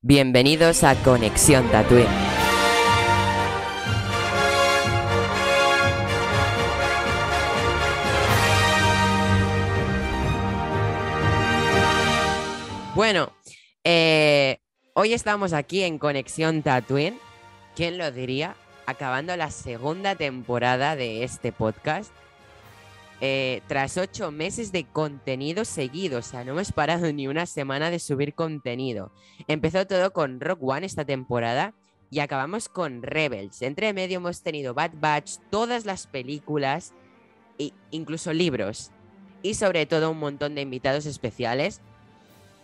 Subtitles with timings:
[0.00, 2.06] Bienvenidos a Conexión Tatooine.
[12.94, 13.32] Bueno,
[13.82, 14.60] eh,
[14.94, 17.18] hoy estamos aquí en Conexión Tatooine.
[17.74, 18.54] ¿Quién lo diría?
[18.86, 22.12] Acabando la segunda temporada de este podcast.
[23.20, 27.90] Eh, tras ocho meses de contenido seguido, o sea, no hemos parado ni una semana
[27.90, 29.10] de subir contenido.
[29.48, 31.74] Empezó todo con Rock One esta temporada
[32.10, 33.60] y acabamos con Rebels.
[33.62, 36.92] Entre medio hemos tenido Bad Batch, todas las películas
[37.58, 38.92] e incluso libros.
[39.42, 41.80] Y sobre todo un montón de invitados especiales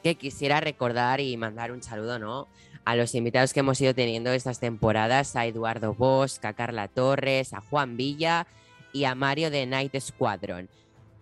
[0.04, 2.46] que quisiera recordar y mandar un saludo, ¿no?
[2.84, 7.54] A los invitados que hemos ido teniendo estas temporadas, a Eduardo Bosch, a Carla Torres,
[7.54, 8.46] a Juan Villa
[8.94, 10.70] y a Mario de Night Squadron.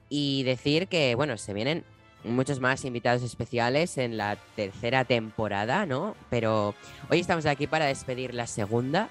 [0.09, 1.85] Y decir que, bueno, se vienen
[2.23, 6.15] muchos más invitados especiales en la tercera temporada, ¿no?
[6.31, 6.75] Pero
[7.11, 9.09] hoy estamos aquí para despedir la segunda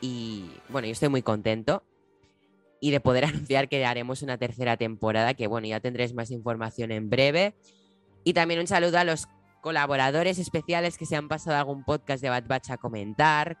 [0.00, 1.84] y, bueno, yo estoy muy contento
[2.80, 6.90] y de poder anunciar que haremos una tercera temporada, que, bueno, ya tendréis más información
[6.90, 7.54] en breve.
[8.24, 9.28] Y también un saludo a los
[9.62, 13.56] colaboradores especiales que se han pasado algún podcast de Bad Batch a comentar.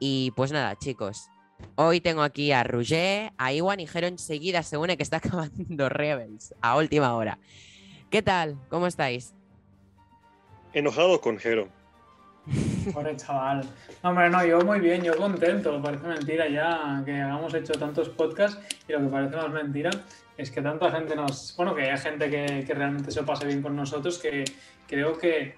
[0.00, 1.28] Y pues nada, chicos,
[1.76, 5.88] Hoy tengo aquí a Roger, a Iwan y Jero enseguida se une que está acabando
[5.88, 7.38] Rebels a última hora.
[8.10, 8.58] ¿Qué tal?
[8.68, 9.34] ¿Cómo estáis?
[10.72, 11.68] Enojado con Jero.
[12.92, 13.64] Pobre chaval.
[14.02, 15.80] No, hombre, no, yo muy bien, yo contento.
[15.82, 19.90] Parece mentira ya que hagamos hecho tantos podcasts y lo que parece más mentira
[20.36, 21.54] es que tanta gente nos.
[21.56, 24.44] Bueno, que hay gente que, que realmente se pase bien con nosotros que
[24.86, 25.56] creo que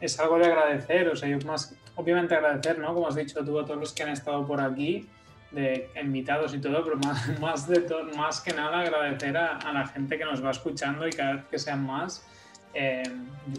[0.00, 1.08] es algo de agradecer.
[1.08, 2.94] O sea, yo más, obviamente agradecer, ¿no?
[2.94, 5.08] Como has dicho tú, a todos los que han estado por aquí,
[5.50, 7.86] de invitados y todo, pero más, más, de
[8.16, 11.44] más que nada agradecer a, a, la gente que nos va escuchando y cada vez
[11.50, 12.26] que sean más.
[12.74, 13.04] Eh,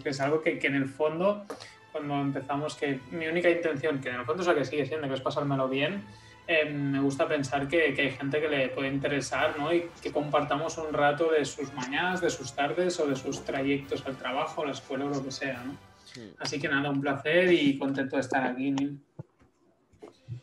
[0.04, 1.46] que es algo que, que, en el fondo,
[1.92, 5.08] cuando empezamos, que mi única intención, que en el fondo es la que sigue siendo,
[5.08, 6.04] que es pasármelo bien,
[6.48, 9.74] eh, me gusta pensar que, que, hay gente que le puede interesar ¿no?
[9.74, 14.06] y que compartamos un rato de sus mañanas, de sus tardes o de sus trayectos
[14.06, 15.64] al trabajo, a la escuela o lo que sea.
[15.64, 15.76] ¿no?
[16.40, 19.00] Así que nada, un placer y contento de estar aquí, Neil.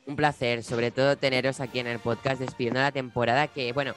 [0.07, 3.95] Un placer, sobre todo teneros aquí en el podcast despidiendo la temporada que, bueno,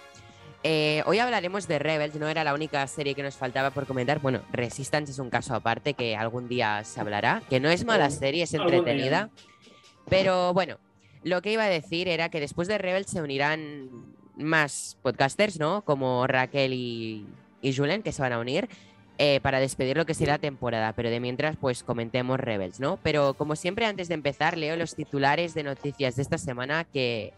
[0.63, 4.19] eh, hoy hablaremos de Rebels, no era la única serie que nos faltaba por comentar.
[4.19, 8.09] Bueno, Resistance es un caso aparte que algún día se hablará, que no es mala
[8.09, 9.29] serie, es entretenida.
[10.09, 10.77] Pero bueno,
[11.23, 13.89] lo que iba a decir era que después de Rebels se unirán
[14.37, 15.83] más podcasters, ¿no?
[15.83, 17.27] Como Raquel y,
[17.61, 18.67] y Julen, que se van a unir.
[19.17, 22.99] Eh, para despedir lo que será la temporada, pero de mientras pues comentemos Rebels, ¿no?
[23.01, 27.31] Pero como siempre antes de empezar leo los titulares de noticias de esta semana que,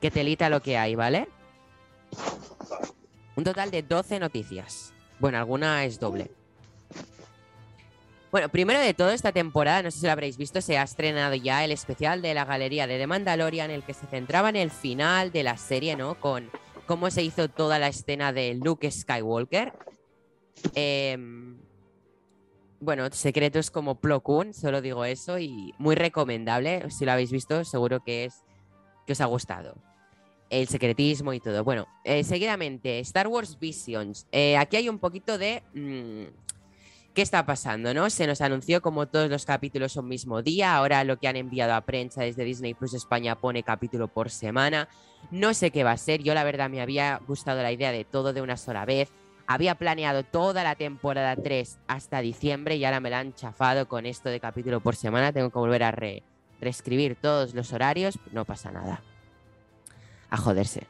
[0.00, 1.26] que telita lo que hay, ¿vale?
[3.34, 4.92] Un total de 12 noticias.
[5.18, 6.30] Bueno, alguna es doble.
[8.30, 11.34] Bueno, primero de todo, esta temporada, no sé si lo habréis visto, se ha estrenado
[11.34, 14.56] ya el especial de la galería de The Mandalorian, en el que se centraba en
[14.56, 16.14] el final de la serie, ¿no?
[16.20, 16.50] Con
[16.86, 19.72] cómo se hizo toda la escena de Luke Skywalker.
[20.74, 21.16] Eh,
[22.80, 26.90] bueno, secretos como Plo solo digo eso, y muy recomendable.
[26.90, 28.44] Si lo habéis visto, seguro que es
[29.06, 29.76] que os ha gustado.
[30.50, 31.64] El secretismo y todo.
[31.64, 34.26] Bueno, eh, seguidamente, Star Wars Visions.
[34.32, 35.62] Eh, aquí hay un poquito de.
[35.74, 36.48] Mmm,
[37.14, 37.92] ¿Qué está pasando?
[37.94, 38.10] ¿no?
[38.10, 40.76] Se nos anunció como todos los capítulos son mismo día.
[40.76, 44.88] Ahora lo que han enviado a prensa desde Disney Plus España pone capítulo por semana.
[45.32, 46.22] No sé qué va a ser.
[46.22, 49.10] Yo, la verdad, me había gustado la idea de todo de una sola vez.
[49.50, 54.04] Había planeado toda la temporada 3 hasta diciembre y ahora me la han chafado con
[54.04, 55.32] esto de capítulo por semana.
[55.32, 56.22] Tengo que volver a re
[56.60, 58.18] reescribir todos los horarios.
[58.30, 59.00] No pasa nada.
[60.28, 60.86] A joderse.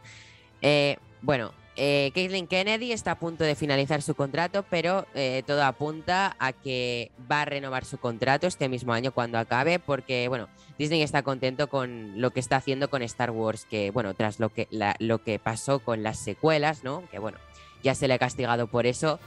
[0.61, 5.63] Eh, bueno, eh, Caitlin Kennedy está a punto de finalizar su contrato, pero eh, todo
[5.63, 10.49] apunta a que va a renovar su contrato este mismo año cuando acabe, porque bueno,
[10.77, 14.49] Disney está contento con lo que está haciendo con Star Wars, que bueno, tras lo
[14.49, 17.09] que, la, lo que pasó con las secuelas, ¿no?
[17.13, 17.39] Que bueno,
[17.83, 19.19] ya se le ha castigado por eso,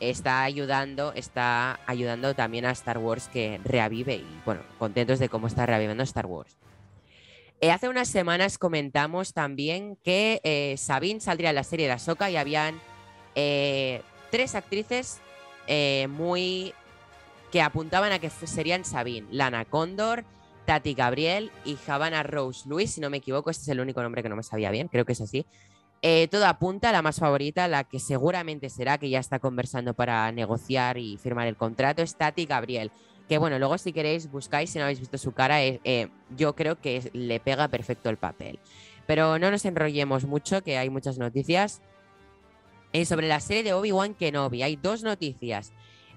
[0.00, 5.46] está ayudando, está ayudando también a Star Wars que reavive y bueno, contentos de cómo
[5.46, 6.56] está reavivando Star Wars.
[7.60, 12.30] Eh, hace unas semanas comentamos también que eh, Sabine saldría en la serie de Ahsoka
[12.30, 12.80] y habían
[13.34, 15.20] eh, tres actrices
[16.08, 16.72] muy
[17.52, 20.24] que apuntaban a que serían Sabine, Lana Condor,
[20.64, 24.22] Tati Gabriel y Havana Rose Louis, si no me equivoco, este es el único nombre
[24.22, 25.44] que no me sabía bien, creo que es así.
[26.00, 29.94] Eh, todo apunta a la más favorita, la que seguramente será, que ya está conversando
[29.94, 32.92] para negociar y firmar el contrato, es Tati Gabriel.
[33.28, 36.54] Que bueno, luego si queréis buscáis, si no habéis visto su cara, eh, eh, yo
[36.54, 38.58] creo que le pega perfecto el papel.
[39.06, 41.82] Pero no nos enrollemos mucho, que hay muchas noticias.
[43.04, 45.72] sobre la serie de Obi-Wan Kenobi, hay dos noticias.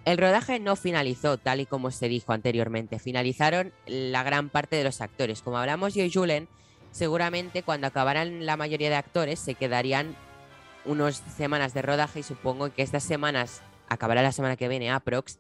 [0.05, 2.97] El rodaje no finalizó tal y como se dijo anteriormente.
[2.97, 5.41] Finalizaron la gran parte de los actores.
[5.41, 6.47] Como hablamos yo y Julen,
[6.91, 10.15] seguramente cuando acabaran la mayoría de actores se quedarían
[10.85, 15.39] unas semanas de rodaje y supongo que estas semanas, acabará la semana que viene, aprox.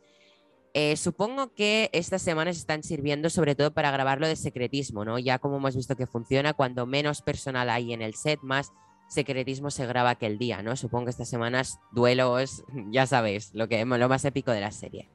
[0.73, 5.19] Eh, supongo que estas semanas están sirviendo sobre todo para grabarlo de secretismo, ¿no?
[5.19, 8.71] Ya como hemos visto que funciona, cuando menos personal hay en el set, más
[9.09, 10.77] secretismo se graba aquel día, ¿no?
[10.77, 15.09] Supongo que estas semanas duelos, ya sabéis, lo, que, lo más épico de la serie.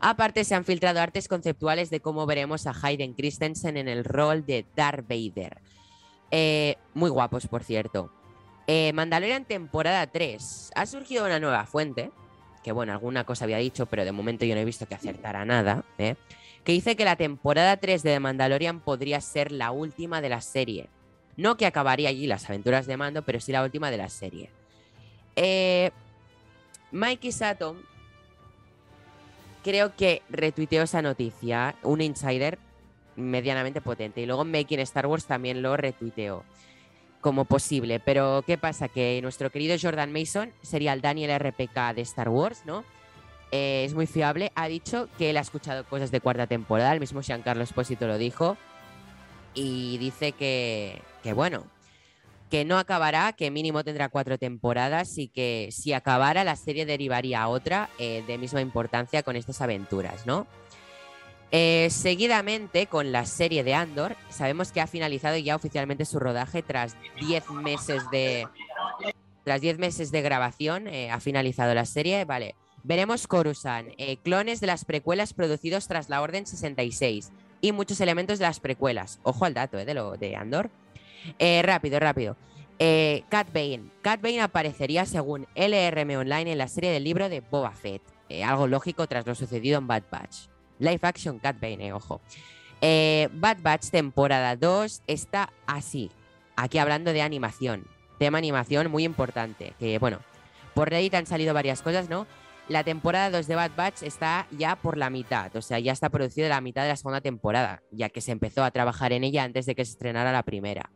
[0.00, 4.44] Aparte, se han filtrado artes conceptuales de cómo veremos a Hayden Christensen en el rol
[4.46, 5.58] de Darth Vader.
[6.30, 8.12] Eh, muy guapos, por cierto.
[8.66, 10.72] Eh, Mandalorian temporada 3.
[10.74, 12.10] Ha surgido una nueva fuente,
[12.62, 15.44] que bueno, alguna cosa había dicho, pero de momento yo no he visto que acertara
[15.44, 16.16] nada, ¿eh?
[16.64, 20.40] que dice que la temporada 3 de The Mandalorian podría ser la última de la
[20.40, 20.88] serie.
[21.36, 24.50] No que acabaría allí las aventuras de Mando, pero sí la última de la serie.
[25.34, 25.90] Eh,
[26.92, 27.76] Mikey Sato
[29.62, 32.58] creo que retuiteó esa noticia, un insider
[33.16, 34.20] medianamente potente.
[34.20, 36.44] Y luego Making Star Wars también lo retuiteó
[37.20, 38.00] como posible.
[38.00, 38.88] Pero ¿qué pasa?
[38.88, 42.84] Que nuestro querido Jordan Mason sería el Daniel RPK de Star Wars, ¿no?
[43.50, 44.50] Eh, es muy fiable.
[44.54, 46.92] Ha dicho que él ha escuchado cosas de cuarta temporada.
[46.92, 48.56] El mismo Giancarlo Esposito lo dijo.
[49.54, 51.64] Y dice que, que bueno,
[52.52, 57.40] que no acabará, que mínimo tendrá cuatro temporadas y que si acabara la serie derivaría
[57.40, 60.46] a otra eh, de misma importancia con estas aventuras, ¿no?
[61.50, 66.62] Eh, seguidamente con la serie de Andor, sabemos que ha finalizado ya oficialmente su rodaje
[66.62, 66.94] tras
[67.26, 68.46] 10 meses de
[69.44, 72.54] tras 10 meses de grabación, eh, ha finalizado la serie, vale.
[72.82, 73.88] Veremos Coruscant,
[74.22, 77.32] clones de las precuelas producidos tras la Orden 66
[77.62, 79.20] y muchos elementos de las precuelas.
[79.22, 80.70] Ojo al dato de lo de Andor.
[81.38, 82.36] Eh, rápido, rápido.
[82.78, 83.90] Eh, Cat Bane.
[84.02, 88.02] Cat Bane aparecería según LRM Online en la serie del libro de Boba Fett.
[88.28, 90.48] Eh, algo lógico tras lo sucedido en Bad Batch.
[90.78, 92.20] Live action Cat Bane, ojo.
[92.80, 96.10] Bad Batch temporada 2 está así.
[96.56, 97.86] Aquí hablando de animación.
[98.18, 99.74] Tema animación muy importante.
[99.78, 100.18] Que bueno,
[100.74, 102.26] por Reddit han salido varias cosas, ¿no?
[102.68, 106.10] La temporada 2 de Bad Batch está ya por la mitad, o sea, ya está
[106.10, 109.42] producida la mitad de la segunda temporada, ya que se empezó a trabajar en ella
[109.42, 110.90] antes de que se estrenara la primera.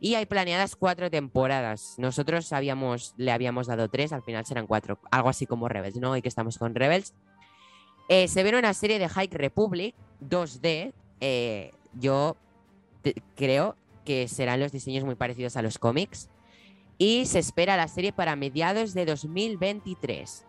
[0.00, 1.94] Y hay planeadas cuatro temporadas.
[1.98, 5.00] Nosotros habíamos, le habíamos dado tres, al final serán cuatro.
[5.10, 6.12] Algo así como Rebels, ¿no?
[6.12, 7.14] Hoy que estamos con Rebels.
[8.08, 10.92] Eh, se ve una serie de Hike Republic 2D.
[11.20, 12.36] Eh, yo
[13.36, 16.28] creo que serán los diseños muy parecidos a los cómics.
[16.98, 20.44] Y se espera la serie para mediados de 2023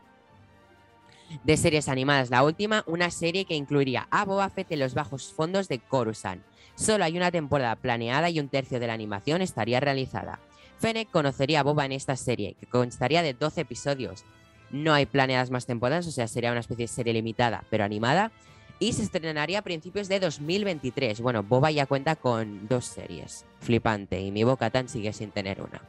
[1.43, 2.29] de series animadas.
[2.29, 6.43] La última, una serie que incluiría a Boba Fett en los bajos fondos de Coruscant.
[6.75, 10.39] Solo hay una temporada planeada y un tercio de la animación estaría realizada.
[10.79, 14.23] Fennec conocería a Boba en esta serie, que constaría de 12 episodios.
[14.71, 18.31] No hay planeadas más temporadas, o sea, sería una especie de serie limitada, pero animada.
[18.79, 21.21] Y se estrenaría a principios de 2023.
[21.21, 23.45] Bueno, Boba ya cuenta con dos series.
[23.59, 24.19] Flipante.
[24.19, 25.83] Y mi boca tan sigue sin tener una.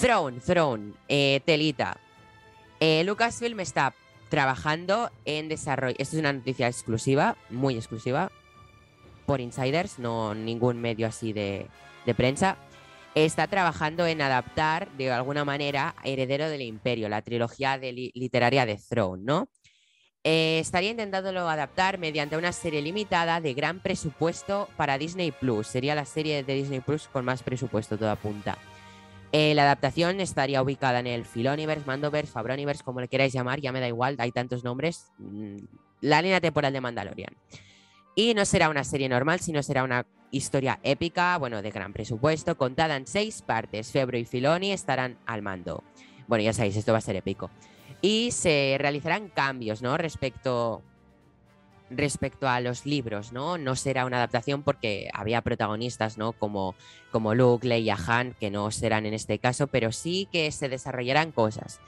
[0.00, 1.98] Throne, Throne, eh, Telita.
[2.80, 3.94] Eh, Lucasfilm está
[4.30, 5.96] trabajando en desarrollo.
[5.98, 8.32] Esto es una noticia exclusiva, muy exclusiva
[9.26, 11.68] por insiders, no ningún medio así de,
[12.16, 12.56] prensa,
[13.14, 19.22] está trabajando en adaptar de alguna manera Heredero del Imperio, la trilogía literaria de Throne,
[19.24, 19.48] ¿no?
[20.28, 25.68] Eh, estaría intentándolo adaptar mediante una serie limitada de gran presupuesto para Disney Plus.
[25.68, 28.58] Sería la serie de Disney Plus con más presupuesto, toda punta.
[29.32, 33.70] Eh, la adaptación estaría ubicada en el Filoniverse, Mandoverse, Fabroniverse, como le queráis llamar, ya
[33.70, 35.12] me da igual, hay tantos nombres.
[35.18, 35.58] Mm,
[36.00, 37.36] la línea temporal de Mandalorian.
[38.18, 42.56] Y no será una serie normal, sino será una historia épica, bueno, de gran presupuesto,
[42.56, 43.92] contada en seis partes.
[43.92, 45.84] Febro y Filoni estarán al mando.
[46.26, 47.50] Bueno, ya sabéis, esto va a ser épico.
[48.00, 49.98] Y se realizarán cambios, ¿no?
[49.98, 50.82] Respecto,
[51.90, 53.58] respecto a los libros, ¿no?
[53.58, 56.32] No será una adaptación porque había protagonistas, ¿no?
[56.32, 56.74] Como,
[57.12, 61.32] como Luke, Leia, Han, que no serán en este caso, pero sí que se desarrollarán
[61.32, 61.80] cosas.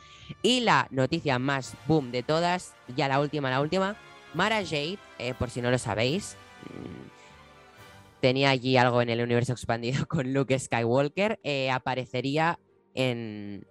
[0.42, 3.97] Y la noticia más boom de todas, ya la última, la última,
[4.38, 9.50] Mara Jade, eh, por si no lo sabéis, mm, tenía allí algo en el universo
[9.50, 12.61] expandido con Luke Skywalker, eh, aparecería
[12.95, 13.66] en,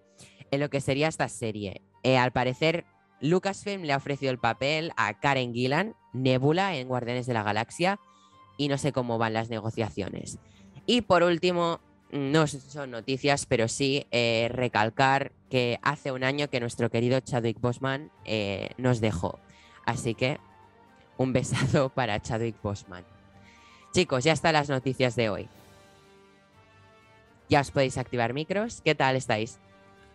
[0.52, 1.84] lo que sería esta serie.
[2.04, 2.84] Eh, al parecer,
[3.22, 7.98] Lucasfilm le ha ofrecido el papel a Karen Gillan, Nebula en Guardianes de la Galaxia,
[8.58, 10.38] y no sé cómo van las negociaciones.
[10.86, 11.80] Y por último,
[12.12, 14.06] no son noticias, pero sí
[14.50, 18.12] recalcar que hace un año que nuestro querido Chadwick Boseman
[18.78, 19.40] nos dejó.
[19.86, 20.40] Así que
[21.18, 23.04] un besazo para Chadwick Bosman.
[23.92, 25.50] Chicos, ya están las noticias de hoy.
[27.50, 28.82] Ya os podéis activar micros.
[28.84, 29.58] ¿Qué tal estáis?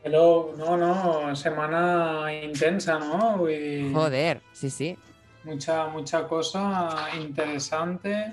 [0.04, 3.38] Hello, no, no, semana intensa, ¿no?
[3.38, 4.98] Joder, sí, sí.
[5.44, 8.32] Mucha, mucha cosa interesante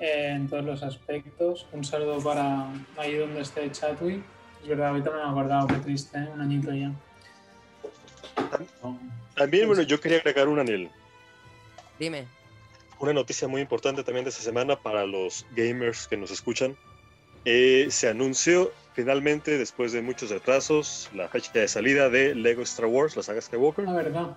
[0.00, 1.66] en todos los aspectos.
[1.72, 4.22] Un saludo para ahí donde esté Chatwick.
[4.62, 6.28] Es verdad, ahorita me he acordado, qué triste, ¿eh?
[6.34, 6.92] un añito ya.
[9.36, 10.90] También, bueno, yo quería agregar un anel.
[11.98, 12.26] Dime.
[13.00, 16.76] Una noticia muy importante también de esta semana para los gamers que nos escuchan.
[17.44, 22.86] Eh, se anunció finalmente, después de muchos retrasos, la fecha de salida de Lego Star
[22.86, 23.84] Wars, la saga Skywalker.
[23.84, 24.36] La verdad.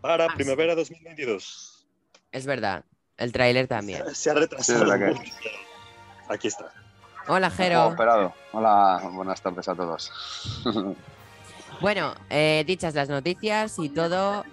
[0.00, 1.86] Para Ah, primavera 2022.
[2.30, 2.84] Es verdad.
[3.16, 4.02] El tráiler también.
[4.14, 4.84] Se ha retrasado.
[4.92, 4.98] Sí,
[5.42, 5.50] que-.
[6.28, 6.72] Aquí está.
[7.26, 7.96] Hola, Jero.
[8.52, 10.12] Hola, buenas tardes a todos.
[11.80, 14.44] Bueno, eh, dichas las noticias y todo,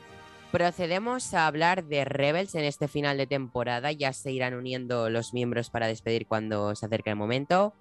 [0.52, 3.92] procedemos a hablar de Rebels en este final de temporada.
[3.92, 7.74] Ya se irán uniendo los miembros para despedir cuando se acerque el momento.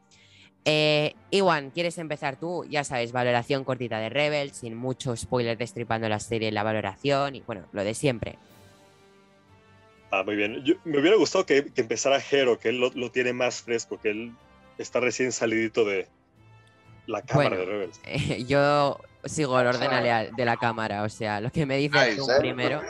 [0.64, 2.64] Eh, Iwan, ¿quieres empezar tú?
[2.68, 7.40] Ya sabes, valoración cortita de Rebels, sin mucho spoiler destripando la serie, la valoración y
[7.40, 8.38] bueno, lo de siempre.
[10.10, 10.62] Ah, muy bien.
[10.84, 14.32] Me hubiera gustado que, empezara Hero, que él lo, lo tiene más fresco, que él
[14.76, 16.08] está recién salidito de
[17.06, 17.64] la cámara Bueno.
[17.64, 18.00] de Rebels.
[18.04, 22.16] Eh, yo sigo el orden de la cámara, o sea, lo que me dices Ay,
[22.16, 22.80] tú primero.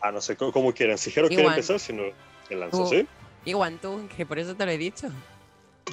[0.00, 0.98] Ah, no sé cómo, cómo quieran.
[0.98, 1.54] Si Hero quiere Igual.
[1.54, 2.02] empezar, si no,
[2.50, 2.86] él lanza, Tú.
[2.86, 3.06] ¿sí?
[3.44, 5.08] Iwan, tú, que por eso te lo he dicho.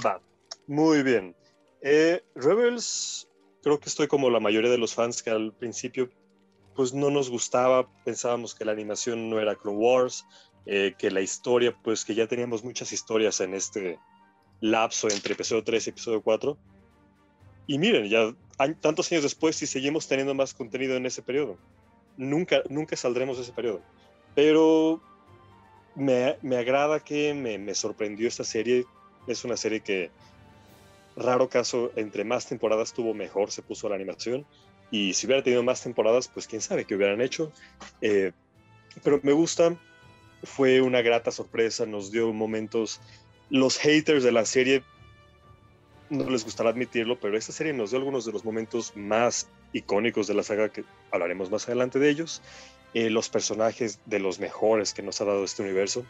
[0.06, 0.20] Va,
[0.68, 1.36] muy bien.
[1.82, 3.28] Eh, Rebels,
[3.62, 6.10] creo que estoy como la mayoría de los fans que al principio
[6.76, 10.26] pues no nos gustaba, pensábamos que la animación no era Clone Wars,
[10.66, 14.00] eh, que la historia, pues que ya teníamos muchas historias en este
[14.64, 16.58] lapso entre episodio 3 y episodio 4.
[17.68, 21.58] Y miren, ya an- tantos años después y seguimos teniendo más contenido en ese periodo.
[22.16, 23.82] Nunca, nunca saldremos de ese periodo.
[24.36, 25.02] Pero
[25.96, 28.86] me, me agrada que me, me sorprendió esta serie.
[29.28, 30.12] Es una serie que,
[31.18, 34.46] raro caso, entre más temporadas tuvo mejor se puso la animación.
[34.92, 37.52] Y si hubiera tenido más temporadas, pues quién sabe qué hubieran hecho.
[38.00, 38.32] Eh,
[39.04, 39.76] pero me gusta,
[40.44, 43.02] fue una grata sorpresa, nos dio momentos.
[43.50, 44.84] Los haters de la serie
[46.10, 50.28] no les gustará admitirlo, pero esta serie nos dio algunos de los momentos más icónicos
[50.28, 52.42] de la saga que hablaremos más adelante de ellos.
[52.94, 56.06] Eh, los personajes de los mejores que nos ha dado este universo.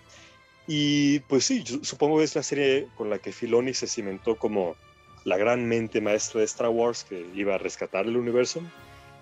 [0.68, 4.76] Y pues sí, supongo que es la serie con la que Filoni se cimentó como
[5.24, 8.62] la gran mente maestra de Star Wars que iba a rescatar el universo.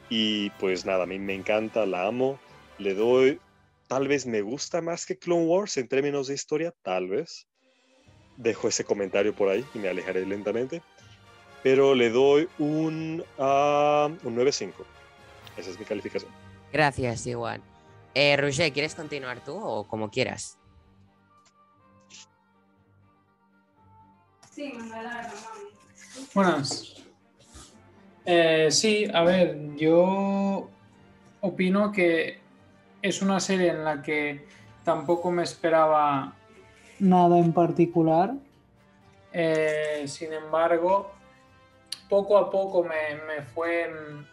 [0.09, 2.39] Y pues nada, a mí me encanta, la amo,
[2.79, 3.39] le doy,
[3.87, 7.47] tal vez me gusta más que Clone Wars en términos de historia, tal vez.
[8.38, 10.81] Dejo ese comentario por ahí y me alejaré lentamente.
[11.63, 14.73] Pero le doy un, ah, un 9.5.
[15.57, 16.31] Esa es mi calificación.
[16.71, 17.61] Gracias, Iwan.
[18.13, 20.57] Eh, Roger, ¿quieres continuar tú o como quieras?
[24.50, 24.73] Sí.
[26.33, 26.95] Buenas.
[28.25, 30.69] Eh, sí, a ver, yo
[31.41, 32.39] opino que
[33.01, 34.45] es una serie en la que
[34.83, 36.35] tampoco me esperaba
[37.01, 38.36] nada en particular.
[39.34, 41.12] Eh, sin embargo,
[42.08, 44.25] poco a poco me, me fue mm,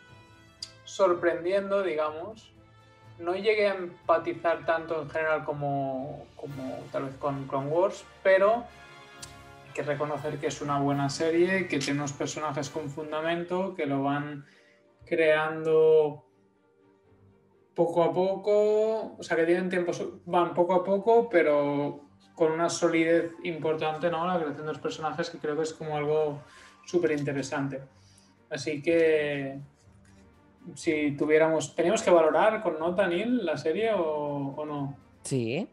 [0.84, 2.52] sorprendiendo, digamos.
[3.18, 8.64] No llegué a empatizar tanto en general como, como tal vez con Clone Wars, pero
[9.66, 13.86] hay que reconocer que es una buena serie, que tiene unos personajes con fundamento, que
[13.86, 14.44] lo van
[15.06, 16.26] creando
[17.74, 19.92] poco a poco, o sea, que tienen tiempo,
[20.26, 22.07] van poco a poco, pero
[22.38, 24.24] con una solidez importante, ¿no?
[24.24, 26.38] La creación de los personajes, que creo que es como algo
[26.84, 27.80] súper interesante.
[28.48, 29.58] Así que
[30.74, 34.96] si tuviéramos, ¿teníamos que valorar con nota, Neil, la serie o, o no?
[35.24, 35.66] Sí.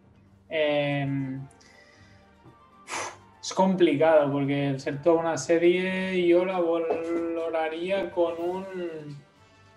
[0.49, 1.37] Eh,
[3.39, 8.75] es complicado porque el ser toda una serie yo la valoraría con un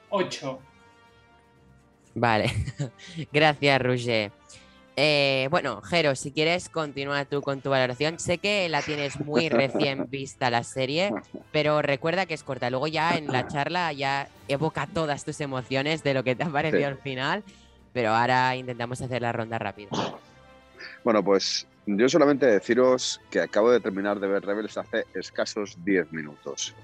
[0.08, 0.58] 8.
[2.14, 2.50] Vale.
[3.32, 4.37] Gracias, Roger.
[5.00, 8.18] Eh, bueno, Jero, si quieres, continúa tú con tu valoración.
[8.18, 11.12] Sé que la tienes muy recién vista la serie,
[11.52, 12.68] pero recuerda que es corta.
[12.68, 16.48] Luego ya en la charla ya evoca todas tus emociones de lo que te ha
[16.48, 16.84] parecido Sí.
[16.84, 17.44] al final,
[17.92, 19.90] pero ahora intentamos hacer la ronda rápida.
[21.04, 26.10] Bueno, pues yo solamente deciros que acabo de terminar de ver Rebels hace escasos 10
[26.10, 26.74] minutos.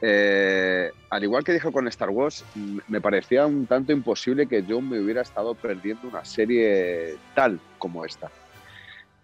[0.00, 2.44] Eh, al igual que dijo con Star Wars,
[2.86, 8.04] me parecía un tanto imposible que yo me hubiera estado perdiendo una serie tal como
[8.04, 8.30] esta.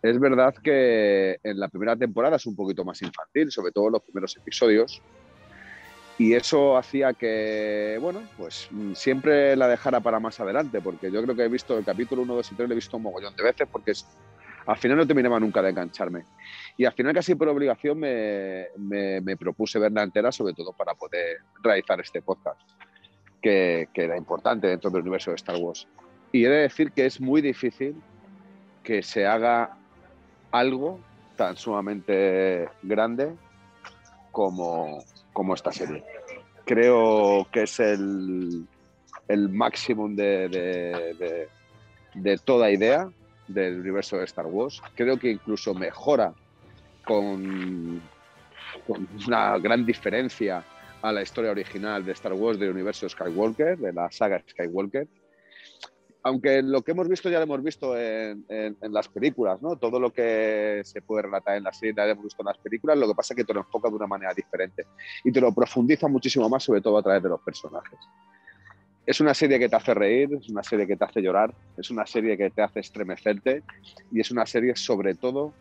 [0.02, 3.92] Es verdad que en la primera temporada es un poquito más infantil, sobre todo en
[3.92, 5.02] los primeros episodios,
[6.18, 11.22] y eso hacía que, bueno, pues mm, siempre la dejara para más adelante, porque yo
[11.22, 13.34] creo que he visto el capítulo 1, 2 y 3, lo he visto un mogollón
[13.36, 14.06] de veces, porque es
[14.66, 16.24] al final no terminaba nunca de engancharme.
[16.76, 21.38] Y al final casi por obligación me, me, propuse verla entera, sobre todo para poder
[21.62, 22.60] realizar este podcast,
[23.40, 25.86] que, que, era importante dentro del universo de Star Wars.
[26.32, 27.94] Y he de decir que es muy difícil
[28.82, 29.76] que se haga
[30.50, 30.98] algo
[31.36, 33.34] tan sumamente grande
[34.32, 36.04] como, como esta serie.
[36.64, 38.66] Creo que es el,
[39.28, 41.48] el máximo de, de,
[42.14, 43.08] de, toda idea
[43.48, 44.82] del universo de Star Wars.
[44.94, 46.34] Creo que incluso mejora
[47.04, 48.02] con,
[48.86, 50.64] con, una gran diferencia
[51.02, 55.06] a la historia original de Star Wars del universo Skywalker, de la saga Skywalker
[56.24, 58.46] aunque lo que hemos visto ya lo hemos visto en,
[58.80, 59.76] las películas, ¿no?
[59.76, 62.56] Todo lo que se puede relatar en la serie ya lo hemos visto en las
[62.58, 64.86] películas, lo que pasa es que te lo enfoca de una manera diferente
[65.22, 67.98] y te lo profundiza muchísimo más, sobre todo a través de los personajes.
[69.04, 71.90] Es una serie que te hace reír, es una serie que te hace llorar, es
[71.90, 73.62] una serie que te hace estremecerte
[74.10, 75.52] y es una serie sobre todo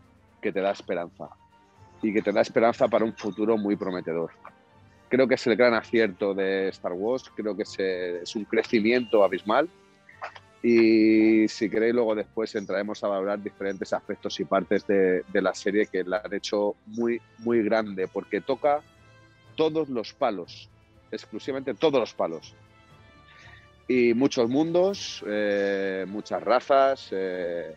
[0.44, 1.30] que te da esperanza
[2.04, 4.30] y que te da esperanza para un futuro muy prometedor.
[5.10, 9.70] Creo que es el gran acierto de Star Wars, creo que es un crecimiento abismal
[10.66, 15.88] y si queréis, luego después entraremos a valorar diferentes aspectos y partes de, la serie
[15.88, 18.82] que la han hecho muy, muy grande, porque toca
[19.58, 20.70] todos los palos,
[21.12, 22.56] exclusivamente todos los palos.
[23.90, 27.76] Y muchos mundos, eh, muchas razas, eh,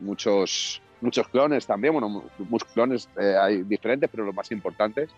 [0.00, 5.10] muchos, muchos clones también, bueno, muchos clones eh, hay diferentes, pero los más importantes.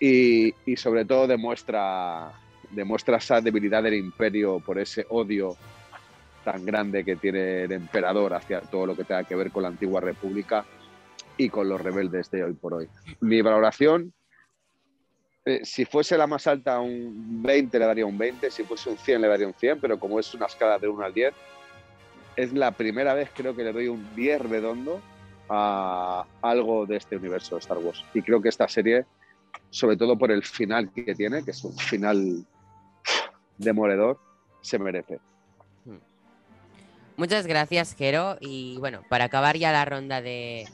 [0.00, 2.32] Y, y sobre todo demuestra
[2.72, 5.56] demuestra esa debilidad del imperio por ese odio
[6.44, 9.68] tan grande que tiene el emperador hacia todo lo que tenga que ver con la
[9.68, 10.64] antigua república
[11.36, 12.88] y con los rebeldes de hoy por hoy.
[13.20, 14.12] Mi valoración,
[15.44, 18.98] eh, si fuese la más alta un 20 le daría un 20, si fuese un
[18.98, 21.34] 100 le daría un 100, pero como es una escala de 1 al 10,
[22.36, 25.00] es la primera vez creo que le doy un 10 redondo
[25.48, 28.04] a algo de este universo de Star Wars.
[28.14, 29.04] Y creo que esta serie,
[29.70, 32.44] sobre todo por el final que tiene, que es un final
[33.58, 34.18] demoledor,
[34.60, 35.18] se merece.
[37.16, 38.36] Muchas gracias, Jero.
[38.40, 40.66] Y bueno, para acabar ya la ronda de...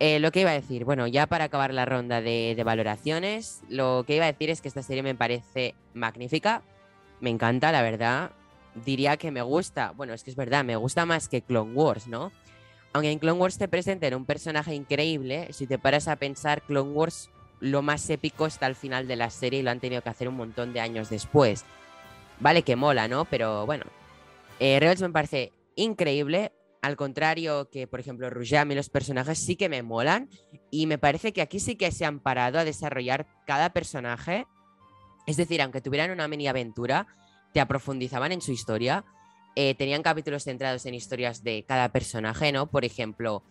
[0.00, 4.04] Eh, lo que iba a decir, bueno, ya para acabar la ronda de, valoraciones, lo
[4.06, 6.62] que iba a decir es que esta serie me parece magnífica,
[7.20, 8.30] me encanta, la verdad.
[8.84, 12.06] Diría que me gusta, bueno, es que es verdad, me gusta más que Clone Wars,
[12.06, 12.32] ¿no?
[12.92, 16.92] Aunque en Clone Wars te presenten un personaje increíble, si te paras a pensar, Clone
[16.92, 20.08] Wars lo más épico está al final de la serie y lo han tenido que
[20.08, 21.64] hacer un montón de años después.
[22.40, 23.24] Vale que mola, ¿no?
[23.24, 23.84] Pero bueno,
[24.60, 26.52] eh, Rebels me parece increíble.
[26.80, 30.28] Al contrario que, por ejemplo, a mí los personajes sí que me molan.
[30.70, 34.46] Y me parece que aquí sí que se han parado a desarrollar cada personaje.
[35.26, 37.08] Es decir, aunque tuvieran una mini aventura,
[37.58, 39.04] te aprofundizaban en su historia.
[39.56, 42.66] Eh, tenían capítulos centrados en historias de cada personaje, ¿no?
[42.66, 43.42] Por ejemplo,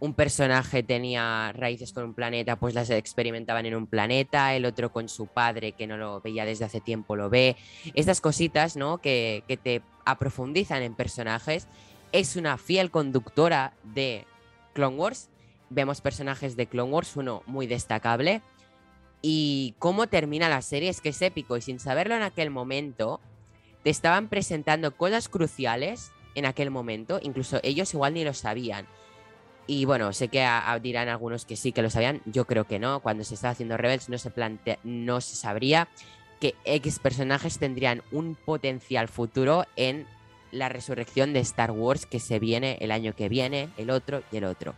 [0.00, 4.90] un personaje tenía raíces con un planeta, pues las experimentaban en un planeta, el otro
[4.90, 7.56] con su padre, que no lo veía desde hace tiempo, lo ve.
[7.92, 9.02] Estas cositas, ¿no?
[9.02, 11.68] Que, que te aprofundizan en personajes.
[12.10, 14.24] Es una fiel conductora de
[14.72, 15.28] Clone Wars.
[15.68, 18.40] Vemos personajes de Clone Wars, uno muy destacable.
[19.20, 21.58] Y cómo termina la serie es que es épico.
[21.58, 23.20] Y sin saberlo en aquel momento,
[23.82, 27.20] te estaban presentando cosas cruciales en aquel momento.
[27.22, 28.86] Incluso ellos igual ni lo sabían
[29.66, 30.46] y bueno, sé que
[30.82, 32.20] dirán algunos que sí, que lo sabían.
[32.26, 33.00] Yo creo que no.
[33.00, 35.88] Cuando se estaba haciendo Rebels no se, plantea, no se sabría
[36.40, 40.06] que X personajes tendrían un potencial futuro en
[40.50, 44.38] la resurrección de Star Wars que se viene el año que viene, el otro y
[44.38, 44.74] el otro.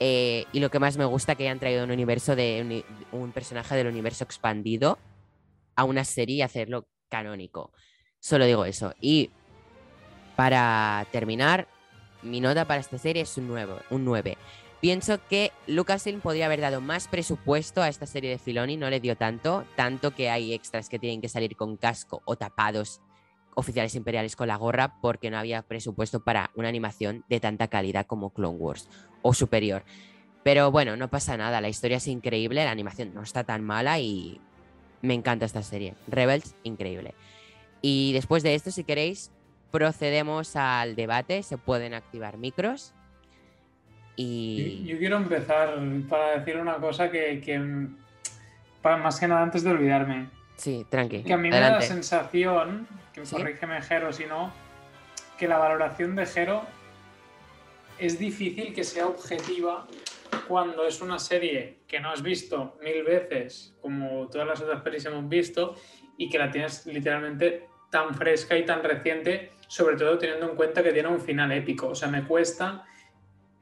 [0.00, 3.76] Eh, y lo que más me gusta que hayan traído un universo de un, personaje
[3.76, 4.98] del universo expandido
[5.76, 7.70] a una serie y hacerlo canónico.
[8.20, 8.94] Solo digo eso.
[9.00, 9.30] Y
[10.36, 11.66] para terminar,
[12.22, 13.74] mi nota para esta serie es un 9.
[13.90, 14.36] Un 9.
[14.80, 19.00] Pienso que Lucasfilm podría haber dado más presupuesto a esta serie de Filoni, no le
[19.00, 23.02] dio tanto, tanto que hay extras que tienen que salir con casco o tapados
[23.54, 28.06] oficiales imperiales con la gorra porque no había presupuesto para una animación de tanta calidad
[28.06, 28.88] como Clone Wars
[29.20, 29.84] o superior.
[30.42, 33.98] Pero bueno, no pasa nada, la historia es increíble, la animación no está tan mala
[33.98, 34.40] y
[35.02, 35.94] me encanta esta serie.
[36.06, 37.14] Rebels, increíble.
[37.82, 39.30] Y después de esto, si queréis,
[39.70, 41.42] procedemos al debate.
[41.42, 42.94] Se pueden activar micros.
[44.16, 44.84] Y...
[44.84, 47.40] Yo, quiero empezar para decir una cosa que,
[48.82, 50.28] más que nada antes de olvidarme.
[50.56, 51.22] Sí, tranqui.
[51.22, 54.52] Que a mí me da la sensación, que corrígeme Jero si no,
[55.38, 56.66] que la valoración de Jero
[57.98, 59.86] es difícil que sea objetiva
[60.46, 65.04] cuando es una serie que no has visto mil veces como todas las otras pelis
[65.06, 65.76] hemos visto
[66.16, 70.82] y que la tienes literalmente tan fresca y tan reciente sobre todo teniendo en cuenta
[70.82, 71.90] que tiene un final épico.
[71.90, 72.84] O sea, me cuesta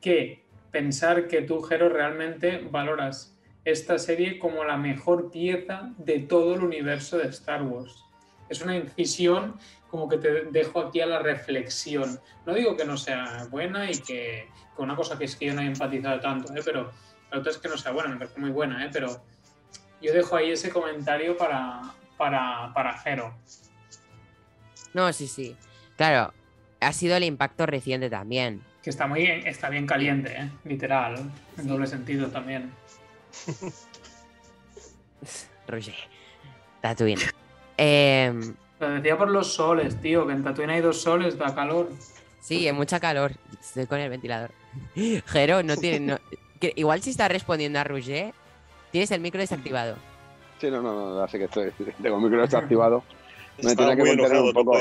[0.00, 6.54] que pensar que tú, Jero, realmente valoras esta serie como la mejor pieza de todo
[6.54, 8.04] el universo de Star Wars.
[8.48, 9.58] Es una incisión
[9.90, 12.18] como que te dejo aquí a la reflexión.
[12.46, 15.60] No digo que no sea buena y que, una cosa que es que yo no
[15.60, 16.62] he empatizado tanto, ¿eh?
[16.64, 16.90] pero
[17.30, 18.88] la otra es que no sea buena, me parece muy buena, ¿eh?
[18.90, 19.22] pero
[20.00, 21.82] yo dejo ahí ese comentario para,
[22.16, 23.34] para, para Jero.
[24.94, 25.56] No, sí, sí.
[25.96, 26.32] Claro,
[26.80, 28.62] ha sido el impacto reciente también.
[28.82, 30.48] Que está muy está bien caliente, ¿eh?
[30.64, 32.72] literal, en doble sentido también.
[35.66, 35.94] Roger.
[36.80, 37.20] Tatooine.
[37.76, 38.32] Eh,
[38.80, 41.90] Lo decía por los soles, tío, que en Tatooine hay dos soles, da calor.
[42.40, 43.32] sí, hay mucha calor.
[43.60, 44.50] Estoy con el ventilador.
[45.26, 46.00] Jero, no tiene.
[46.00, 46.18] no-
[46.76, 48.32] igual si está respondiendo a Roger,
[48.90, 49.96] tienes el micro desactivado.
[50.60, 51.70] Sí, no, no, no, así que estoy,
[52.02, 53.02] tengo el micro desactivado.
[53.62, 54.78] Me tenía que contener un no poco.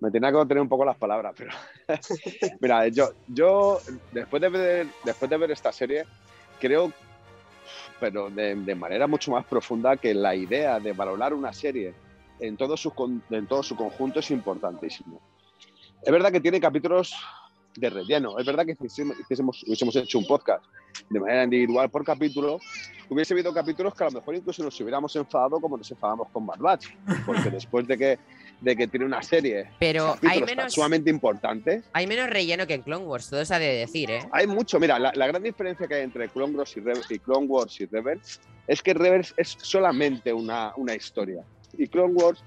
[0.00, 1.50] Me tenía que contener un poco las palabras, pero.
[2.60, 3.80] Mira, yo, yo
[4.12, 6.04] después, de ver, después de ver esta serie,
[6.60, 6.92] creo,
[7.98, 11.94] pero de, de manera mucho más profunda, que la idea de valorar una serie
[12.38, 12.92] en todo su,
[13.30, 15.20] en todo su conjunto es importantísimo.
[16.02, 17.14] Es verdad que tiene capítulos
[17.76, 18.38] de relleno.
[18.38, 20.64] Es verdad que si hiciésemos- hiciésemos- hubiésemos hecho un podcast
[21.08, 22.58] de manera individual por capítulo,
[23.08, 26.46] hubiese habido capítulos que a lo mejor incluso nos hubiéramos enfadado como nos enfadamos con
[26.46, 26.88] Bad Batch,
[27.24, 28.18] porque después de que,
[28.60, 31.84] de que tiene una serie Pero hay menos, sumamente importantes.
[31.94, 34.28] hay menos relleno que en Clone Wars, todo se ha de decir, ¿eh?
[34.32, 37.18] Hay mucho, mira, la, la gran diferencia que hay entre Clone Wars y, Rebel- y
[37.18, 41.42] Clone Wars y Rebels es que Rebels es solamente una, una historia
[41.76, 42.44] y Clone Wars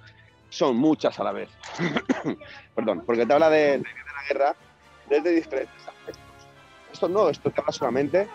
[0.50, 1.50] son muchas a la vez.
[2.76, 4.56] Perdón, porque te habla de, de, de la guerra
[5.10, 6.24] desde diferentes aspectos.
[6.92, 8.28] Esto no, esto habla solamente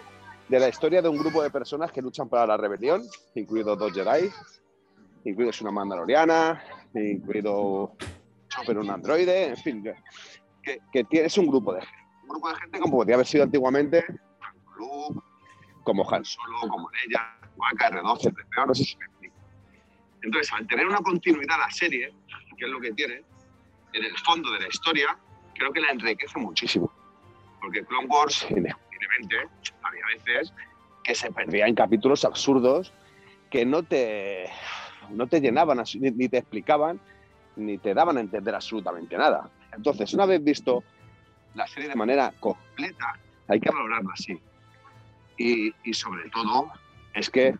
[0.48, 3.02] de la historia de un grupo de personas que luchan para la rebelión,
[3.34, 4.30] incluidos dos Jedi,
[5.24, 6.62] incluidos una Mandaloriana,
[6.94, 7.96] incluido
[8.48, 9.82] Chopper, un androide, en fin,
[10.62, 11.96] que, que tiene- es un grupo de gente.
[12.22, 14.04] Un grupo de gente como podría haber sido antiguamente
[15.84, 19.34] como Han Solo, como Leia, Waka, R2, C3PO, no sé si me explico.
[20.22, 22.12] Entonces, al tener una continuidad la serie,
[22.56, 23.24] que es lo que tiene,
[23.92, 25.18] en el fondo de la historia,
[25.60, 26.90] creo que la enriquece muchísimo.
[27.60, 29.36] Porque Clone Wars, indiscutiblemente,
[29.82, 30.54] había veces
[31.04, 32.92] que se perdía en capítulos absurdos
[33.50, 34.46] que no te,
[35.10, 36.98] no te llenaban, ni, ni te explicaban,
[37.56, 39.50] ni te daban a entender absolutamente nada.
[39.72, 40.82] Entonces, una vez visto
[41.54, 43.18] la serie de manera completa,
[43.48, 44.40] hay que valorarla así.
[45.36, 46.72] Y, y sobre todo,
[47.12, 47.54] es que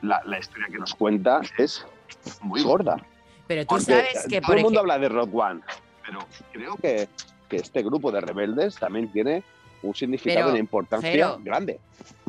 [0.00, 1.86] la, la historia que nos cuenta es
[2.40, 2.96] muy gorda.
[3.46, 5.60] Pero tú Porque sabes que, todo por el mundo ejemplo, habla de Rock One,
[6.04, 7.08] pero creo que,
[7.52, 9.42] que este grupo de rebeldes también tiene
[9.82, 11.80] un significado Pero, de importancia grande.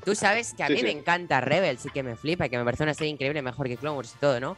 [0.04, 0.86] tú sabes que a Sí, mí sí.
[0.86, 3.68] me encanta Rebels y que me flipa y que me parece una serie increíble, mejor
[3.68, 4.58] que Clone Wars y todo, ¿no?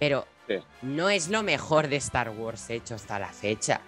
[0.00, 0.56] Pero Sí.
[0.82, 3.80] no es lo mejor de Star Wars hecho hasta la fecha.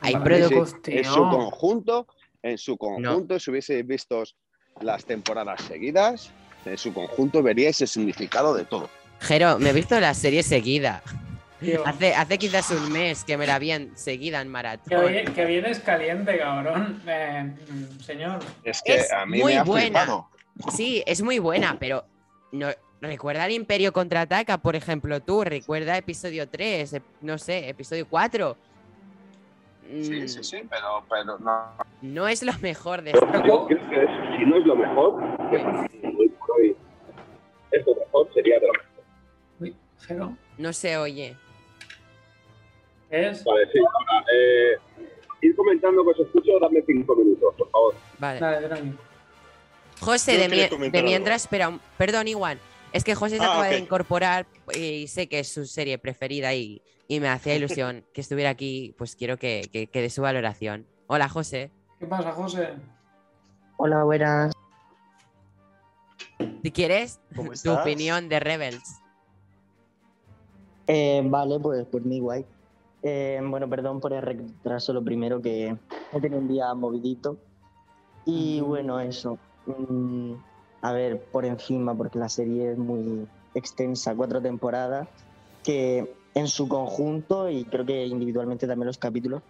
[0.00, 0.98] Hay Vale, produ- sí.
[0.98, 2.06] En su conjunto,
[2.42, 4.24] en su conjunto, si hubieseis visto
[4.80, 6.30] las temporadas seguidas,
[6.64, 8.90] en su conjunto veríais el significado de todo.
[9.20, 11.00] Jero, me he visto la serie seguida.
[11.60, 15.06] Tío, Hace, hace quizás un mes que me la vi en- seguida en que, maratón.
[15.12, 17.02] vi- que vienes caliente, cabrón.
[17.06, 17.52] Eh,
[18.00, 18.38] señor.
[18.62, 20.00] Es que Es a mí me muy ha buena.
[20.04, 20.28] flipado.
[20.72, 22.04] Sí, es muy buena, pero
[22.52, 22.68] no,
[23.00, 28.56] recuerda el Imperio contraataca, por ejemplo, tú, recuerda episodio 3, ep- no sé, episodio 4.
[30.02, 31.62] Sí, Mm, sí, sí, pero, pero no.
[32.02, 35.20] No es lo mejor de Star Yo creo que es- si no es lo mejor,
[35.50, 36.76] que para mí hoy
[37.72, 38.86] es lo mejor, sería de lo mejor.
[39.60, 40.36] Uy.
[40.58, 41.36] No se oye.
[43.10, 43.44] ¿Es?
[43.44, 43.78] Vale, sí.
[43.78, 44.76] Ahora, eh,
[45.42, 47.94] ir comentando que os escucho, dame cinco minutos, por favor.
[48.18, 48.40] Vale.
[48.40, 48.92] Dale.
[50.00, 52.58] José, de, mientras, espera, un- perdón, Iwan.
[52.92, 56.54] Es que José se Ah, acaba de incorporar y sé que es su serie preferida
[56.54, 58.94] y, y me hacía ilusión que estuviera aquí.
[58.96, 60.86] Pues quiero que, que, que dé su valoración.
[61.06, 61.70] Hola, José.
[61.98, 62.74] ¿Qué pasa, José?
[63.76, 64.52] Hola, buenas.
[66.62, 69.00] Si quieres, ¿Cómo tu opinión de Rebels.
[70.86, 72.44] Eh, vale, pues por mí guay.
[73.02, 75.76] Eh, bueno, perdón por el retraso, lo primero que
[76.12, 77.36] he tenido un día movidito.
[78.24, 79.38] Y bueno, eso.
[79.66, 80.34] Mm,
[80.82, 85.08] a ver, por encima, porque la serie es muy extensa, cuatro temporadas,
[85.62, 89.42] que en su conjunto, y creo que individualmente también los capítulos,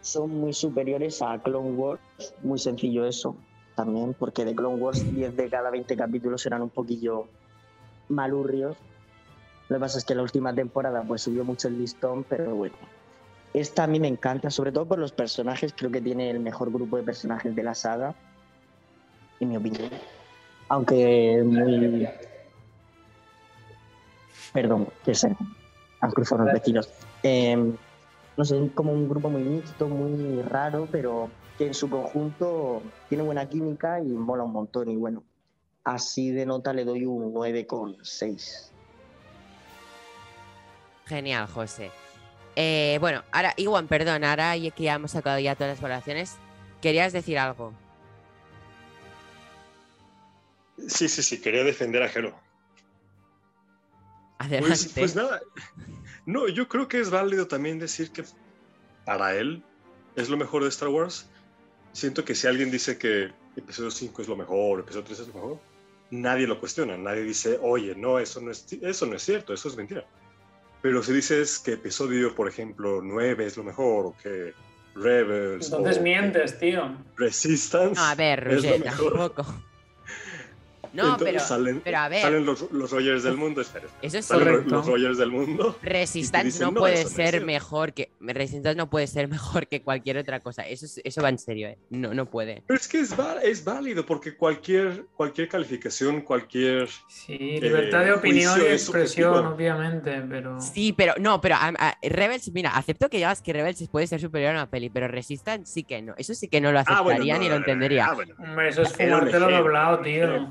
[0.00, 2.00] son muy superiores a Clone Wars.
[2.42, 3.36] Muy sencillo eso
[3.76, 7.28] también, porque de Clone Wars 10 de cada 20 capítulos eran un poquillo
[8.08, 8.76] malurrios.
[9.70, 12.74] Lo que pasa es que la última temporada pues subió mucho el listón, pero bueno.
[13.54, 15.72] Esta a mí me encanta, sobre todo por los personajes.
[15.76, 18.12] Creo que tiene el mejor grupo de personajes de la saga,
[19.38, 19.88] en mi opinión.
[20.68, 22.08] Aunque muy...
[24.52, 25.36] Perdón, que sé.
[26.00, 26.88] Han cruzado los vecinos.
[27.22, 27.72] Eh,
[28.36, 33.22] no sé, como un grupo muy mixto, muy raro, pero que en su conjunto tiene
[33.22, 34.90] buena química y mola un montón.
[34.90, 35.22] Y bueno,
[35.84, 38.69] así de nota le doy un 9,6.
[41.10, 41.90] Genial, José.
[42.54, 46.36] Eh, bueno, ahora, Iwan, perdón, ahora que ya hemos sacado ya todas las valoraciones,
[46.80, 47.74] ¿querías decir algo?
[50.86, 52.38] Sí, sí, sí, quería defender a Jero.
[54.38, 54.68] Adelante.
[54.68, 55.40] Pues, pues nada,
[56.26, 58.24] no, yo creo que es válido también decir que
[59.04, 59.64] para él
[60.14, 61.28] es lo mejor de Star Wars.
[61.92, 65.34] Siento que si alguien dice que episodio 5 es lo mejor, episodio 3 es lo
[65.34, 65.60] mejor,
[66.12, 69.68] nadie lo cuestiona, nadie dice, oye, no, eso no es, eso no es cierto, eso
[69.68, 70.06] es mentira.
[70.82, 74.54] Pero si dices que episodio, por ejemplo, 9 es lo mejor, o que
[74.94, 75.66] Rebels.
[75.66, 76.96] Entonces o mientes, tío.
[77.16, 78.00] Resistance.
[78.00, 79.12] No, a ver, es lo Roger, mejor.
[79.34, 79.54] tampoco.
[80.92, 82.22] No, Entonces pero, salen, pero a ver.
[82.22, 83.86] salen los, los Rogers del mundo, espera.
[84.02, 84.74] eso es Salen correcto.
[84.74, 85.76] los Rogers del mundo.
[85.82, 87.46] Resistance dicen, no "No, puede no ser cierto".
[87.46, 90.62] mejor que Resistance no puede ser mejor que cualquier otra cosa.
[90.66, 91.78] Eso es- eso va en serio, ¿eh?
[91.90, 92.62] No, no puede.
[92.66, 96.88] Pero es que es, es válido porque cualquier, cualquier calificación, cualquier...
[97.08, 100.60] Sí, libertad de Eh, opinión y expresión, obviamente, pero.
[100.60, 104.20] Sí, pero no, pero a- a- Rebels, mira, acepto que digas que Rebels puede ser
[104.20, 106.14] superior a una peli, pero Resistance sí que no.
[106.16, 108.06] Eso sí que no lo Ah, bueno, aceptaría no, ni lo entendería.
[108.06, 108.16] ah.
[108.38, 110.50] Hombre, eso es fumártelo doblado, tío.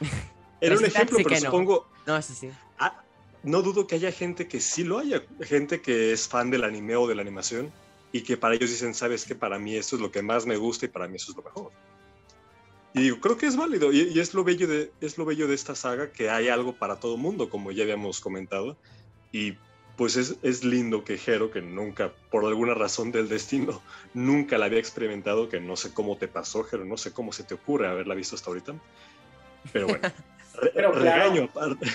[0.60, 1.40] Era un ejemplo, pero no.
[1.40, 1.88] supongo...
[2.06, 2.50] No, sí, sí.
[2.78, 3.02] ah,
[3.42, 6.96] no dudo que haya gente que sí lo haya, gente que es fan del anime
[6.96, 7.70] o de la animación
[8.12, 10.56] y que para ellos dicen, sabes que para mí esto es lo que más me
[10.56, 11.70] gusta y para mí eso es lo mejor.
[12.94, 15.46] Y digo, creo que es válido y, y es, lo bello de, es lo bello
[15.46, 18.76] de esta saga, que hay algo para todo mundo, como ya habíamos comentado.
[19.30, 19.56] Y
[19.96, 23.82] pues es, es lindo que Hero, que nunca, por alguna razón del destino,
[24.14, 27.44] nunca la había experimentado, que no sé cómo te pasó, Hero, no sé cómo se
[27.44, 28.74] te ocurre haberla visto hasta ahorita.
[29.72, 30.08] Pero bueno,
[30.60, 31.22] re- Pero claro.
[31.32, 31.86] regaño, aparte,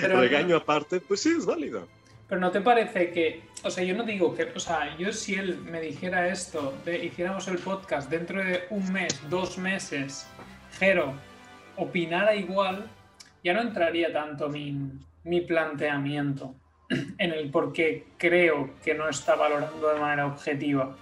[0.00, 1.86] Pero- regaño aparte, pues sí, es válido.
[2.28, 5.34] Pero no te parece que, o sea, yo no digo que, o sea, yo si
[5.34, 10.26] él me dijera esto, de hiciéramos el podcast dentro de un mes, dos meses,
[10.78, 11.14] Jero
[11.76, 12.86] opinara igual,
[13.42, 14.76] ya no entraría tanto mi,
[15.24, 16.54] mi planteamiento
[16.90, 20.94] en el por qué creo que no está valorando de manera objetiva.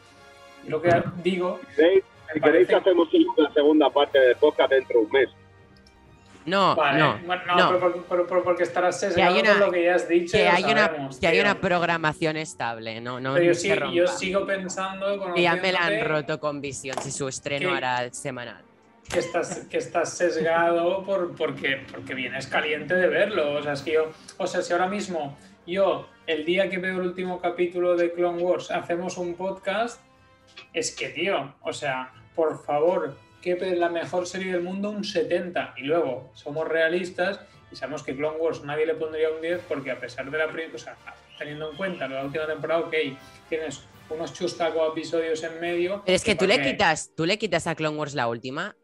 [0.69, 0.91] Lo que
[1.25, 5.13] digo, ¿Queréis- me Si queréis, parece- hacemos una segunda parte del podcast dentro de un
[5.13, 5.29] mes.
[6.47, 7.19] No, Vale, no.
[7.27, 7.69] bueno, no, no.
[7.69, 10.37] Pero, por- pero- pero porque estarás sesgado con lo que ya has dicho.
[10.37, 14.07] Que hay, una, sabemos, que hay una programación estable, no, no, Pero yo, sí- yo
[14.07, 18.13] sigo pensando Que ya me la han roto con Vision si su estreno Que- hará
[18.13, 18.63] semanal.
[19.13, 23.55] que estás, que estás sesgado por, porque, porque vienes caliente de verlo.
[23.55, 26.95] O sea, es que yo, o sea, si ahora mismo yo, el día que veo
[27.01, 30.01] el último capítulo de Clone Wars, hacemos un podcast,
[30.73, 33.17] es que, tío, o sea, por favor,
[33.55, 35.75] que la mejor serie del mundo un 70.
[35.77, 39.91] Y luego, somos realistas y sabemos que Clone Wars nadie le pondría un 10 porque
[39.91, 40.97] a pesar de la primera, o sea,
[41.39, 42.95] teniendo en cuenta la última temporada, ok,
[43.49, 46.03] tienes unos chustacos episodios en medio.
[46.05, 48.75] Pero es que tú le quitas, tú le quitas a Clone Wars la última,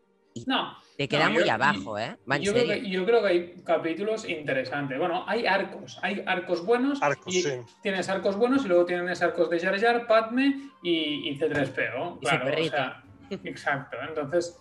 [0.46, 2.16] No, te queda No, muy yo- abajo, ¿eh?
[2.40, 4.98] Yo creo, que, yo creo que hay capítulos interesantes.
[4.98, 7.02] Bueno, hay arcos, hay arcos buenos.
[7.02, 7.50] Arcos, y sí.
[7.82, 12.18] Tienes arcos buenos y luego tienes arcos de Jar Jar, Padme y, y C3PO.
[12.20, 13.02] Y su Claro, o sea,
[13.44, 13.96] exacto.
[14.06, 14.58] Entonces,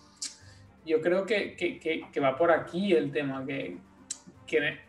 [0.84, 3.44] yo creo que, que- que- que va por aquí el tema.
[3.46, 3.76] Que,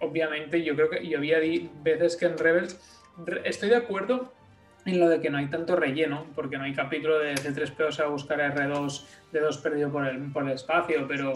[0.02, 1.38] obviamente yo creo que yo había
[1.84, 2.78] veces que en Rebels
[3.26, 4.34] re- estoy de acuerdo
[4.86, 8.02] en lo de que no hay tanto relleno, porque no hay capítulo de C3PO se
[8.02, 11.32] va a buscar a R2 de 2 perdido por el, por el espacio, pero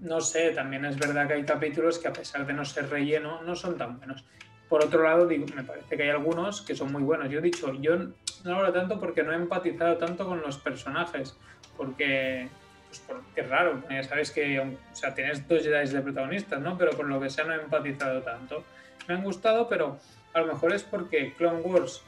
[0.00, 3.42] no sé, también es verdad que hay capítulos que a pesar de no ser relleno,
[3.42, 4.24] no son tan buenos.
[4.68, 7.28] Por otro lado, digo, me parece que hay algunos que son muy buenos.
[7.30, 7.96] Yo he dicho, yo
[8.44, 11.36] no lo hablo tanto porque no he empatizado tanto con los personajes,
[11.76, 12.48] porque,
[12.88, 13.02] pues
[13.36, 16.76] es raro, ya sabes que, o sea, tienes dos Jedi de protagonistas, ¿no?
[16.76, 18.64] Pero por lo que sea no he empatizado tanto.
[19.08, 19.98] Me han gustado, pero
[20.32, 22.02] a lo mejor es porque Clone Wars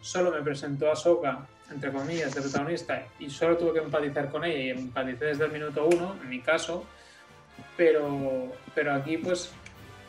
[0.00, 4.44] solo me presentó a Soka, entre comillas, de protagonista, y solo tuve que empatizar con
[4.44, 6.86] ella, y empaticé desde el minuto uno, en mi caso,
[7.76, 9.52] pero, pero aquí pues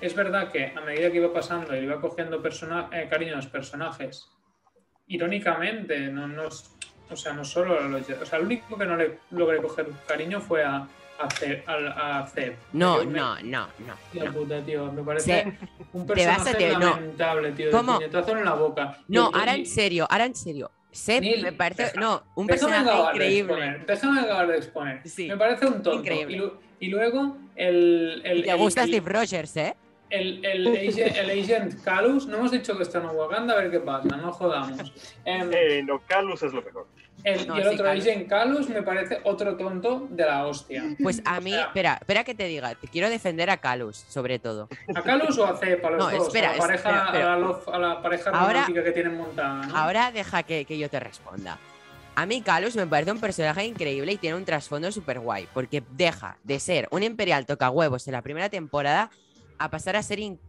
[0.01, 3.37] es verdad que a medida que iba pasando y iba cogiendo persona eh, cariño a
[3.37, 4.29] los personajes,
[5.09, 6.43] irónicamente, no, no,
[7.09, 9.87] o sea, no solo a los o sea, el único que no le logré coger
[10.07, 10.87] cariño fue a,
[11.19, 12.31] a, Zeb, a, a.
[12.73, 13.93] No, Me- no, no, no.
[14.11, 14.33] Tía no.
[14.33, 15.57] puta, tío, me parece
[15.93, 16.79] un te vas a personaje te- no.
[16.91, 17.93] lamentable, tío, ¿Cómo?
[17.99, 18.97] de puñetazo en la boca.
[19.07, 20.71] No, ahora en serio, ahora en serio.
[20.91, 21.83] Seb Neil, me parece.
[21.83, 23.53] deja- no, un personaje de increíble.
[23.53, 25.01] exponer, déjame acabar de exponer.
[25.07, 25.93] Sí, Me parece un tonto.
[25.93, 26.51] increíble.
[26.79, 28.21] Y, y luego el.
[28.23, 29.75] el Y te el- gusta el- Steve Rogers, ¿eh?
[30.09, 33.71] El, el, agent, el agent Calus, no hemos dicho que está en Wakanda, a ver
[33.71, 34.91] qué pasa, no jodamos.
[35.25, 36.87] Eh, no, Calus es lo mejor.
[37.23, 38.03] el, no, y el sí, otro Calus.
[38.07, 40.83] agent Calus me parece otro tonto de la hostia.
[41.01, 44.39] Pues a mí, sea- espera, espera que te diga, te quiero defender a Calus, sobre
[44.39, 44.67] todo.
[44.95, 45.89] ¿A Calus o a Cepa?
[45.91, 47.33] Los No, dos, espera, a, la pareja, espera, espera.
[47.33, 49.65] A, la love- a la pareja Ahora- romántica que tienen montada.
[49.67, 49.75] ¿no?
[49.77, 51.57] Ahora deja que, que yo te responda.
[52.15, 55.83] A mí Calus me parece un personaje increíble y tiene un trasfondo súper guay, porque
[55.91, 59.09] deja de ser un imperial toca huevos en la primera temporada
[59.59, 60.39] a pasar a ser in-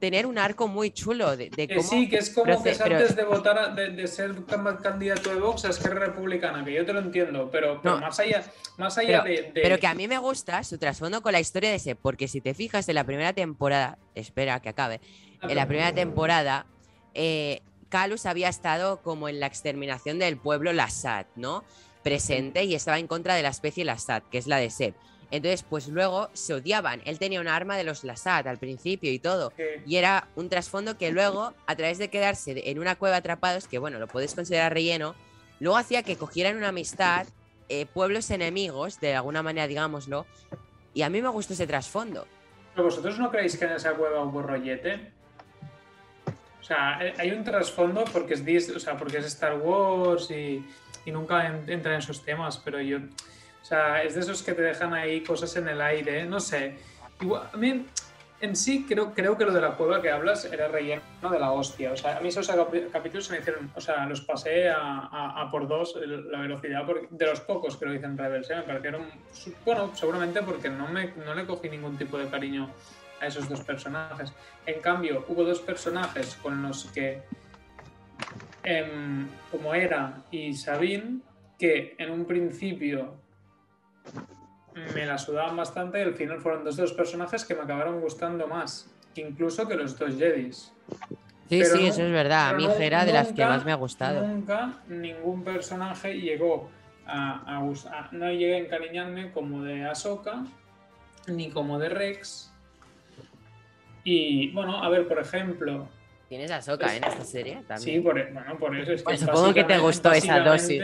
[0.00, 1.82] tener un arco muy chulo de, de cómo...
[1.82, 4.76] sí, que es como que es pero- antes de votar, a- de, de ser can-
[4.78, 8.00] candidato de Vox a Esquerra Republicana, que yo te lo entiendo, pero, pero No.
[8.00, 8.44] más allá,
[8.78, 11.40] más allá Pero- de, de- Pero que a mí me gusta su trasfondo con la
[11.40, 15.00] historia de ese, porque si te fijas en la primera temporada, espera que acabe,
[15.42, 16.66] en la primera temporada,
[17.12, 21.62] eh, Calus había estado como en la exterminación del pueblo Lasat, ¿no?
[22.02, 24.94] Presente y estaba en contra de la especie Lasat, que es la de Seb.
[25.30, 27.00] Entonces, pues luego se odiaban.
[27.04, 29.52] Él tenía un arma de los Lasat al principio y todo.
[29.86, 33.78] Y era un trasfondo que luego, a través de quedarse en una cueva atrapados, que
[33.78, 35.14] bueno, lo podéis considerar relleno,
[35.60, 37.26] luego hacía que cogieran una amistad,
[37.68, 40.26] eh, pueblos enemigos, de alguna manera, digámoslo.
[40.92, 42.26] Y a mí me gustó ese trasfondo.
[42.74, 45.10] ¿Pero vosotros no creéis que en esa cueva hubo rollete?
[46.60, 50.64] O sea, eh, hay un trasfondo porque es, o sea, porque es Star Wars y,
[51.04, 52.98] y nunca en- entra en esos temas, pero yo.
[53.64, 56.76] O sea, es de esos que te dejan ahí cosas en el aire, no sé.
[57.18, 57.86] Igual, a mí,
[58.42, 61.00] en sí, creo, creo que lo de la cueva que hablas era relleno
[61.30, 61.92] de la hostia.
[61.92, 62.46] O sea, a mí esos
[62.92, 63.70] capítulos se me hicieron.
[63.74, 65.98] O sea, los pasé a, por dos
[66.30, 68.50] la velocidad de los pocos que lo dicen Rebels.
[68.50, 68.56] ¿eh?
[68.56, 69.06] Me parecieron.
[69.64, 72.68] Bueno, seguramente porque no, me, no le cogí ningún tipo de cariño
[73.18, 74.30] a esos dos personajes.
[74.66, 77.22] En cambio, hubo dos personajes con los que,
[78.62, 81.20] em, como Era y Sabine,
[81.58, 83.23] que en un principio
[84.94, 88.00] me la sudaban bastante y al final fueron dos de los personajes que me acabaron
[88.00, 90.72] gustando más, incluso que los dos Jedis.
[91.48, 92.48] Sí, Pero sí, no- eso es verdad.
[92.50, 94.26] A mí no- Hera de las que más me ha gustado.
[94.26, 96.70] Nunca ningún personaje llegó
[97.06, 100.44] a, a no llegué a encariñarme como de Ahsoka
[101.26, 102.50] ni como de Rex.
[104.04, 105.88] Y bueno, a ver, por ejemplo,
[106.28, 107.78] ¿Tienes a Soka en esta serie también?
[107.78, 110.82] sí, por, e- bueno, por eso es que Pues supongo que te gustó esa dosis.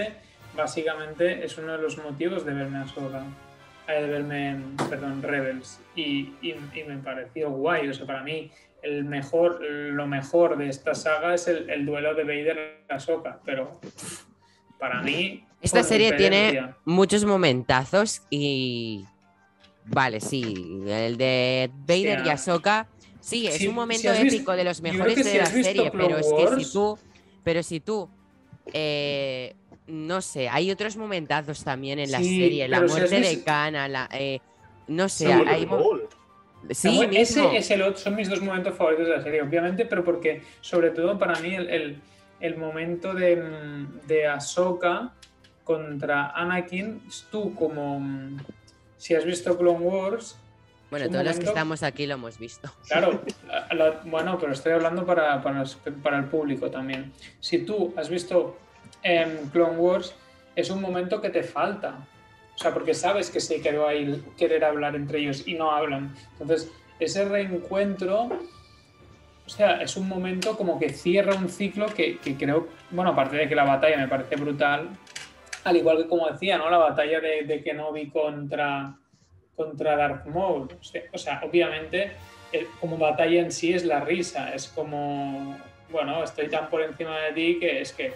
[0.60, 3.24] Básicamente- es uno de los motivos de verme Ahsoka,
[3.88, 5.80] eh, de verme, perdón, Rebels.
[5.96, 8.50] Y, y- y me pareció guay, o sea, para mí
[8.82, 13.40] el mejor, lo mejor de esta saga es el, el duelo de Vader y Ahsoka,
[13.44, 13.78] pero
[14.78, 15.44] para mí...
[15.60, 19.04] Esta serie tiene muchos momentazos y.
[19.84, 20.54] Vale, sí.
[20.86, 22.86] El de Vader y Ahsoka.
[23.20, 25.90] Sí, es un momento si has visto- épico de los mejores de si la serie,
[25.90, 26.98] Clone pero es que si tú.
[27.44, 28.08] Pero si tú.
[28.72, 29.54] eh,
[29.90, 32.68] no sé, hay otros momentazos también en la Sí, serie.
[32.68, 34.08] La si muerte de visto- Kana, la.
[34.12, 34.40] eh,
[34.88, 35.68] no sé, Sí, hay.
[36.70, 39.86] Sí, Bueno, ese es el otro- son mis dos momentos favoritos de la serie, obviamente,
[39.86, 42.00] pero porque, sobre todo para mí, el, el-
[42.40, 45.12] el momento de, mm, de Ahsoka
[45.64, 47.00] contra Anakin,
[47.30, 48.38] tú como, mm,
[48.98, 50.36] si has visto Clone Wars,
[50.90, 52.70] Bueno, un todos los que estamos aquí lo hemos visto.
[52.88, 57.12] claro, la- la- bueno, pero estoy hablando para, para el público también.
[57.40, 58.58] Si tú has visto
[59.02, 60.14] em, Clone Wars,
[60.56, 61.94] es un momento que te falta.
[62.54, 66.14] O sea, porque sabes que se quedó ahí querer hablar entre ellos y no hablan.
[66.32, 68.24] Entonces, ese reencuentro,
[69.46, 73.36] o sea, es un momento como que cierra un ciclo que, que creo, bueno, aparte
[73.36, 74.88] de que la batalla me parece brutal,
[75.64, 76.68] al igual que como decía, ¿no?
[76.70, 78.94] La batalla de, de Kenobi contra,
[79.56, 80.68] contra Darth Maul.
[81.12, 82.12] O sea, obviamente,
[82.52, 85.56] el- como batalla en sí es la risa, es como,
[85.90, 88.12] bueno, estoy tan por encima de ti que es que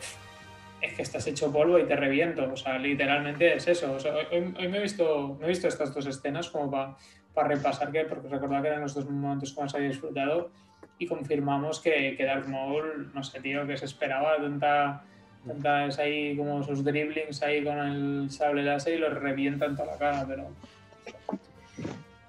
[0.84, 2.50] es que estás hecho polvo y te reviento.
[2.52, 3.92] O sea, literalmente es eso.
[3.92, 7.48] O sea, hoy, hoy me, he visto, me he visto estas dos escenas como para
[7.48, 10.50] repasar, que, porque recordaba que eran los dos momentos que más había disfrutado
[10.98, 15.02] y confirmamos que, que Darth Maul, no sé, tío, que se esperaba tanta,
[15.46, 19.74] tanta es ahí como sus dribblings ahí con el sable láser y los revienta en
[19.76, 20.50] toda la cara, pero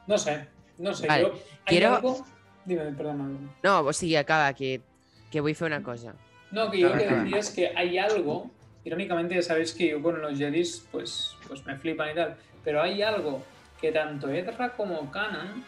[0.08, 0.48] no sé,
[0.80, 1.08] no sé.
[1.08, 2.26] Vale, yo, ¿hay quiero- algo?
[2.66, 3.52] Dime, perdón.
[3.62, 4.82] No, pues sí, acaba, que,
[5.30, 6.16] que voy a hacer una cosa.
[6.52, 8.52] No, que yo lo que decía es que hay algo,
[8.84, 12.82] irónicamente ya sabéis que yo con los Jedis pues, pues me flipan y tal, pero
[12.82, 13.44] hay algo
[13.82, 15.64] que tanto Ezra como Kanan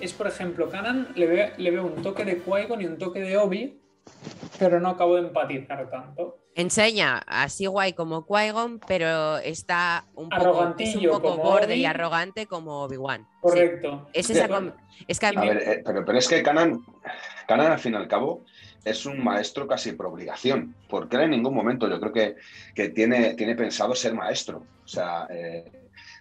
[0.00, 3.20] es, por ejemplo, Kanan le ve, le veo un toque de Qui-Gon y un toque
[3.20, 3.80] de Obi,
[4.58, 6.38] pero no acabo de empatizar tanto.
[6.56, 11.80] Enseña así guay como Qui-Gon, pero está un poco, es un poco borde Obi.
[11.80, 13.22] y arrogante como Obi-Wan.
[13.22, 13.38] Sí.
[13.40, 14.08] Correcto.
[14.12, 14.48] Es, esa
[15.08, 16.80] es que a ver, eh, pero, pero es que Canan,
[17.48, 18.44] Canan, al fin y al cabo,
[18.84, 22.36] es un maestro casi por obligación, porque él en ningún momento yo creo que,
[22.74, 24.64] que tiene, tiene pensado ser maestro.
[24.84, 25.64] O sea, eh,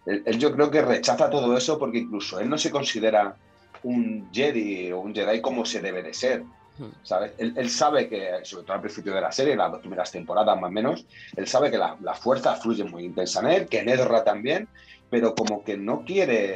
[0.05, 3.35] él, él yo creo que rechaza todo eso porque incluso él no se considera
[3.83, 6.43] un Jedi o un Jedi como se debe de ser.
[6.77, 6.89] Hmm.
[7.03, 7.33] ¿sabes?
[7.37, 10.59] Él, él sabe que, sobre todo al principio de la serie, las dos primeras temporadas
[10.59, 11.05] más o menos,
[11.35, 14.67] él sabe que la, la fuerza fluye muy intensa en él, que en Edra también,
[15.09, 16.55] pero como que no quiere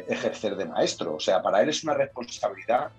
[0.00, 1.14] eh, ejercer de maestro.
[1.14, 2.90] O sea, para él es una responsabilidad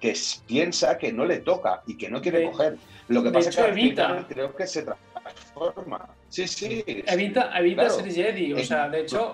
[0.00, 0.14] que
[0.46, 2.76] piensa que no le toca y que no quiere De- coger.
[3.08, 4.26] Lo que pasa hecho, es que evita.
[4.28, 6.08] creo que se transforma.
[6.28, 6.84] Sí, sí.
[7.06, 7.94] Evita, evita Claro.
[7.96, 9.32] ser Jedi, o sea, de hecho,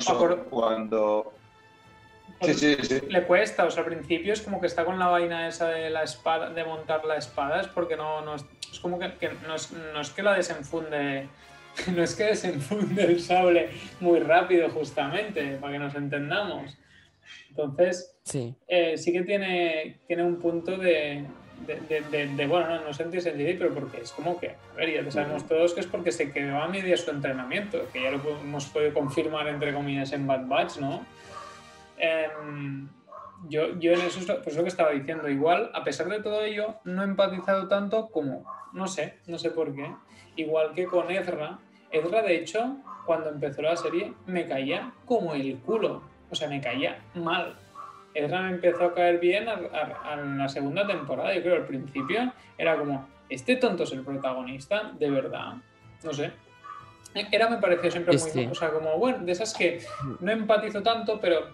[0.50, 1.32] cuando...
[2.40, 3.00] Sí, sí, sí.
[3.08, 5.88] le cuesta, o sea, al principio es como que está con la vaina esa de
[5.88, 9.30] la espada, de montar la espada, es porque no, no es, es como que, que
[9.46, 11.28] no, es, no es que la desenfunde,
[11.94, 16.76] no es que desenfunde el sable muy rápido justamente, para que nos entendamos.
[17.56, 18.52] Entonces, Sí.
[18.66, 21.24] eh, sí que tiene, tiene un punto de,
[21.66, 24.48] de, de- de- de, bueno, no, no sentirse en Jedi, pero porque es como que,
[24.50, 28.02] a ver, ya sabemos todos que es porque se quedó a media su entrenamiento, que
[28.02, 31.06] ya lo hemos podido confirmar, entre comillas, en Bad Batch, ¿no?
[31.96, 32.88] Em,
[33.48, 35.28] yo, yo en eso es lo, pues lo que estaba diciendo.
[35.28, 39.50] Igual, a pesar de todo ello, no he empatizado tanto como, no sé, no sé
[39.50, 39.86] por qué.
[40.36, 41.58] Igual que con Ezra.
[41.92, 46.02] Ezra, de hecho, cuando empezó la serie, me caía como el culo.
[46.30, 47.54] O sea, me caía mal.
[48.14, 51.34] Ezra me empezó a caer bien a, a- a la segunda temporada.
[51.34, 55.54] Yo creo al principio era como, este tonto es el protagonista, de verdad.
[56.02, 56.30] No sé.
[57.30, 58.46] Era, me pareció siempre Sí, muy.
[58.48, 59.80] O sea, como, bueno, de esas que
[60.20, 61.48] no empatizo tanto, pero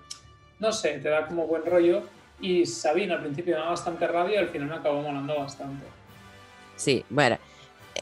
[0.59, 2.03] no sé, te da como buen rollo.
[2.41, 5.85] Y Sabine al principio me da bastante rabia y al final me acabó molando bastante.
[6.77, 7.37] Sí, bueno,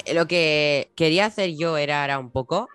[0.05, 2.69] eh, lo que quería hacer yo era ahora un poco,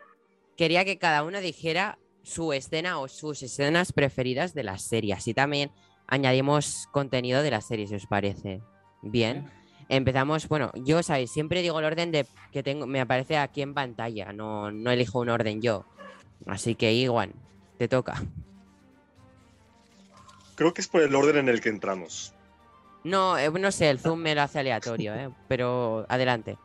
[0.57, 5.13] quería que cada uno dijera su escena o sus escenas preferidas de la serie.
[5.13, 5.71] Así también
[6.07, 8.61] añadimos contenido de la serie, si os parece.
[9.01, 9.49] Bien.
[9.89, 11.31] Empezamos, bueno, yo, ¿sabéis?
[11.31, 15.19] Siempre digo el orden de que tengo, me aparece aquí en pantalla, no, no elijo
[15.19, 15.85] un orden yo.
[16.45, 17.33] Así que, Iguan,
[17.77, 18.23] te toca.
[20.55, 22.33] Creo que es por el orden en el que entramos.
[23.03, 25.29] No, eh, no sé, el zoom me lo hace aleatorio, ¿eh?
[25.47, 26.57] pero adelante.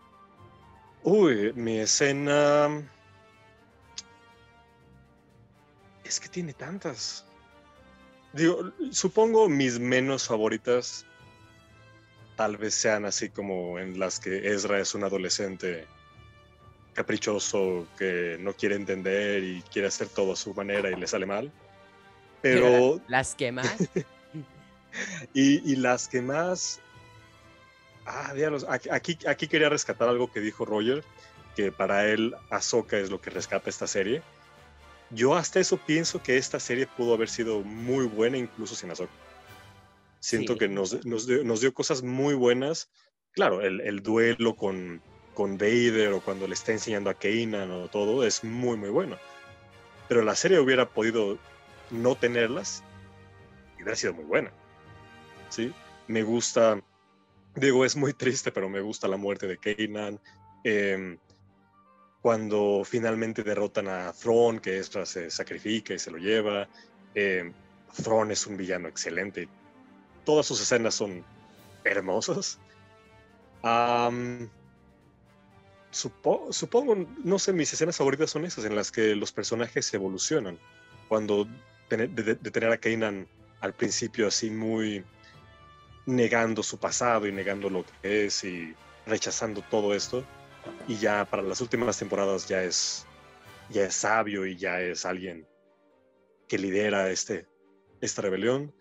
[1.03, 2.83] Uy, mi escena.
[6.09, 7.25] Es que tiene tantas.
[8.33, 11.05] Digo, supongo mis menos favoritas
[12.35, 15.87] tal vez sean así como en las que Ezra es un adolescente
[16.95, 21.27] caprichoso que no quiere entender y quiere hacer todo a su manera y le sale
[21.27, 21.53] mal.
[22.41, 23.77] Pero las que más.
[25.35, 26.81] Y, y las que más.
[28.07, 31.05] Ah, diablos, Aquí, aquí, aquí quería rescatar algo que dijo Roger,
[31.55, 34.23] que para él Ahsoka es lo que rescata esta serie.
[35.11, 39.13] Yo hasta eso pienso que esta serie pudo haber sido muy buena incluso sin Ahsoka.
[40.21, 40.59] Siento Sí.
[40.61, 42.91] que nos, nos dio, nos dio cosas muy buenas.
[43.33, 45.03] Claro, el, el duelo con,
[45.35, 49.17] con Vader o cuando le está enseñando a Kanan o todo es muy, muy bueno.
[50.09, 51.39] Pero la serie hubiera podido
[51.91, 52.85] no tenerlas
[53.79, 54.53] y hubiera sido muy buena.
[55.49, 55.73] ¿sí?
[56.07, 56.83] Me gusta,
[57.55, 60.21] digo, es muy triste, pero me gusta la muerte de Kanan.
[60.65, 61.19] Em,
[62.29, 66.69] cuando finalmente derrotan a Thrawn, que Ezra se sacrifica y se lo lleva.
[68.05, 69.49] Thrawn es un villano excelente.
[70.27, 71.25] Todas sus escenas son
[71.85, 72.59] hermosas.
[75.91, 80.59] Supongo, no sé, mis escenas favoritas son esas en las que los personajes evolucionan.
[81.09, 81.49] Cuando
[81.89, 83.27] de tener a Kanan
[83.63, 85.03] al principio así muy
[86.05, 88.75] negando su pasado y negando lo que es y
[89.07, 90.27] rechazando todo esto
[90.87, 93.07] y ya para las últimas temporadas ya es
[93.71, 95.47] ya es sabio y ya es alguien
[96.49, 97.47] que lidera este
[98.01, 98.75] esta rebelión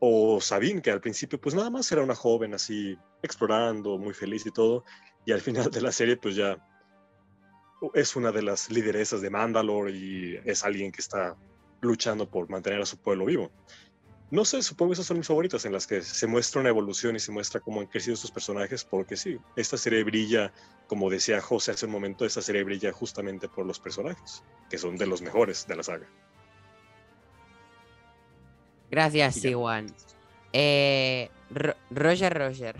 [0.00, 4.46] o Sabine que al principio pues nada más era una joven así explorando muy feliz
[4.46, 4.84] y todo
[5.26, 6.56] y al final de la serie pues ya
[7.94, 11.36] es una de las lideresas de Mandalore y es alguien que está
[11.80, 13.50] luchando por mantener a su pueblo vivo.
[14.30, 17.16] No sé, supongo que esas son mis favoritas en las que se muestra una evolución
[17.16, 20.52] y se muestra cómo han crecido estos personajes, porque sí, esta serie brilla,
[20.86, 24.96] como decía José hace un momento, esta serie brilla justamente por los personajes, que son
[24.96, 26.06] de los mejores de la saga.
[28.88, 29.44] Gracias.
[29.44, 29.92] Iwan.
[30.52, 32.76] Eh, Ro- Roger Roger.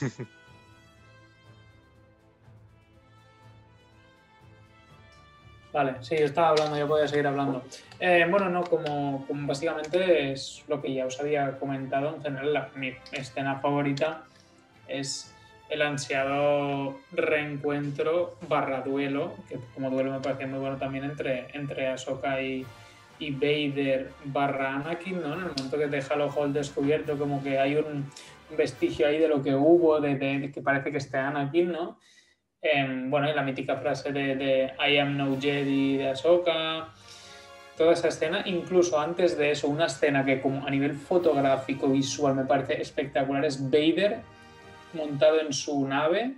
[5.72, 7.62] Vale, sí, estaba hablando, yo podía seguir hablando.
[8.00, 12.70] Eh, bueno, no, como, básicamente es lo que ya os había comentado, en general la-
[12.74, 14.22] mi escena favorita
[14.86, 15.34] es
[15.68, 21.88] el ansiado reencuentro barra duelo, que como duelo me parece muy bueno también entre, entre
[21.88, 22.64] Ahsoka y,
[23.18, 25.34] y Vader barra Anakin, ¿no?
[25.34, 28.10] En el momento que deja el ojo al descubierto, como que hay un
[28.56, 31.98] vestigio ahí de lo que hubo, de, de- que parece que esté Anakin, ¿no?
[32.60, 36.92] Em, bueno, la mítica frase de, I am no Jedi de Ahsoka.
[37.76, 42.34] toda esa escena, incluso antes de eso, una escena que como a nivel fotográfico, visual,
[42.34, 44.18] me parece espectacular, es Vader
[44.94, 46.34] montado en su nave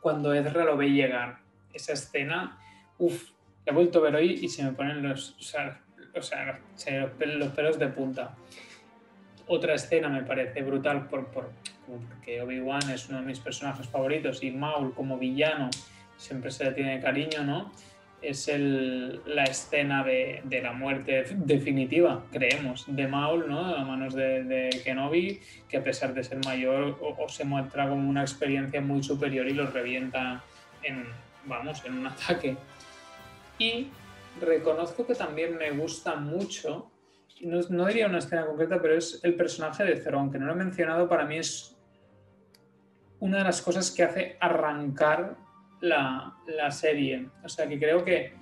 [0.00, 1.38] cuando Ezra lo ve llegar.
[1.72, 2.58] Esa escena,
[2.98, 3.30] uff,
[3.64, 5.80] he vuelto a ver hoy y se me ponen los, o sea,
[6.14, 7.10] los
[7.52, 8.34] pelos de punta.
[9.46, 11.50] Otra escena me parece brutal por,
[11.96, 15.70] porque Obi-Wan es uno de mis personajes favoritos y Maul como villano
[16.18, 17.72] siempre se le tiene cariño, ¿no?
[18.20, 23.76] Es el, la escena de, de, la muerte definitiva, creemos, de Maul, ¿no?
[23.76, 28.10] A manos de, de Kenobi, que a pesar de ser mayor o, se muestra como
[28.10, 30.42] una experiencia muy superior y los revienta
[30.82, 31.06] en,
[31.46, 32.56] vamos, en un ataque.
[33.56, 33.86] Y
[34.40, 36.90] reconozco que también me gusta mucho,
[37.42, 40.54] no, no diría una escena concreta, pero es el personaje de Theron, que no lo
[40.54, 41.77] he mencionado, para mí es
[43.20, 45.36] una de las cosas que hace arrancar
[45.80, 47.28] la, la, serie.
[47.44, 48.32] O sea que creo que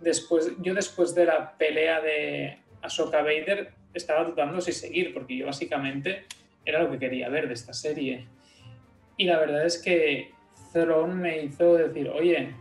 [0.00, 5.46] después, yo después de la pelea de Ahsoka Vader estaba dudando si seguir, porque yo
[5.46, 6.26] básicamente
[6.64, 8.26] era lo que quería ver de esta serie.
[9.16, 10.32] Y la verdad es que
[10.72, 12.54] Theron me hizo decir, oye,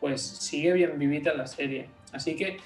[0.00, 1.86] pues sigue bien vivita la serie.
[2.12, 2.58] Así que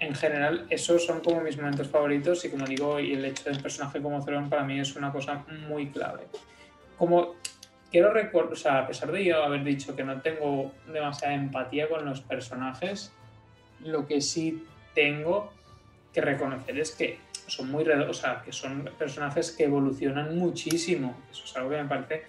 [0.00, 3.60] en general esos son como mis momentos favoritos y como digo, y el hecho del
[3.60, 6.26] personaje como Theron para mí es una cosa muy clave.
[6.98, 7.36] Como
[7.90, 11.88] quiero recordar, o sea, a pesar de yo haber dicho que no tengo demasiada empatía
[11.88, 13.12] con los personajes,
[13.80, 15.52] lo que sí tengo
[16.12, 21.16] que reconocer es que son muy, o sea, que son personajes que evolucionan muchísimo.
[21.30, 22.24] Eso es algo que me parece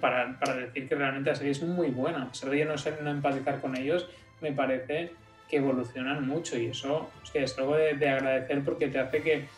[0.00, 2.24] para, para, decir que realmente la serie es muy buena.
[2.24, 4.08] A pesar de yo no sé no empatizar con ellos,
[4.40, 5.12] me parece
[5.48, 9.48] que evolucionan mucho y eso es, algo de, de, agradecer porque te hace que,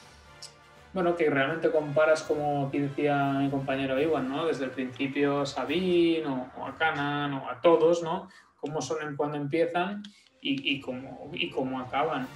[0.92, 4.46] bueno, que realmente comparas como decía mi compañero Iwan, ¿no?
[4.46, 8.28] Desde el principio Sabine o, o, a Kanan o a todos, ¿no?
[8.60, 10.02] Cómo son en cuando empiezan
[10.40, 12.28] y, y, cómo, y cómo acaban.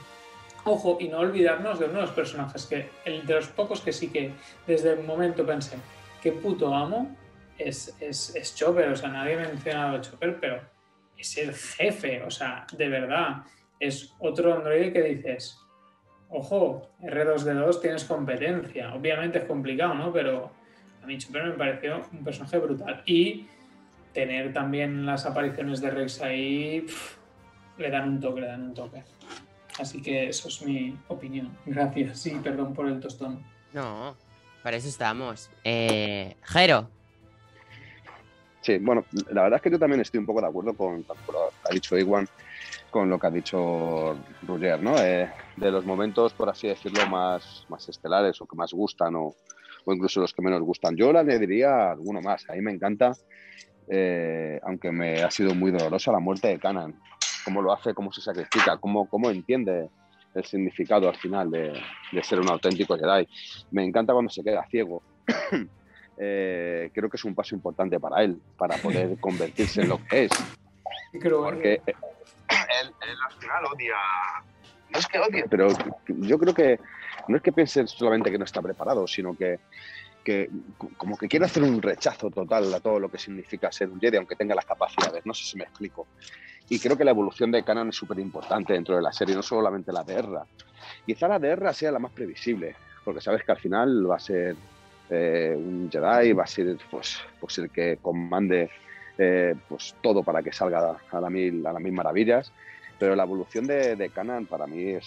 [0.64, 3.92] Ojo, y no olvidarnos de uno de los personajes que, el de los pocos que
[3.92, 4.32] sí que
[4.66, 5.76] desde el momento pensé,
[6.22, 7.14] qué puto amo,
[7.58, 10.60] es, es, es Chopper, o sea, nadie ha mencionado a Chopper, pero
[11.16, 13.44] es el jefe, o sea, de verdad,
[13.78, 15.58] es otro androide que dices,
[16.30, 20.12] ojo, R2D2 tienes competencia, obviamente es complicado, ¿no?
[20.12, 20.50] Pero
[21.02, 23.46] a mí Chopper me pareció un personaje brutal y
[24.12, 27.18] tener también las apariciones de Rex ahí pff,
[27.78, 29.02] le dan un toque, le dan un toque.
[29.78, 31.56] Así que eso es mi opinión.
[31.66, 33.44] Gracias, sí, perdón por el tostón.
[33.72, 34.16] No,
[34.62, 35.50] para eso estamos.
[35.64, 36.88] Eh, Jero,
[38.66, 41.14] Sí, bueno, la verdad es que yo también estoy un poco de acuerdo con lo
[41.14, 42.28] que ha dicho Iwan,
[42.90, 44.98] con lo que ha dicho Roger, ¿no?
[44.98, 49.34] Eh, de los momentos, por así decirlo, más, más estelares o que más gustan o,
[49.84, 50.96] o incluso los que menos gustan.
[50.96, 52.48] Yo le añadiría alguno más.
[52.50, 53.12] A mí me encanta,
[53.88, 57.00] eh, aunque me ha sido muy dolorosa, la muerte de Canan.
[57.44, 59.88] Cómo lo hace, cómo se sacrifica, cómo, cómo entiende
[60.34, 61.72] el significado al final de,
[62.12, 63.26] de ser un auténtico Jedi.
[63.70, 65.02] Me encanta cuando se queda ciego.
[66.18, 70.24] eh, creo que es un paso importante para él, para poder convertirse en lo que
[70.24, 70.32] es.
[71.12, 73.96] Porque él, él, al final odia,
[74.90, 75.68] no es que odie, pero
[76.06, 76.80] yo creo que
[77.28, 79.60] no es que piense solamente que no está preparado, sino que,
[80.24, 80.50] que
[80.96, 84.16] como que quiere hacer un rechazo total a todo lo que significa ser un Jedi,
[84.16, 86.06] aunque tenga las capacidades, no sé si me explico.
[86.68, 89.42] Y creo que la evolución de Kanan es súper importante dentro de la serie, no
[89.42, 90.46] solamente la de Erra.
[91.04, 92.74] Quizá la de Erra sea la más previsible,
[93.04, 94.56] porque sabes que al final va a ser
[95.10, 98.68] eh, un Jedi, va a ser pues, pues el que comande
[99.18, 102.52] eh, pues todo para que salga a la mil, a las mil maravillas.
[102.98, 104.10] Pero la evolución de, de
[104.48, 105.06] para mí es,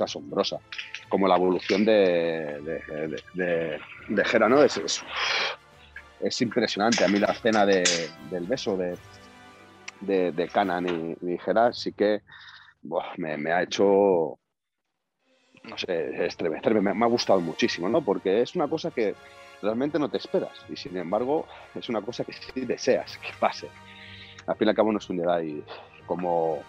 [0.00, 0.58] asombrosa.
[1.08, 4.62] Como la evolución de, de, de, de Hera, ¿no?
[4.62, 5.02] Es, es,
[6.20, 7.04] es, impresionante.
[7.04, 7.82] A mí la escena de,
[8.30, 8.96] del beso de,
[10.32, 12.22] de, Kanan y, y Hera sí que
[13.16, 14.38] me, ha hecho
[15.64, 18.02] no sé, estremecerme, me, me, ha gustado muchísimo, ¿no?
[18.02, 19.14] Porque es una cosa que
[19.62, 23.68] realmente no te esperas y sin embargo es una cosa que sí deseas que pase.
[24.46, 25.62] Al fin y al cabo no es un Jedi
[26.06, 26.62] como,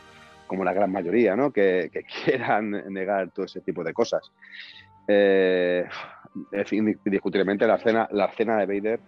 [0.51, 1.49] como la gran mayoría, ¿no?
[1.53, 1.89] Que,
[2.25, 4.33] quieran negar todo ese tipo de cosas.
[5.07, 5.85] Eh,
[6.71, 8.99] indiscutiblemente la escena, la escena de Vader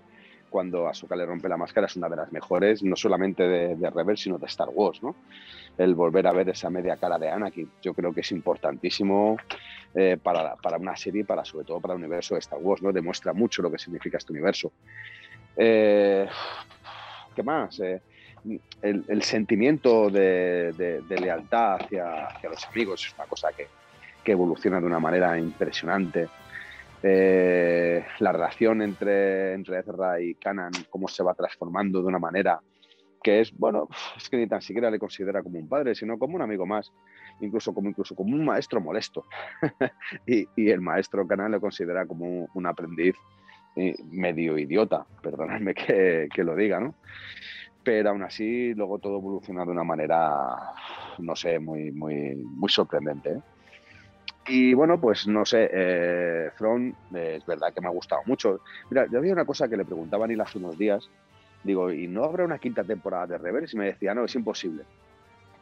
[0.49, 3.89] cuando Ahsoka le rompe la máscara es una de las mejores, no solamente de, de
[3.89, 5.15] Rebel, sino de Star Wars, ¿no?
[5.77, 9.35] El volver a ver esa media cara de Anakin, yo creo que es importantísimo
[9.93, 12.93] eh, para, para, una serie, para sobre todo para el universo de Star Wars, ¿no?
[12.93, 14.71] Demuestra mucho lo que significa este universo.
[15.57, 16.25] Eh,
[17.35, 17.79] ¿Qué más?
[17.81, 18.01] Eh,
[18.81, 23.67] el, sentimiento de, lealtad hacia, hacia, los amigos es una cosa que,
[24.25, 26.29] evoluciona de una manera impresionante.
[27.01, 32.61] Eh, la relación entre, entre Ezra y Kanan, cómo se va transformando de una manera
[33.23, 33.87] que es, bueno,
[34.17, 36.91] es que ni tan siquiera le considera como un padre, sino como un amigo más,
[37.39, 39.25] incluso como, incluso como un maestro molesto.
[40.27, 43.15] y, el maestro Canal le considera como un, un aprendiz
[43.75, 46.93] eh, medio idiota, perdonadme que, que, lo diga, ¿no?
[47.83, 50.73] Pero aún así, luego todo evoluciona de una manera,
[51.19, 53.31] no sé, muy, muy, muy sorprendente.
[53.31, 53.41] ¿eh?
[54.47, 58.61] Y bueno, pues no sé, eh, Throne eh, es verdad que me ha gustado mucho.
[58.89, 61.09] Mira, yo había una cosa que le preguntaba a Neil hace unos días.
[61.63, 63.75] Digo, ¿y no habrá una quinta temporada de Reverse?
[63.75, 64.83] Y me decía, no, es imposible.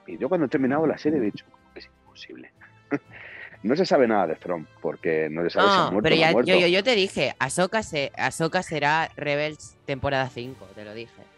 [0.07, 1.45] Y yo cuando he terminado la serie he dicho,
[1.75, 2.51] es imposible.
[3.63, 6.15] no se sabe nada de Throne, porque no se sabe no, si ha muerto pero
[6.15, 6.51] o no ya, ha muerto.
[6.51, 11.30] yo, yo, yo, te dije, Ahsoka, se, Ahsoka será Rebels temporada 5, te lo dije.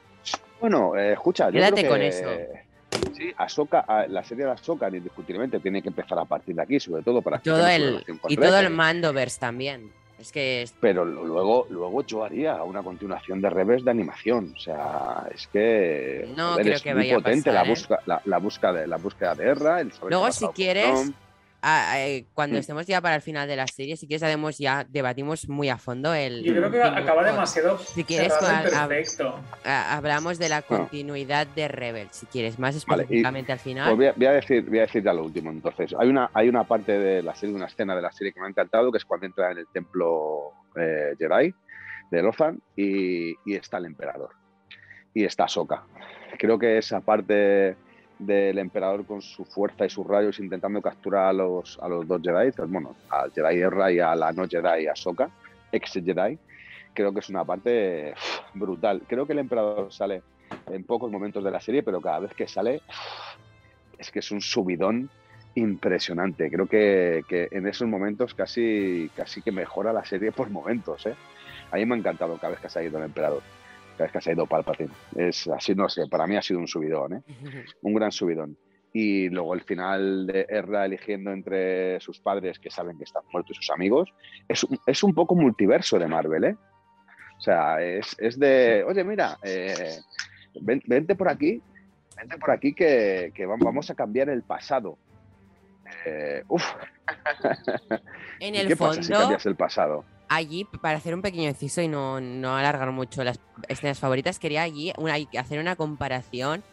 [0.64, 2.30] Bueno, eh, escucha, yo Quédate creo con que, eso.
[3.18, 6.80] Sí, Ahsoka, ah, la serie de Ahsoka indiscutiblemente tiene que empezar a partir de aquí,
[6.80, 8.70] sobre todo para todo el, con y todo el.
[8.70, 9.92] Mandoverse también.
[10.18, 14.54] Es que es- Pero luego, luego yo haría una continuación de Rebels de animación.
[14.56, 17.70] O sea, es que No creo es que muy vaya a potente pasar, la, ¿eh?
[17.70, 19.82] busca, la, la búsqueda de, la búsqueda de Erra.
[19.82, 21.14] el Luego, si con quieres, Tom.
[21.64, 22.60] Ah, eh, cuando Mm.
[22.60, 25.78] estemos ya para el final de la serie, si quieres, haremos ya, debatimos muy a
[25.78, 26.44] fondo el.
[26.44, 29.40] Yo creo que el- acaba con- demasiado Si quieres, perfecto.
[29.64, 32.80] a- hablamos de la continuidad de Rebels, si quieres, más Ah.
[32.88, 33.86] Vale, y- específicamente al final.
[33.88, 35.50] Pues voy, a, voy a decir, voy a decir ya lo último.
[35.52, 38.40] Entonces, hay una, hay una parte de la serie, una escena de la serie que
[38.40, 41.54] me ha encantado, que es cuando entra en el templo eh, Jedi
[42.12, 44.32] de Lothan y, y está el emperador.
[45.14, 45.84] Y está Soka.
[46.38, 47.76] Creo que esa parte
[48.26, 52.22] del emperador con su fuerza y sus rayos intentando capturar a los, a los dos
[52.22, 55.30] Jedi, pues, bueno, al Jedi Erra y a la no Jedi Ahsoka,
[55.72, 56.38] ex Jedi,
[56.94, 58.14] creo que es una parte
[58.54, 59.04] brutal.
[59.08, 60.22] Creo que el emperador sale
[60.72, 62.82] en pocos momentos de la serie, pero cada vez que sale
[63.98, 65.10] es que es un subidón
[65.56, 66.50] impresionante.
[66.50, 71.06] Creo que, que en esos momentos casi, casi que mejora la serie por momentos.
[71.06, 71.16] ¿eh?
[71.72, 73.42] A mí me ha encantado cada vez que ha salido el emperador,
[73.94, 74.90] cada vez que ha salido Palpatine.
[75.16, 77.22] Es así, no sé, para mí ha sido un subidón, ¿eh?
[77.82, 78.58] un gran subidón.
[78.96, 83.58] Y luego el final de Erra eligiendo entre sus padres que saben que están muertos
[83.58, 84.14] y sus amigos,
[84.48, 86.56] es, un- es un poco multiverso de Marvel, ¿eh?
[87.38, 89.98] O sea, es, es de, oye, mira, eh,
[90.62, 91.60] ven- vente por aquí,
[92.16, 94.98] vente por aquí que, que vam- vamos a cambiar el pasado.
[96.06, 96.64] Eh, uf,
[98.40, 100.06] en ¿y el ¿qué pasa si fondo, cambias el pasado?
[100.30, 104.64] Allí, para hacer un pequeño inciso y no, no alargar mucho las escenas favoritas, quería
[104.64, 106.64] allí una- hacer una comparación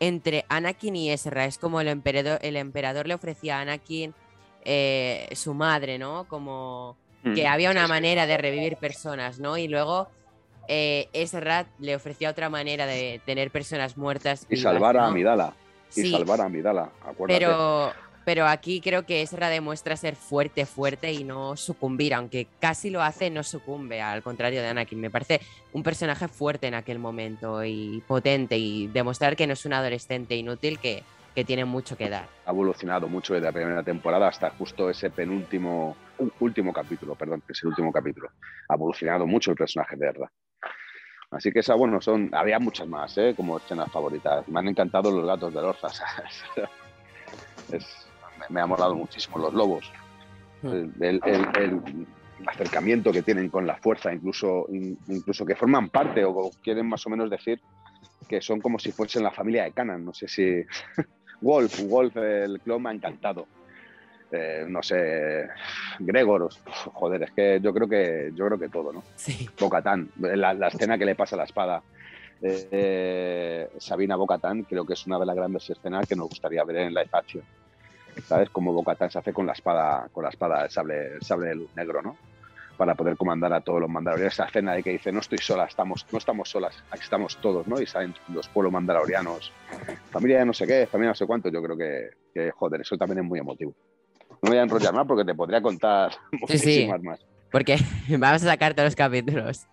[0.00, 1.46] entre Anakin y Ezra.
[1.46, 4.14] Es como el emperador, el emperador le ofrecía a Anakin
[4.64, 6.26] eh, su madre, ¿no?
[6.28, 6.96] Como
[7.34, 9.56] que Mm, había una manera de revivir personas, ¿no?
[9.56, 10.08] Y luego
[10.68, 14.44] eh, Ezra le ofrecía otra manera de tener personas muertas.
[14.50, 15.06] Y vivas, salvar a ¿no?
[15.08, 15.54] Amidala.
[15.94, 17.26] Y Sí, salvar a Amidala, acuérdate.
[17.26, 17.92] pero,
[18.26, 23.00] pero aquí creo que Ezra demuestra ser fuerte, fuerte y no sucumbir, aunque casi lo
[23.00, 25.00] hace, no sucumbe, al contrario de Anakin.
[25.00, 25.40] Me parece
[25.72, 30.34] un personaje fuerte en aquel momento y potente y demostrar que no es un adolescente
[30.34, 31.04] inútil que,
[31.36, 32.28] que tiene mucho que dar.
[32.44, 35.96] ha evolucionado mucho desde la primera temporada hasta justo ese penúltimo,
[36.40, 38.28] último capítulo, perdón, que es el último capítulo.
[38.68, 40.32] Ha evolucionado mucho el personaje de Erra.
[41.30, 43.34] Así que esa, bueno, son, había muchas más, ¿eh?
[43.36, 44.48] como escenas favoritas.
[44.48, 45.88] Me han encantado los gatos de Lorza.
[47.72, 48.05] Es-
[48.48, 49.90] me- ha molado muchísimo los lobos.
[50.62, 52.06] El, el- el- el
[52.46, 57.06] acercamiento que tienen con la fuerza, incluso, in- incluso que forman parte o quieren más
[57.06, 57.60] o menos decir
[58.28, 60.04] que son como si fuesen la familia de Canan.
[60.04, 60.62] No sé si,
[61.40, 63.46] Wolf, Wolf, el clon me ha encantado.
[64.32, 65.46] Eh, no sé,
[66.00, 66.48] Gregor,
[66.92, 69.04] joder, es que yo creo que yo creo que todo, ¿no?
[69.14, 69.48] Sí.
[69.58, 71.80] Bocatán, la, la escena que le pasa la espada.
[72.42, 76.64] eh, eh, Sabina Bocatán creo que es una de las grandes escenas que nos gustaría
[76.64, 77.44] ver en live action.
[78.24, 78.50] ¿Sabes?
[78.50, 81.54] Como Bocatán se hace con la espada, con la espada, el sable, el sable de
[81.56, 82.16] luz negro, ¿no?
[82.76, 84.34] Para poder comandar a todos los mandalorianos.
[84.34, 87.66] Esa escena de que dice, no estoy sola, estamos, no estamos solas, aquí estamos todos,
[87.66, 87.80] ¿no?
[87.80, 89.52] Y salen los pueblos mandalorianos,
[90.10, 91.48] familia de no sé qué, familia de no sé cuánto.
[91.50, 93.72] Yo creo que, que, joder, eso también es muy emotivo.
[94.28, 96.12] No me voy a enrollar más porque te podría contar
[96.48, 96.66] Sí, sí.
[96.88, 97.20] muchísimas más.
[97.50, 97.76] Porque
[98.18, 99.66] vamos a sacar todos los capítulos.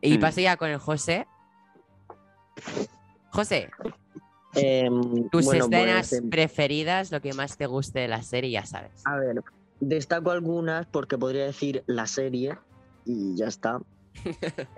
[0.00, 0.20] Y Mm.
[0.20, 1.26] paso ya con el José.
[3.30, 3.70] José,
[4.54, 8.50] Em, tus bueno, escenas pues, em, preferidas, lo que más te guste de la serie,
[8.50, 8.90] ya sabes.
[9.04, 9.42] a ver,
[9.80, 12.58] destaco algunas porque podría decir la serie
[13.04, 13.80] y ya está.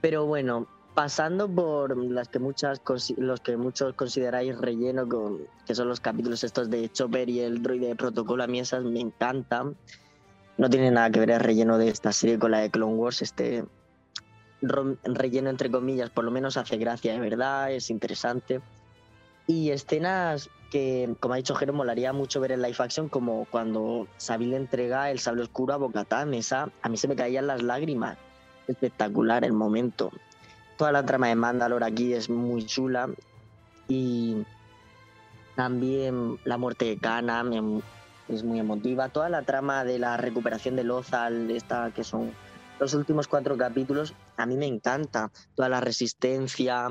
[0.00, 2.80] Pero bueno, pasando por las que muchas
[3.16, 7.62] los que muchos consideráis relleno, con, que son los capítulos estos de Chopper y el
[7.62, 9.76] droide de protocolo, a mí esas me encantan.
[10.58, 13.20] No tiene nada que ver el relleno de esta serie con la de Clone Wars.
[13.20, 13.64] Este
[14.68, 18.60] relleno, entre comillas, por lo menos hace gracia, de verdad, es interesante.
[19.46, 24.08] Y escenas que, como ha dicho Jero, molaría mucho ver en live action, como cuando
[24.16, 26.34] Sabine entrega el sable oscuro a Bocatán.
[26.34, 28.18] Esa, a mí se me caían las lágrimas.
[28.66, 30.10] Espectacular el momento.
[30.76, 33.08] toda la trama de Mandalore aquí es muy chula
[33.88, 34.36] y
[35.54, 37.80] también la muerte de Kanan em-
[38.28, 39.08] es muy emotiva.
[39.08, 42.32] Toda la trama de la recuperación de Lothal, esta que son
[42.78, 45.30] los últimos cuatro capítulos, a mí me encanta.
[45.54, 46.88] Toda la resistencia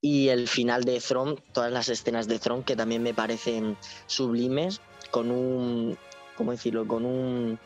[0.00, 4.80] y el final de Throne, todas las escenas de Throne que también me parecen sublimes,
[5.10, 5.96] con un,
[6.36, 6.86] ¿cómo decirlo?
[6.86, 7.58] Con un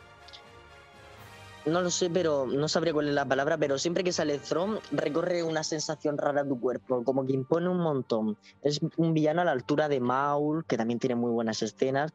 [1.68, 4.80] no lo sé, pero no sabría cuál es la palabra, pero siempre que sale Throne
[4.90, 8.36] recorre una sensación rara a tu cuerpo, como que impone un montón.
[8.62, 12.12] Es un villano a la altura de Maul, que también tiene muy buenas escenas.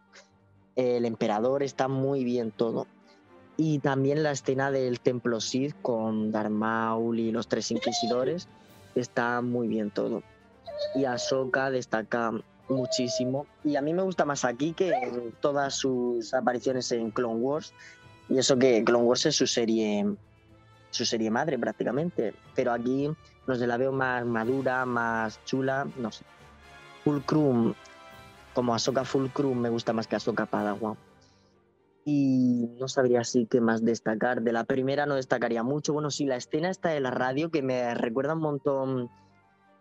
[0.75, 2.87] El emperador está muy bien todo.
[3.57, 8.47] Y también la escena del templo Sith con Darth Maul y los tres inquisidores,
[8.95, 10.23] está muy bien todo.
[10.95, 12.31] Y Ahsoka destaca
[12.69, 13.45] muchísimo.
[13.63, 17.73] Y a mí me gusta más aquí que en todas sus apariciones en Clone Wars,
[18.29, 20.05] y eso que Clone Wars es su serie,
[20.89, 22.33] su serie madre prácticamente.
[22.55, 23.09] Pero aquí
[23.47, 26.25] nos la veo más madura, más chula, no sé.
[27.03, 27.73] Fulcrum,
[28.53, 30.97] como Ahsoka Fulcrum me gusta más que Ahsoka Padawan.
[32.05, 34.41] Y no sabría así qué más destacar.
[34.41, 35.93] De la primera no destacaría mucho.
[35.93, 39.09] Bueno, sí, la escena está de la radio que me recuerda un montón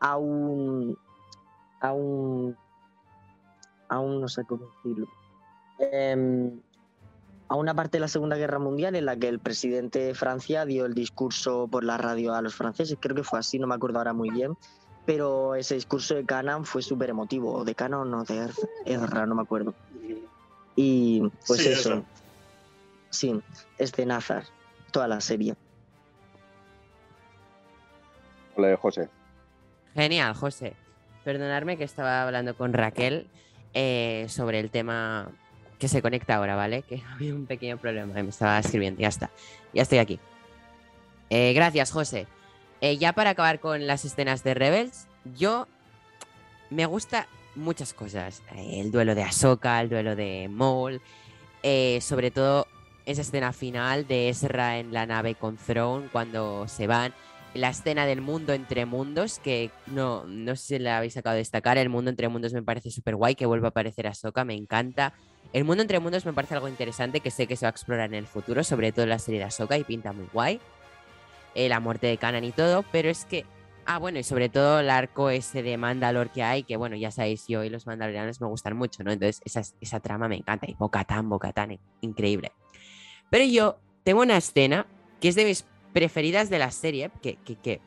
[0.00, 0.96] a un.
[1.80, 2.56] a un.
[3.88, 4.20] a un.
[4.20, 5.08] no sé cómo decirlo.
[5.78, 6.60] Em,
[7.48, 10.64] a una parte de la Segunda Guerra Mundial en la que el presidente de Francia
[10.64, 13.74] dio el discurso por la radio a los franceses, creo que fue así, no me
[13.74, 14.56] acuerdo ahora muy bien,
[15.04, 18.54] pero ese discurso de Canan fue súper emotivo, o de Canan o de Er-
[18.86, 19.74] Ezra, no me acuerdo.
[20.76, 22.04] Y pues Sí, eso, eso.
[23.10, 23.40] sí,
[23.78, 24.50] escenazas,
[24.90, 25.54] toda la serie.
[28.56, 29.08] Hola, José.
[29.94, 30.74] Genial, José.
[31.24, 33.26] Perdonadme que estaba hablando con Raquel
[33.74, 35.30] eh, sobre el tema
[35.78, 36.82] que se conecta ahora, ¿vale?
[36.82, 39.30] Que había un pequeño problema, me estaba escribiendo, ya está,
[39.72, 40.18] ya estoy aquí.
[41.30, 42.26] Eh, gracias, José.
[42.80, 45.06] Eh, ya para acabar con las escenas de Rebels,
[45.36, 45.66] yo
[46.70, 48.42] me gusta muchas cosas.
[48.54, 51.00] Eh, el duelo de Ahsoka, el duelo de Maul,
[51.62, 52.66] eh, sobre todo
[53.06, 57.12] esa escena final de Ezra en la nave con Throne cuando se van
[57.54, 61.36] la escena del mundo entre mundos, que no, no sé si la habéis sacado a
[61.36, 61.76] destacar.
[61.76, 65.12] El mundo entre mundos me parece súper guay, que vuelva a aparecer Ahsoka, me encanta.
[65.52, 68.06] El mundo entre mundos me parece algo interesante que sé que se va a explorar
[68.06, 70.60] en el futuro, sobre todo en la serie de Ahsoka, y pinta muy guay.
[71.54, 73.44] Eh, la muerte de Kanan y todo, pero es que.
[73.84, 77.10] Ah, bueno, y sobre todo el arco ese de Mandalor que hay, que bueno, ya
[77.10, 79.10] sabéis, yo y los mandalorianos me gustan mucho, ¿no?
[79.10, 80.66] Entonces, esa, esa trama me encanta.
[80.68, 82.52] Y Bocatán, Bocatán, increíble.
[83.28, 84.86] Pero yo tengo una escena
[85.20, 87.80] que es de mis preferidas de la serie, que, que, que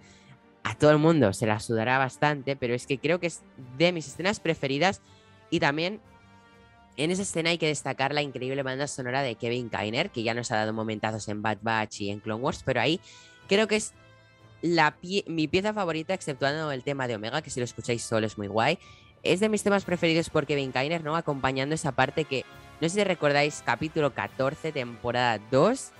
[0.63, 3.43] a todo el mundo se la sudará bastante, pero es que creo que es
[3.77, 5.01] de mis escenas preferidas
[5.49, 6.01] y también
[6.97, 10.33] en esa escena hay que destacar la increíble banda sonora de Kevin Kiner, que ya
[10.33, 12.99] nos ha dado momentazos en Bad Batch y en Clone Wars, pero ahí
[13.47, 13.93] creo que es
[14.65, 14.97] la
[15.27, 18.47] mi pieza favorita, exceptuando el tema de Omega, que si lo escucháis solo es muy
[18.47, 18.79] guay.
[19.21, 21.15] Es de mis temas preferidos por Kevin Kiner, ¿no?
[21.15, 22.45] Acompañando esa parte que,
[22.81, 25.91] no sé si recordáis, capítulo 14, temporada 2,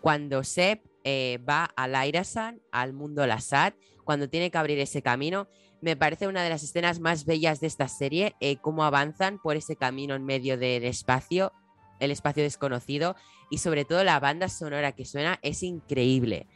[0.00, 5.48] cuando Seb eh, va al Airasan, al mundo Lasat, cuando tiene que abrir ese camino.
[5.82, 9.56] Me parece una de las escenas más bellas de esta serie, eh, cómo avanzan por
[9.56, 11.52] ese camino en medio del espacio,
[12.00, 13.14] el espacio desconocido,
[13.50, 16.46] y sobre todo la banda sonora que suena es increíble.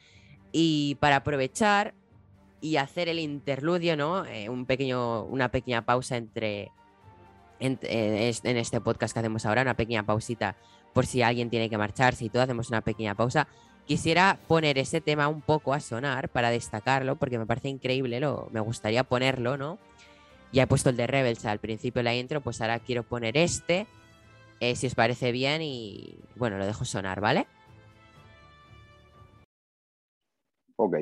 [0.52, 1.94] Y para aprovechar
[2.60, 4.24] y hacer el interludio, ¿no?
[4.26, 6.70] Eh, un pequeño, una pequeña pausa entre,
[7.58, 10.56] en, en este podcast que hacemos ahora, una pequeña pausita
[10.92, 13.46] por si alguien tiene que marcharse y todo, hacemos una pequeña pausa.
[13.86, 18.48] Quisiera poner ese tema un poco a sonar para destacarlo, porque me parece increíble, lo,
[18.52, 19.78] me gustaría ponerlo, ¿no?
[20.52, 23.86] Ya he puesto el de Rebels al principio la intro, pues ahora quiero poner este,
[24.58, 27.46] eh, si os parece bien, y bueno, lo dejo sonar, ¿vale?
[30.80, 30.94] Ok.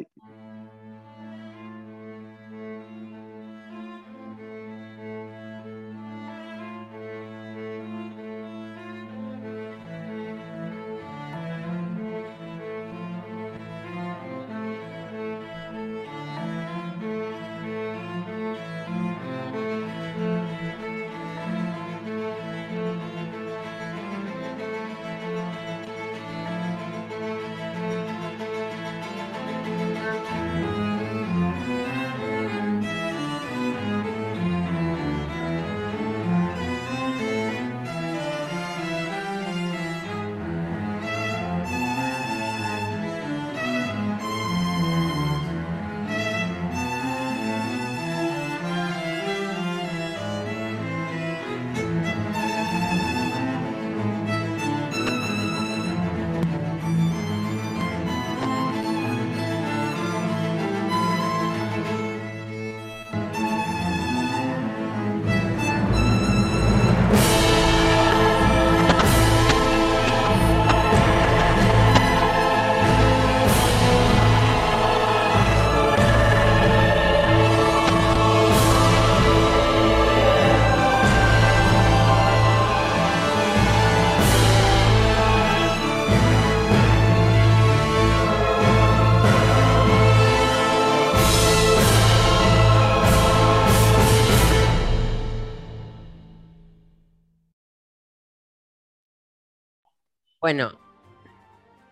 [100.49, 100.72] Bueno,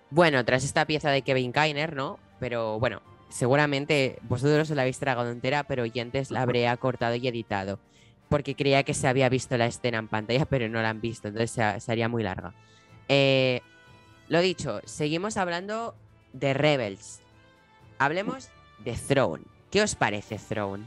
[0.08, 2.18] bueno, tras esta pieza de Kevin Kainer, ¿no?
[2.40, 7.28] Pero bueno, seguramente vosotros os la habéis tragado entera, pero oyentes la habré acortado y
[7.28, 7.78] editado.
[8.30, 11.28] Porque creía que se había visto la escena en pantalla, pero no la han visto,
[11.28, 12.54] entonces se, se haría muy larga.
[13.10, 13.60] Eh,
[14.28, 15.94] lo dicho, seguimos hablando
[16.32, 17.20] de Rebels.
[17.98, 18.48] Hablemos
[18.78, 19.44] de Throne.
[19.70, 20.86] ¿Qué os parece Throne?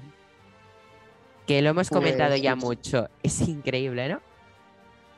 [1.45, 3.09] Que lo hemos comentado ya Pues- mucho.
[3.22, 4.22] Es increíble, ¿no?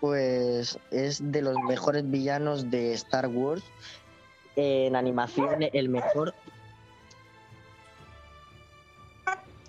[0.01, 3.63] Pues es de los mejores villanos de Star Wars.
[4.57, 6.33] En animación, el mejor.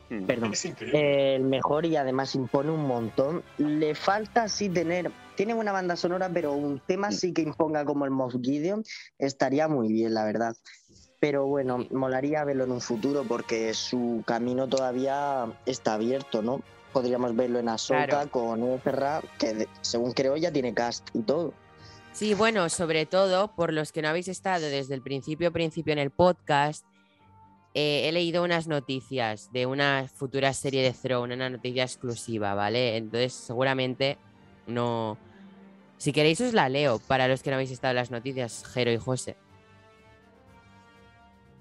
[0.08, 0.24] Mm.
[0.24, 0.52] Perdón.
[0.92, 3.42] El mejor y además impone un montón.
[3.58, 5.12] Le falta sí tener.
[5.36, 8.82] Tiene una banda sonora, pero un tema sí que imponga como el Moff Gideon
[9.18, 10.56] estaría muy bien, la verdad.
[11.20, 16.62] Pero bueno, molaría verlo en un futuro porque su camino todavía está abierto, ¿no?
[16.92, 18.30] Podríamos verlo en Ahsoka Claro.
[18.30, 21.54] con Ezra, que de- según creo ya tiene cast y todo.
[22.12, 25.98] Sí, bueno, sobre todo por los que no habéis estado desde el principio, principio en
[25.98, 26.84] el podcast,
[27.74, 32.98] eh, he leído unas noticias de una futura serie de Throne, una noticia exclusiva, ¿vale?
[32.98, 34.18] Entonces, seguramente
[34.66, 35.16] no.
[35.96, 38.92] Si queréis, os la leo para los que no habéis estado en las noticias, Jero
[38.92, 39.36] y José.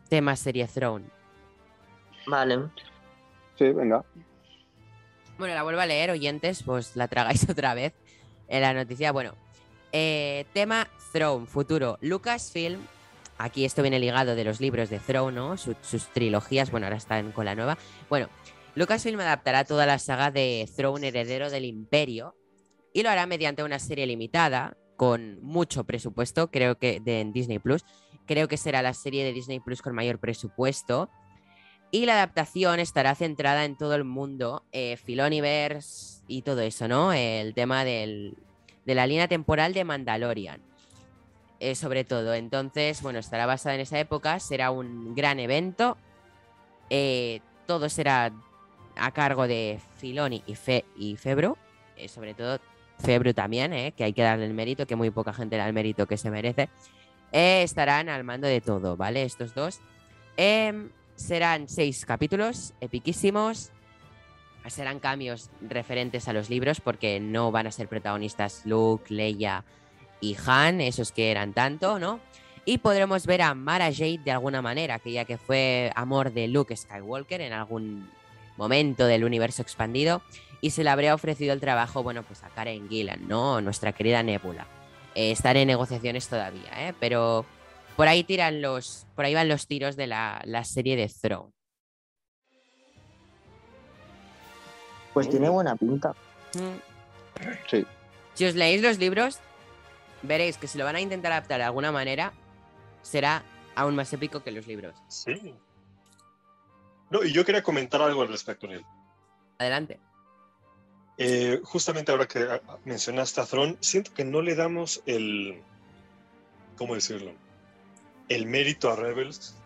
[0.10, 1.06] Tema serie Throne.
[2.28, 2.60] Vale.
[3.58, 4.04] Sí, venga.
[5.42, 7.94] Bueno, la vuelvo a leer, oyentes, pues la tragáis otra vez
[8.48, 9.12] en la noticia.
[9.12, 9.34] Bueno,
[9.92, 11.98] eh, tema Throne, futuro.
[12.02, 12.80] Lucasfilm,
[13.39, 15.58] aquí esto viene ligado de los libros de Throne, ¿no?
[15.58, 17.80] Su- sus trilogías, bueno, ahora están con la nueva.
[18.08, 18.30] Bueno,
[18.76, 22.36] Lucasfilm adaptará toda la saga de Throne, heredero del Imperio,
[22.94, 27.58] y lo hará mediante una serie limitada, con mucho presupuesto, creo que de en Disney
[27.58, 27.84] Plus.
[28.28, 31.10] Creo que será la serie de Disney Plus con mayor presupuesto.
[31.92, 37.12] Y la adaptación estará centrada en todo el mundo, eh, Filoniverse y todo eso, ¿no?
[37.12, 38.38] El tema del-
[38.86, 40.62] de la línea temporal de Mandalorian.
[41.64, 42.34] eh, sobre todo.
[42.34, 45.96] Entonces, bueno, estará basada en esa época, será un gran evento.
[46.89, 48.32] eh, todo será
[48.98, 52.60] a cargo de Filoni y, Fe y eh, sobre todo
[53.00, 55.68] Febro también, eh, que hay que darle el mérito, que muy poca gente le da
[55.68, 56.68] el mérito que se merece.
[57.32, 59.22] Estarán al mando de todo, ¿vale?
[59.24, 59.80] Estos dos.
[61.22, 63.69] Serán seis capítulos epiquísimos.
[64.67, 69.63] Serán cambios referentes a los libros porque no van a ser protagonistas Luke, Leia
[70.19, 72.19] y Han, esos que eran tanto, ¿no?
[72.65, 76.47] Y podremos ver a Mara Jade de alguna manera, que ya que fue amor de
[76.47, 78.09] Luke Skywalker en algún
[78.57, 80.24] momento del universo expandido,
[80.59, 83.61] y se le habría ofrecido el trabajo, bueno, pues a Karen Gillan, ¿no?
[83.61, 84.67] Nuestra querida Nebula.
[85.13, 86.93] Eh, están en negociaciones todavía, ¿eh?
[86.99, 87.45] Pero
[87.96, 91.52] por ahí tiran los, por ahí van los tiros de la, la serie de Throne.
[95.14, 96.16] Pues tiene buena pinta.
[96.56, 96.80] Mm.
[97.70, 97.86] Sí.
[98.34, 99.39] Si os leéis los libros,
[100.22, 102.34] veréis que si lo van a intentar adaptar de alguna manera,
[103.02, 103.44] será
[103.76, 104.96] aún más épico que los libros.
[105.08, 105.54] Sí.
[107.10, 108.86] No, y yo quería comentar algo al respecto, Neil.
[109.58, 110.00] Adelante.
[111.18, 115.62] Eh, justamente ahora que mencionaste a Throne, siento que no le damos el.
[116.78, 117.34] ¿Cómo decirlo?
[118.32, 119.58] El mérito a Rebels.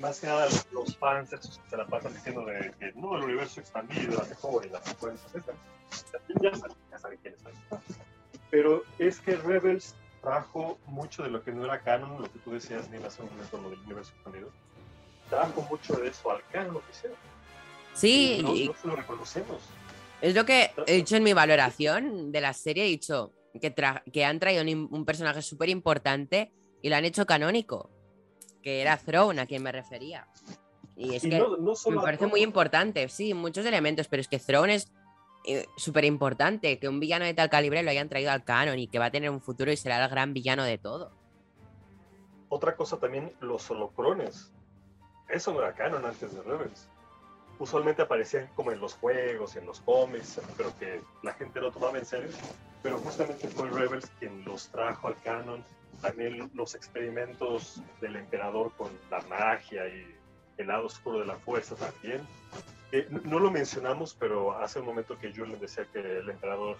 [0.00, 3.22] Más que nada los, fans esos que se la pasan diciendo de que no, el
[3.22, 5.54] universo expandido, la mejor y las secuencias, etc.
[6.42, 7.52] Ya saben, ya saben quiénes son.
[8.50, 12.50] Pero es que Rebels trajo mucho de lo que no era canon, lo que tú
[12.50, 14.50] decías, Neil, hace un momento, lo del universo expandido.
[15.30, 17.12] Trajo mucho de eso al canon oficial.
[17.94, 19.62] Sí, Y no, y no se lo reconocemos.
[20.20, 22.84] es lo que he dicho en mi valoración de la serie.
[22.84, 23.72] He dicho que,
[24.12, 27.90] que han traído un, un personaje súper importante y lo han hecho canónico,
[28.62, 30.28] que era Throne, a quien me refería.
[30.96, 34.28] Y es Y que no- no me parece muy importante, sí, muchos elementos, pero es
[34.28, 34.92] que Throne es
[35.48, 36.76] eh, súper importante.
[36.80, 39.10] Que un villano de tal calibre lo hayan traído al canon y que va a
[39.12, 41.12] tener un futuro y será el gran villano de todo.
[42.48, 44.50] Otra cosa también, los holocrones.
[45.28, 46.88] Eso no era canon antes de Rebels.
[47.60, 51.96] Usualmente aparecían como en los juegos, en los cómics, pero que la gente no tomaba
[51.98, 52.28] en serio.
[52.82, 55.64] Pero justamente fue Rebels quien los trajo al canon.
[56.02, 60.14] También los experimentos del emperador con la magia y
[60.58, 62.26] el lado oscuro de la fuerza también.
[62.92, 66.76] Eh, no- lo mencionamos, pero hace un momento que Julian decía que el emperador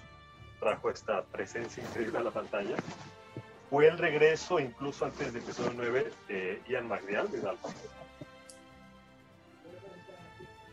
[0.60, 2.76] trajo esta presencia increíble a la pantalla.
[3.68, 7.68] Fue el regreso, incluso antes de episodio 9, de Ian McDiarmid de Alpha.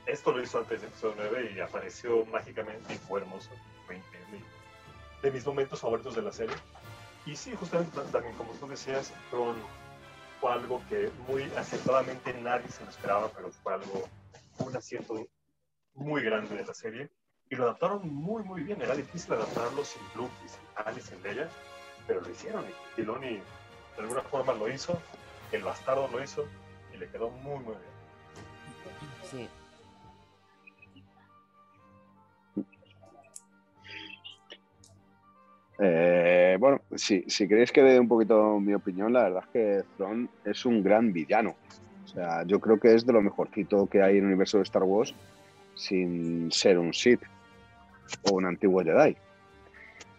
[0.05, 3.49] Esto lo hizo antes de episodio 9 y apareció mágicamente y fue hermoso.
[3.85, 4.41] Fue increíble.
[5.21, 6.55] De mis momentos favoritos de la serie.
[7.25, 9.55] Y sí, justamente ta- también, como tú decías, Tron
[10.41, 14.07] fue algo que muy acertadamente nadie se lo esperaba, pero fue algo,
[14.59, 15.25] un acierto
[15.95, 17.09] muy grande de la serie.
[17.49, 18.81] Y lo adaptaron muy, muy bien.
[18.81, 21.49] Era difícil adaptarlo sin Luke y sin y sin Leia.
[22.07, 24.99] pero lo hicieron y Filoni de alguna forma lo hizo,
[25.51, 26.45] el bastardo lo hizo
[26.93, 27.93] y le quedó muy, muy bien.
[29.29, 29.49] Sí.
[35.79, 39.83] Eh, bueno, si, si queréis que dé un poquito mi opinión, la verdad es que
[39.97, 41.55] Thrawn es un gran villano.
[42.03, 44.63] O sea, yo creo que es de lo mejorcito que hay en el universo de
[44.63, 45.13] Star Wars
[45.75, 47.21] sin ser un Sith
[48.29, 49.15] o un antiguo Jedi.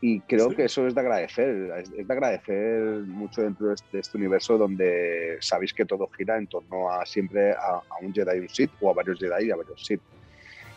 [0.01, 0.57] Y creo Sí.
[0.57, 4.59] que eso es de agradecer, es de agradecer mucho dentro de este, de este universo
[4.59, 8.49] donde sabéis que todo gira en torno a siempre a, a un Jedi y un
[8.49, 10.03] Sith, o a varios Jedi y a varios Sith.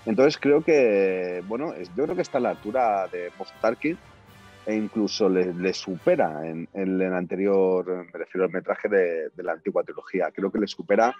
[0.05, 3.97] Entonces creo que, bueno, es- yo creo que está a la altura de Moff Tarkin
[4.67, 9.43] e incluso le, le supera en, en el anterior, me refiero al metraje de, de
[9.43, 11.15] la antigua trilogía, creo que le supera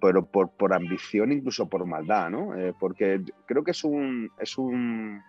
[0.00, 2.56] pero por, por ambición, incluso por maldad, ¿no?
[2.56, 5.20] Eh, porque creo que es un, es un,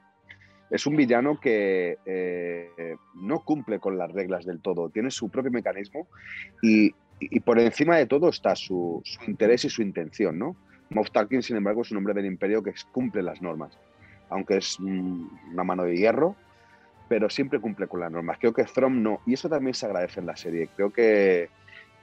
[0.70, 5.52] es un villano que eh, no cumple con las reglas del todo, tiene su propio
[5.52, 6.08] mecanismo
[6.62, 10.56] y, y por encima de todo está su, su interés y su intención, ¿no?
[10.92, 13.78] Moff Tarkin, sin embargo, es un hombre del imperio que cumple las normas,
[14.30, 16.36] aunque es mm, una mano de hierro,
[17.10, 18.38] pero siempre cumple con las normas.
[18.40, 20.70] Creo que Throm no, y eso también se agradece en la serie.
[20.76, 21.50] Creo que,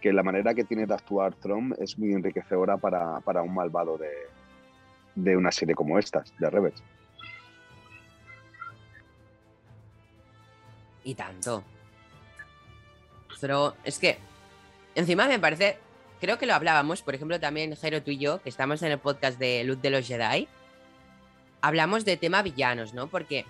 [0.01, 3.97] que la manera que tiene de actuar Throm es muy enriquecedora para, para un malvado
[3.97, 4.11] de,
[5.15, 6.83] de una serie como estas, de Rebels.
[11.05, 11.63] Y tanto.
[13.41, 14.19] Pero es que
[14.97, 15.79] encima me parece,
[16.21, 18.99] creo que lo hablábamos, por ejemplo, también Jero tú y yo, que estamos en el
[18.99, 20.49] podcast de Luz de los Jedi,
[21.61, 23.07] hablamos de tema villanos, ¿no?
[23.07, 23.45] Porque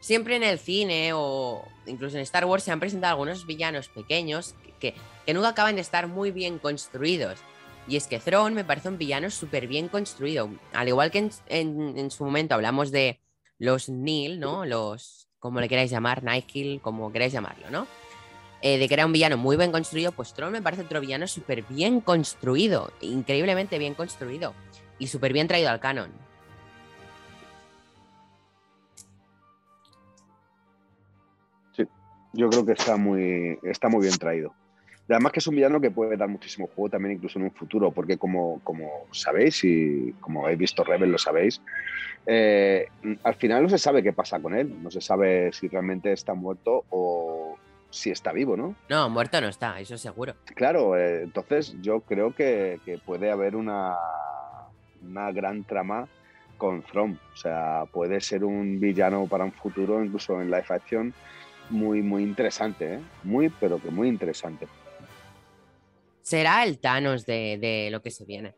[0.00, 4.54] siempre en el cine o incluso en Star Wars se han presentado algunos villanos pequeños
[4.80, 4.94] que,
[5.26, 7.38] que nunca acaban de estar muy bien construidos.
[7.86, 10.50] Y es que Thrawn me parece un villano súper bien construido.
[10.74, 13.20] Al igual que en, en- en su momento hablamos de
[13.58, 14.66] los Nil, ¿no?
[14.66, 17.86] Los, como le queráis llamar, Nightkill, como queráis llamarlo, ¿no?
[18.60, 21.26] Eh, de que era un villano muy bien construido, pues Thrawn me parece otro villano
[21.28, 24.52] súper bien construido, increíblemente bien construido
[24.98, 26.12] y súper bien traído al canon.
[32.32, 34.54] Yo creo que está muy, está muy bien traído.
[35.08, 37.50] Y además que es un villano que puede dar muchísimo juego también incluso en un
[37.52, 41.62] futuro, porque como, como sabéis y como habéis visto Rebel lo sabéis,
[42.26, 42.88] eh,
[43.22, 46.34] al final no se sabe qué pasa con él, no se sabe si realmente está
[46.34, 47.56] muerto o
[47.88, 48.74] si está vivo, ¿no?
[48.90, 50.34] No, muerto no está, eso seguro.
[50.54, 53.96] Claro, eh, entonces yo creo que, que puede haber una,
[55.02, 56.06] una gran trama
[56.58, 57.16] con Throm.
[57.32, 61.14] O sea, puede ser un villano para un futuro, incluso en live action,
[61.70, 63.00] muy, muy interesante, ¿eh?
[63.24, 64.66] Muy, pero que muy interesante.
[66.22, 68.54] Será el Thanos de, de lo que se viene.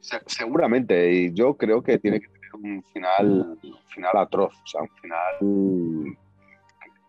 [0.00, 4.66] Se- seguramente, y yo creo que tiene que tener un final, un final atroz, o
[4.66, 6.16] sea, un final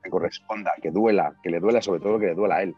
[0.03, 2.75] que corresponda, que duela, que le duela sobre todo que le duela a él.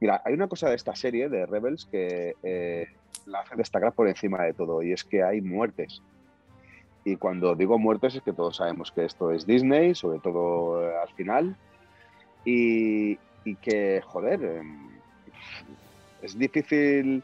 [0.00, 2.86] Mira, hay una cosa de esta serie de Rebels que eh,
[3.26, 6.02] la hace destacar por encima de todo, y es que hay muertes.
[7.04, 10.94] Y cuando digo muertes es que todos sabemos que esto es Disney, sobre todo eh,
[11.02, 11.56] al final,
[12.44, 13.16] y,
[13.60, 14.88] que, joder, em,
[16.22, 17.22] es difícil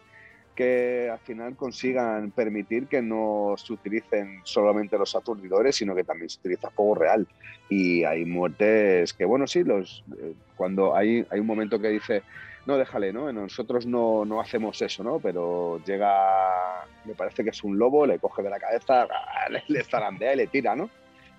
[0.55, 6.29] que al final consigan permitir que no se utilicen solamente los aturdidores, sino que también
[6.29, 7.27] se utiliza fuego real.
[7.71, 12.23] Y hay muertes que, bueno, sí, los, eh, cuando hay, hay un momento que dice,
[12.71, 13.33] no, déjale, ¿no?
[13.33, 15.19] Nosotros no, no hacemos eso, ¿no?
[15.19, 19.09] Pero llega, me parece que es un lobo, le coge de la cabeza,
[19.69, 20.89] le, zarandea y le tira, ¿no?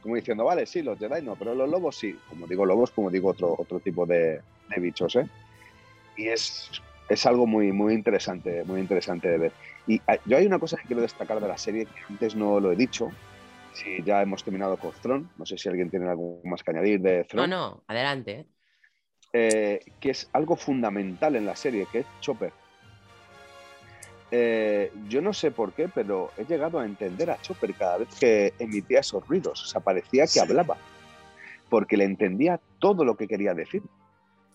[0.04, 2.18] Como diciendo, vale, sí, los Jedi no, pero los lobos sí.
[2.28, 5.28] Como digo lobos, como digo otro, otro tipo de, de bichos, ¿eh?
[6.18, 6.70] Y es,
[7.08, 9.52] es algo muy, muy interesante, muy interesante de ver.
[9.88, 12.60] Y ah, yo hay una cosa que quiero destacar de la serie que antes no
[12.60, 13.10] lo he dicho.
[13.74, 17.00] Si ya hemos terminado con Throne, no sé si alguien tiene algo más que añadir
[17.00, 18.46] de No, Throne, no, adelante.
[19.34, 19.80] ¿Eh?
[20.00, 22.52] que es algo fundamental en la serie, que es Chopper.
[24.34, 28.08] Eh, yo no sé por qué, pero he llegado a entender a Chopper cada vez
[28.20, 29.62] que emitía esos ruidos.
[29.64, 30.40] O sea, parecía que Sí.
[30.40, 30.78] hablaba,
[31.70, 33.82] porque le entendía todo lo que quería decir.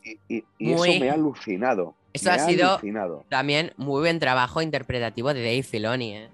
[0.02, 1.94] Y, y- y Muy- eso me ha alucinado.
[2.12, 3.24] Eso me ha sido- alucinado.
[3.28, 6.28] También muy buen trabajo interpretativo de Dave Filoni, ¿eh?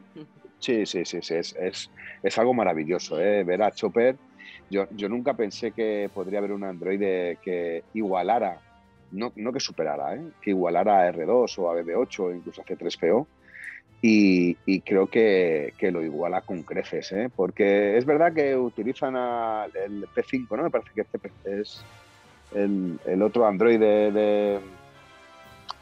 [0.60, 1.90] Sí, sí, sí, sí, es, es,
[2.22, 3.42] es algo maravilloso, ¿eh?
[3.42, 4.16] ver a Chopper.
[4.72, 8.58] Yo, yo nunca pensé que podría haber un androide que igualara,
[9.10, 10.22] no, no que superara, ¿eh?
[10.40, 13.28] que igualara a R2 o a BB8 o incluso a C3PO.
[14.00, 17.28] Y, y creo que, que lo iguala con creces, ¿eh?
[17.36, 20.62] porque es verdad que utilizan a- el P5, ¿no?
[20.64, 21.84] Me parece que CP es
[22.52, 24.54] el, el otro androide de,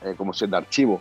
[0.02, 1.00] eh, como si de archivo,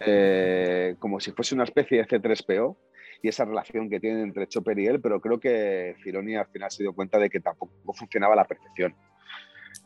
[0.00, 2.76] eh, como si fuese una especie de C3PO.
[3.22, 6.70] Y esa relación que tienen entre Chopper y él, pero creo que Filoni al final
[6.70, 8.94] se dio cuenta de que tampoco funcionaba a la perfección,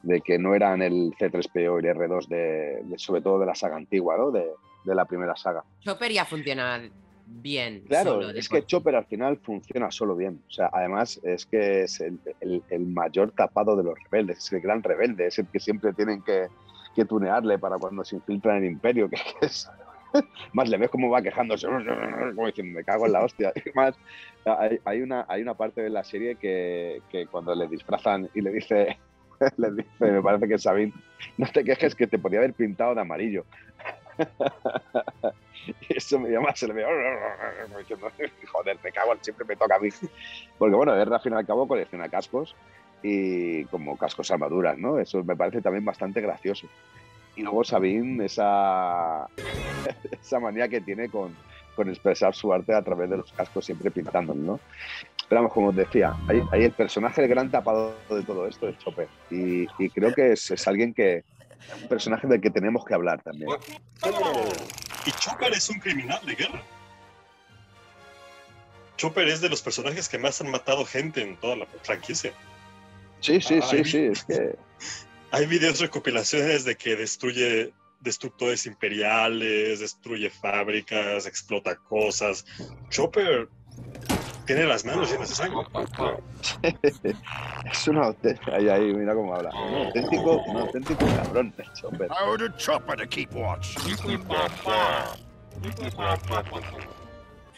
[0.02, 3.54] de que no eran el C3PO y el R2 de, de- sobre todo de la
[3.54, 4.30] saga antigua, ¿no?
[4.30, 4.46] de,
[4.84, 5.62] de la primera saga.
[5.80, 6.80] Chopper ya funciona
[7.26, 7.84] bien.
[7.86, 10.42] Claro, solo es que Chopper al final funciona solo bien.
[10.48, 14.52] O sea, además es que es el, el- el mayor tapado de los rebeldes, es
[14.52, 16.46] el gran rebelde, es el que siempre tienen que,
[16.96, 19.70] que tunearle para cuando se infiltra en el imperio, que es...
[20.52, 21.66] Más le ves cómo va quejándose,
[22.34, 23.52] como diciendo, me cago en la hostia.
[23.64, 23.94] Y más,
[24.44, 28.40] hay, hay una, hay una parte de la serie que, que cuando le disfrazan y
[28.40, 28.98] le dice,
[29.56, 30.92] le dice, me parece que Sabine,
[31.36, 33.44] no te quejes que te podía haber pintado de amarillo.
[35.66, 36.86] Y eso me llama, se le ve,
[37.78, 38.10] diciendo,
[38.50, 39.88] joder, me cago, siempre me toca a mí.
[40.58, 42.54] Porque bueno, R al fin y al cabo colecciona cascos
[43.02, 44.98] y como cascos armaduras, ¿no?
[44.98, 46.66] Eso me parece también bastante gracioso.
[47.36, 49.26] Y luego Sabine, esa,
[50.22, 51.34] esa manía que tiene con,
[51.76, 54.60] con expresar su arte a través de los cascos, siempre pintándolo, ¿no?
[55.28, 58.68] Pero vamos, como os decía, ahí, ahí el personaje, el gran tapado de todo esto
[58.68, 59.08] es Chopper.
[59.30, 61.22] Y, y creo que es, es alguien que,
[61.80, 63.50] un personaje del que tenemos que hablar también.
[65.06, 66.62] Y Chopper es un criminal de guerra.
[68.96, 72.32] Chopper es de los personajes que más han matado gente en toda la franquicia.
[73.20, 74.56] Sí, sí, sí, sí, es que
[75.32, 82.44] Hay videos recopilaciones de que destruye destructores imperiales, destruye fábricas, explota cosas.
[82.88, 83.48] Chopper
[84.46, 85.64] tiene las manos llenas de sangre.
[87.70, 92.08] es un auténtico, ahí, ahí, mira cómo habla, un auténtico, un auténtico cabrón el Chopper.
[92.10, 93.76] I ordered Chopper to keep watch.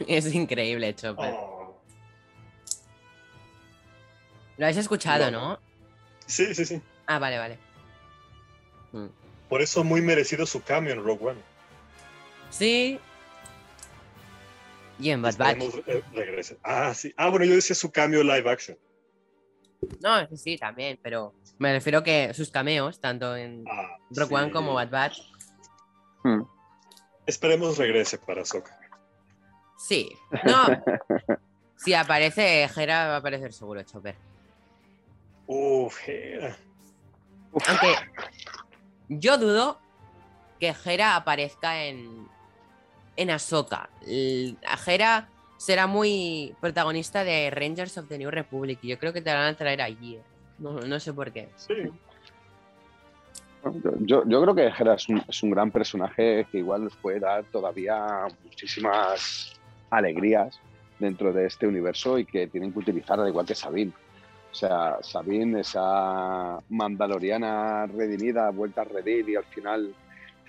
[0.07, 1.35] Es increíble, Chopper.
[1.35, 1.81] Oh.
[4.59, 5.49] Lo habéis escuchado, No.
[5.49, 5.59] ¿no?
[6.27, 6.83] Sí, sí, sí.
[7.15, 7.59] Ah, vale, vale.
[9.49, 11.41] Por eso muy merecido su cambio en Rogue One.
[12.51, 12.99] Sí.
[14.99, 15.59] Y en Bad Batch.
[15.63, 16.59] Esperemos, eh, regrese.
[16.63, 17.13] Ah, sí.
[17.17, 18.79] Ah, bueno, yo decía su cambio live action.
[20.01, 24.35] No, sí, sí, también, pero me refiero que sus cameos, tanto en Ah, Rock sí.
[24.35, 25.19] One como Bad Batch,
[26.25, 26.43] Hmm.
[27.27, 28.79] Esperemos regrese para Soka.
[29.77, 30.09] sí.
[30.45, 30.67] No.
[31.77, 34.15] si aparece Jera, va a aparecer seguro Chopper.
[35.49, 36.57] Uf, Hera.
[37.53, 37.95] Aunque
[39.09, 39.79] yo dudo
[40.59, 42.29] que Jera aparezca en,
[43.17, 43.91] en Ahsoka.
[44.85, 45.29] Jera
[45.59, 49.41] será muy protagonista de Rangers of the New Republic y yo creo que te la
[49.41, 50.17] van a traer allí.
[50.17, 50.23] eh.
[50.59, 51.49] No, no sé por qué.
[51.57, 51.75] Sí.
[54.01, 57.21] Yo, yo creo que Hera es un, es un gran personaje que igual nos puede
[57.21, 59.53] dar todavía muchísimas
[59.91, 60.59] alegrías
[60.99, 63.93] dentro de este universo y que tienen que utilizar al igual que Sabine.
[64.53, 69.95] O sea, Sabine, esa mandaloriana redimida, vuelta a redir y al final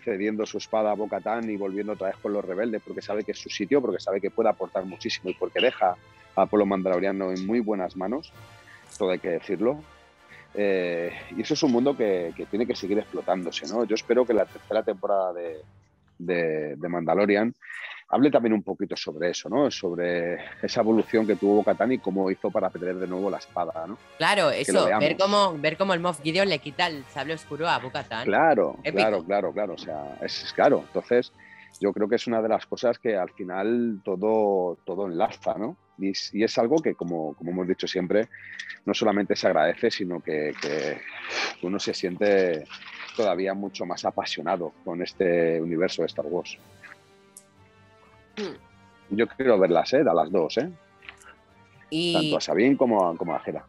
[0.04, 3.32] cediendo su espada a Bo-Katan y volviendo otra vez con los rebeldes porque sabe que
[3.32, 5.96] es su sitio, porque sabe que puede aportar muchísimo y porque deja
[6.36, 8.34] a Pueblo Mandaloriano en muy buenas manos,
[8.98, 9.82] todo hay que decirlo.
[10.54, 13.86] Eh, y eso es un mundo que, tiene que seguir explotándose, ¿no?
[13.86, 17.56] Yo espero que la tercera temporada de Mandalorian
[18.14, 19.70] hable también un poquito sobre eso, ¿no?
[19.72, 23.86] Sobre esa evolución que tuvo Bo-Katan y cómo hizo para perder de nuevo la espada,
[23.88, 23.98] ¿no?
[24.18, 27.80] Claro, eso, ver cómo, ver cómo el Moff Gideon le quita el sable oscuro a
[27.80, 28.26] Bo-Katan.
[28.26, 28.96] Claro, Épico.
[28.98, 29.74] claro, claro, claro.
[29.74, 30.84] O sea, es, es claro.
[30.88, 31.34] Entonces,
[31.80, 35.76] yo creo que es una de las cosas que al final todo, todo enlaza, ¿no?
[35.98, 38.28] Y, es- y es algo que, como, como hemos dicho siempre,
[38.86, 40.98] no solamente se agradece, sino que, que
[41.64, 42.64] uno se siente
[43.16, 46.58] todavía mucho más apasionado con este universo de Star Wars.
[48.38, 49.16] Hmm.
[49.16, 50.02] Yo quiero verlas, ¿eh?
[50.08, 50.70] A las dos, ¿eh?
[51.90, 53.66] Y Tanto a Sabine como a, como a Jera.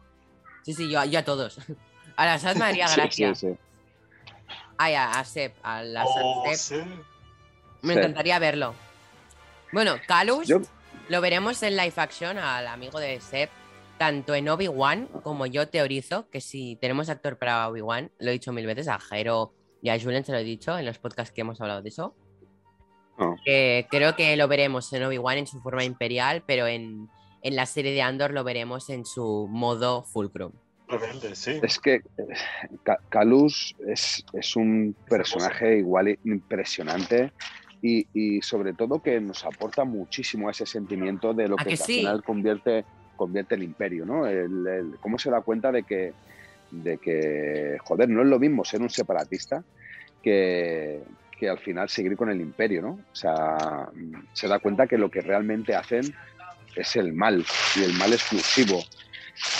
[0.63, 1.59] sí, sí, yo, yo a todos.
[2.17, 3.35] A la Sad me haría Sí, gracia.
[3.35, 3.57] sí, sí.
[4.77, 6.83] Ay, a, a Sep, a la Oh, Sad Sep.
[6.85, 6.89] sí.
[7.81, 7.99] Me Sí.
[7.99, 8.73] encantaría verlo.
[9.73, 10.61] Bueno, Calus Yo-
[11.09, 13.49] lo veremos en live action al amigo de Sep,
[13.97, 18.51] tanto en Obi-Wan como yo teorizo que si tenemos actor para Obi-Wan, lo he dicho
[18.53, 21.41] mil veces a Jero y a Julen se lo he dicho en los podcasts que
[21.41, 22.15] hemos hablado de eso.
[23.17, 23.35] Oh.
[23.45, 27.07] que creo que lo veremos en Obi-Wan en su forma imperial, pero en,
[27.43, 30.51] en la serie de Andor lo veremos en su modo fulcrum.
[31.33, 31.59] Sí.
[31.63, 32.01] Es que eh,
[32.83, 37.31] Ca- Calus es, es un personaje igual impresionante
[37.81, 41.71] y, y sobre todo que nos aporta muchísimo ese sentimiento de lo ¿A que, que
[41.71, 41.99] al sí?
[41.99, 42.85] final convierte,
[43.15, 44.27] convierte el imperio, ¿no?
[44.27, 46.13] El- el- cómo se da cuenta de que,
[46.69, 49.63] de que, joder, no es lo mismo ser un separatista
[50.21, 51.01] que,
[51.37, 52.89] que al final seguir con el imperio, ¿no?
[52.89, 53.89] O sea,
[54.33, 56.15] se da cuenta que lo que realmente hacen
[56.75, 57.45] es el mal
[57.75, 58.83] y el mal exclusivo.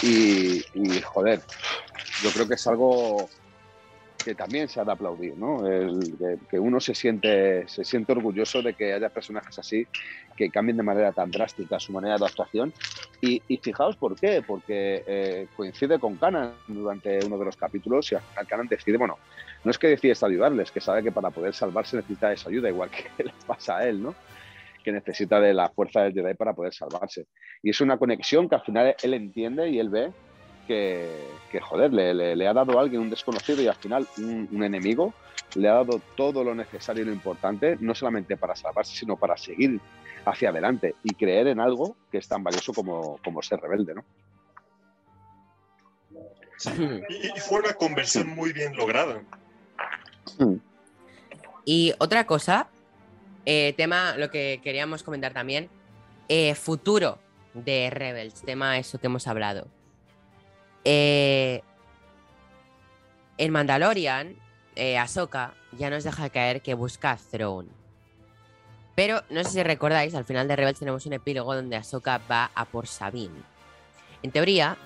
[0.02, 1.41] Y, y, joder,
[2.23, 3.30] yo creo que es algo
[4.26, 5.64] que también se ha de aplaudir, ¿no?
[6.49, 9.85] Que, uno se siente, se siente orgulloso de que haya personajes así
[10.35, 12.73] que cambien de manera tan drástica su manera de actuación.
[13.22, 18.11] Y, y fijaos por qué, porque eh, coincide con Canan durante uno de los capítulos
[18.11, 19.19] y al Canan decide, bueno,
[19.64, 22.89] no es que decides ayudarles, que sabe que para poder salvarse necesita esa ayuda, igual
[22.89, 24.15] que le pasa a él, ¿no?
[24.84, 27.27] Que necesita de la fuerza del Jedi para poder salvarse.
[27.61, 30.11] Y es una conexión que al final él entiende y él ve
[30.65, 34.07] que, que, joder, le, le- le ha dado a alguien un desconocido y al final
[34.17, 35.13] un, un enemigo,
[35.55, 39.37] le ha dado todo lo necesario y lo importante, no solamente para salvarse, sino para
[39.37, 39.79] seguir
[40.25, 44.03] hacia adelante y creer en algo que es tan valioso como, como ser rebelde, ¿no?
[46.57, 46.71] Sí.
[47.09, 49.21] Y, y fue una conversión muy bien lograda.
[51.65, 52.69] Y otra cosa,
[53.45, 55.69] eh, tema, lo que queríamos comentar también,
[56.29, 57.19] eh, futuro
[57.53, 59.67] de Rebels, tema eso que hemos hablado.
[60.85, 61.61] Eh,
[63.37, 64.37] en Mandalorian,
[64.75, 67.69] eh, Ahsoka ya nos deja caer que busca a Throne.
[68.95, 72.51] Pero no sé si recordáis, al final de Rebels tenemos un epílogo donde Ahsoka va
[72.55, 73.43] a por Sabine.
[74.23, 74.77] En teoría,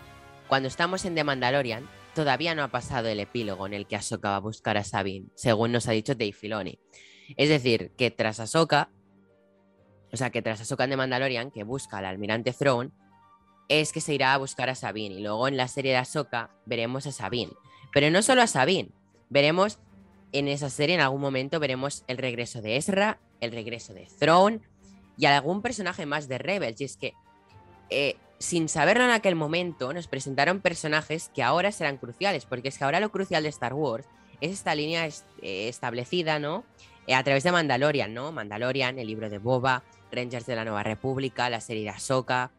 [0.47, 4.31] cuando estamos en The Mandalorian, todavía no ha pasado el epílogo en el que Ahsoka
[4.31, 6.79] va a buscar a Sabine, según nos ha dicho Dave Filoni.
[7.37, 8.89] Es decir, que tras Ahsoka,
[10.11, 12.89] o sea, que tras Ahsoka en The Mandalorian, que busca al almirante Throne,
[13.69, 15.15] es que se irá a buscar a Sabine.
[15.15, 17.53] Y luego en la serie de Ahsoka veremos a Sabine.
[17.93, 18.89] Pero no solo a Sabine,
[19.29, 19.79] veremos
[20.31, 24.59] en esa serie, en algún momento, veremos el regreso de Ezra, el regreso de Throne
[25.17, 26.81] y algún personaje más de Rebels.
[26.81, 27.13] Y es que,
[27.89, 32.77] eh, sin saberlo en aquel momento, nos presentaron personajes que ahora serán cruciales, porque es
[32.77, 34.07] que ahora lo crucial de Star Wars
[34.41, 36.63] es esta línea eh, establecida, ¿no?
[37.07, 38.31] Eh, a través de Mandalorian, ¿no?
[38.31, 42.51] Mandalorian, el libro de Boba, Rangers de la Nueva República, la serie de Ahsoka.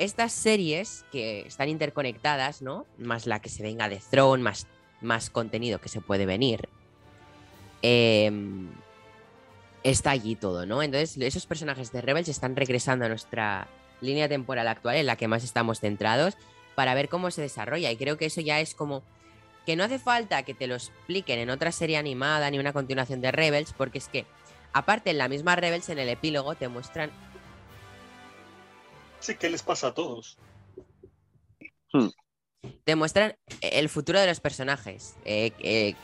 [0.00, 2.86] Estas series que están interconectadas, ¿no?
[2.96, 4.66] Más la que se venga de Throne, más,
[5.02, 6.70] más contenido que se puede venir.
[7.82, 8.70] em,
[9.82, 10.82] está allí todo, ¿no?
[10.82, 13.68] Entonces, esos personajes de Rebels están regresando a nuestra
[14.00, 16.38] línea temporal actual en la que más estamos centrados
[16.74, 17.90] para ver cómo se desarrolla.
[17.90, 19.02] Y creo que eso ya es como
[19.66, 23.20] que no hace falta que te lo expliquen en otra serie animada ni una continuación
[23.20, 24.24] de Rebels, porque es que,
[24.72, 27.10] aparte, en la misma Rebels, en el epílogo, te muestran
[29.20, 30.38] Sí, ¿qué les pasa a todos?
[32.84, 35.16] te muestran el futuro de los personajes.
[35.24, 35.94] Eh, eh,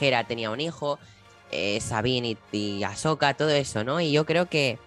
[0.00, 0.98] Hera tenía un hijo,
[1.50, 4.00] eh, Sabine y, y Ahsoka, todo eso, ¿no?
[4.00, 4.78] Y yo creo que,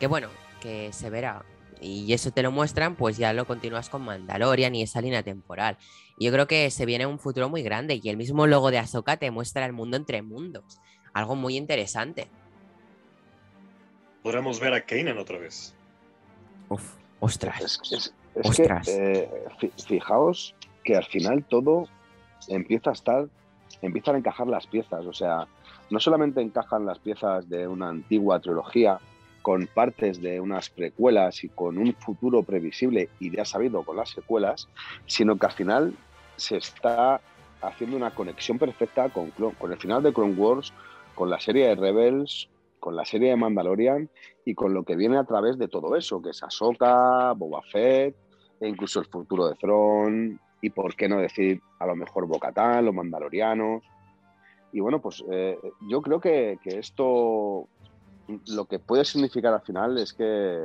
[0.00, 0.28] que, bueno,
[0.60, 1.44] que se verá.
[1.80, 5.76] Y eso te lo muestran, pues ya lo continúas con Mandalorian y esa línea temporal.
[6.18, 8.78] Y yo creo que se viene un futuro muy grande y el mismo logo de
[8.78, 10.80] Ahsoka te muestra el mundo entre mundos.
[11.12, 12.28] Algo muy interesante.
[14.22, 15.74] Podremos ver a Kanan otra vez.
[16.68, 17.60] Uf, ostras.
[17.62, 18.86] Es, es- es Ostras.
[18.86, 21.86] que, eh, fi- fijaos que al final todo
[22.48, 23.26] empieza a estar,
[23.80, 25.06] empiezan a encajar las piezas.
[25.06, 25.46] O sea,
[25.90, 28.98] no solamente encajan las piezas de una antigua trilogía
[29.40, 34.10] con partes de unas precuelas y con un futuro previsible y ya sabido con las
[34.10, 34.68] secuelas,
[35.06, 35.94] sino que al final
[36.36, 37.20] se está
[37.62, 40.72] haciendo una conexión perfecta con, con el final de Clone Wars,
[41.14, 42.48] con la serie de Rebels,
[42.86, 44.08] con la serie de Mandalorian
[44.44, 48.14] y con lo que viene a través de todo eso, que es Ahsoka, Boba Fett,
[48.60, 52.84] e incluso el futuro de Thrawn, y por qué no decir a lo mejor Bocatán,
[52.84, 53.82] los Mandalorianos.
[54.72, 55.58] Y bueno, pues eh,
[55.88, 57.66] yo creo que, que esto
[58.50, 60.56] lo que puede significar al final es que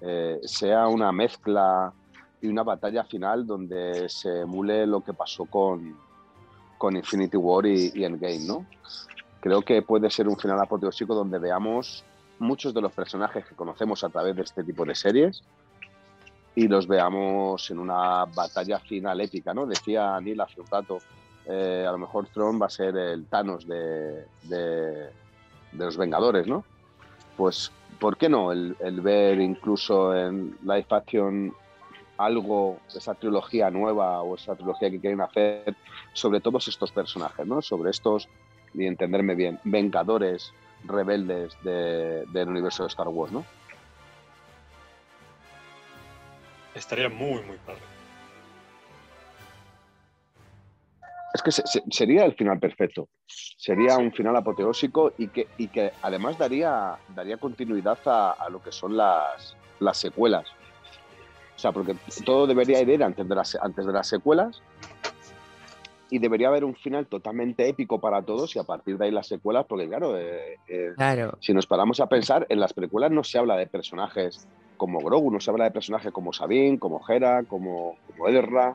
[0.00, 1.92] eh, sea una mezcla
[2.40, 5.94] y una batalla final donde se emule lo que pasó con,
[6.78, 8.64] con Infinity War y, y Endgame, ¿no?
[9.40, 12.04] Creo que puede ser un final apoteósico donde veamos
[12.38, 15.42] muchos de los personajes que conocemos a través de este tipo de series
[16.54, 19.66] y los veamos en una batalla final épica, ¿no?
[19.66, 20.98] Decía Neil hace un rato,
[21.46, 25.10] eh, a lo mejor Tron va a ser el Thanos de, de,
[25.72, 26.64] de los Vengadores, ¿no?
[27.36, 31.54] Pues, ¿por qué no el, el ver incluso en live action
[32.20, 35.74] algo esa trilogía nueva o esa trilogía que quieren hacer
[36.12, 37.62] sobre todos estos personajes, ¿no?
[37.62, 38.28] Sobre estos,
[38.74, 40.52] y entenderme bien, Vengadores
[40.84, 43.44] rebeldes de- del universo de Star Wars, ¿no?
[46.74, 47.80] Estaría muy, muy padre.
[51.32, 53.08] Es que se- se- sería el final perfecto.
[53.26, 58.60] Sería un final apoteósico y que, y que además daría, daría continuidad a, a lo
[58.60, 60.44] que son las, las secuelas.
[61.56, 61.94] O sea, porque
[62.24, 64.60] todo debería ir antes de, las, antes de las secuelas
[66.10, 69.28] y debería haber un final totalmente épico para todos y a partir de ahí las
[69.28, 71.36] secuelas, porque claro, eh, eh, Claro.
[71.40, 74.46] si nos paramos a pensar, en las precuelas no se habla de personajes
[74.76, 78.74] como Grogu, no se habla de personajes como Sabine, como Hera, como, como Ezra.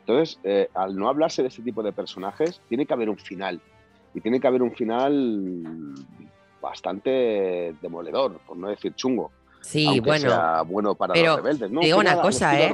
[0.00, 3.60] Entonces, eh, al no hablarse de ese tipo de personajes, tiene que haber un final
[4.14, 5.94] y tiene que haber un final
[6.60, 9.30] bastante demoledor, por no decir chungo.
[9.60, 10.30] Sí, aunque bueno.
[10.30, 11.70] sea bueno para pero los rebeldes.
[11.70, 11.80] ¿no?
[11.80, 12.72] te digo una cosa, ¿eh?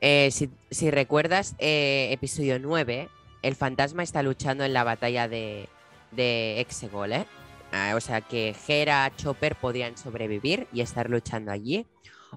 [0.00, 3.08] Eh, si, si recuerdas eh, episodio 9,
[3.46, 5.68] el fantasma está luchando en la batalla de,
[6.10, 7.26] de Exegol, ¿eh?
[7.72, 11.86] Ah, o sea que Hera, Chopper podrían sobrevivir y estar luchando allí.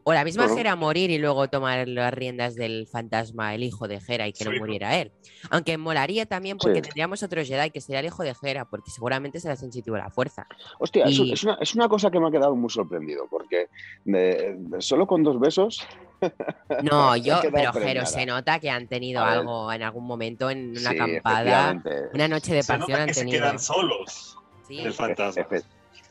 [0.03, 0.57] O la misma Ujú.
[0.57, 4.45] Hera morir y luego tomar las riendas del fantasma, el hijo de Hera, y que
[4.45, 5.11] no muriera él.
[5.49, 6.81] Aunque molaría también porque Sí.
[6.83, 10.09] tendríamos otro Jedi que sería el hijo de Hera, porque seguramente será sensitivo a la
[10.09, 10.47] fuerza.
[10.79, 13.67] Hostia, es, Y- es una, es una cosa que me ha quedado muy sorprendido, porque
[14.05, 15.85] de- de- solo con dos besos.
[16.83, 20.91] No, yo, pero Jero, se nota que han tenido algo en algún momento en una
[20.91, 21.81] Sí, acampada,
[22.13, 23.39] una noche de Se pasión nota han que se tenido.
[23.39, 24.37] quedan solos
[24.67, 24.79] Sí.
[24.79, 25.41] el fantasma.
[25.43, 25.63] Efe-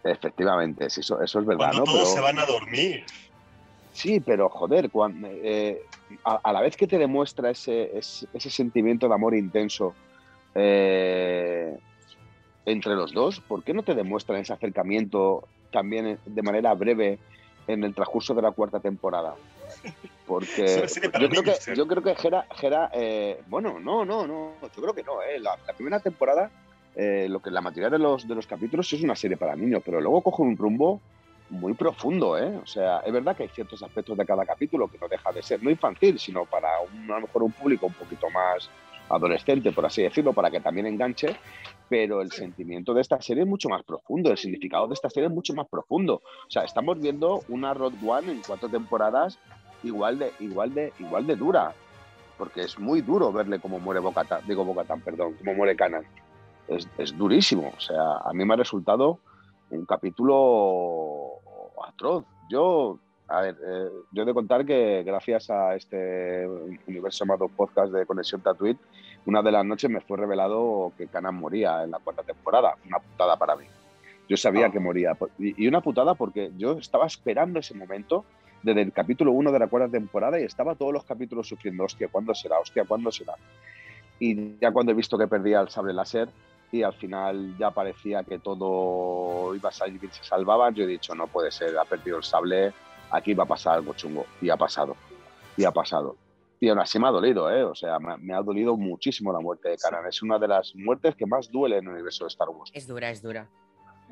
[0.04, 1.84] efectivamente, sí, eso, eso es verdad, Cuando ¿no?
[1.84, 3.04] todos Pero- se van a dormir.
[3.98, 5.82] Sí, pero joder, cuan- eh,
[6.24, 9.92] a, a la vez que te demuestra ese, ese, ese sentimiento de amor intenso
[10.54, 11.76] eh,
[12.64, 17.18] entre los dos, ¿por qué no te demuestran ese acercamiento también de manera breve
[17.66, 19.34] en el transcurso de la cuarta temporada?
[20.28, 20.86] Porque
[21.20, 21.74] yo creo, que, ¿eh?
[21.74, 25.40] yo creo que Gera, Gera, eh, bueno, no, no, no, yo creo que no, eh,
[25.40, 26.52] la, la primera temporada,
[26.94, 29.82] eh, lo que la mayoría de los, de los capítulos es una serie para niños,
[29.84, 31.00] pero luego coge un rumbo
[31.50, 32.58] muy profundo, ¿eh?
[32.62, 35.42] O sea, es verdad que hay ciertos aspectos de cada capítulo que no deja de
[35.42, 38.68] ser no infantil, sino para un, a lo mejor un público un poquito más
[39.08, 41.36] adolescente, por así decirlo, para que también enganche,
[41.88, 45.28] pero el sentimiento de esta serie es mucho más profundo, el significado de esta serie
[45.28, 46.22] es mucho más profundo.
[46.46, 49.38] O sea, estamos viendo una Road One en cuatro temporadas
[49.82, 51.72] igual de, igual de, igual de dura,
[52.36, 56.04] porque es muy duro verle cómo muere Bocatan, digo Bocatan, perdón, cómo muere Canan.
[56.66, 59.20] Es, es durísimo, o sea, a mí me ha resultado
[59.70, 61.37] un capítulo
[62.48, 62.98] Yo,
[63.28, 66.46] a ver, eh, yo he de contar que gracias a este
[66.86, 68.78] universo llamado podcast de Conexión Tatooine,
[69.26, 72.74] una de las noches me fue revelado que Canan moría en la cuarta temporada.
[72.86, 73.64] Una putada para mí.
[74.28, 74.70] Yo sabía Ah.
[74.72, 75.16] que moría.
[75.38, 78.24] Y, y una putada porque yo estaba esperando ese momento
[78.62, 82.08] desde el capítulo 1 de la cuarta temporada y estaba todos los capítulos sufriendo, hostia,
[82.08, 82.58] ¿cuándo será?
[82.58, 83.34] Hostia, ¿cuándo será?
[84.18, 86.28] Y ya cuando he visto que perdía el sable láser
[86.70, 90.86] y al final ya parecía que todo iba a salir bien, se salvaban, yo he
[90.86, 92.72] dicho, no puede ser, ha perdido el sable,
[93.10, 94.26] aquí va a pasar algo chungo.
[94.40, 94.96] Y ha pasado.
[95.56, 96.16] Y ha pasado.
[96.60, 97.62] Y aún así me ha dolido, ¿eh?
[97.62, 100.06] O sea, me, me ha dolido muchísimo la muerte de Kanan.
[100.06, 102.70] Es una de las muertes que más duele en el universo de Star Wars.
[102.74, 103.48] Es dura, es dura.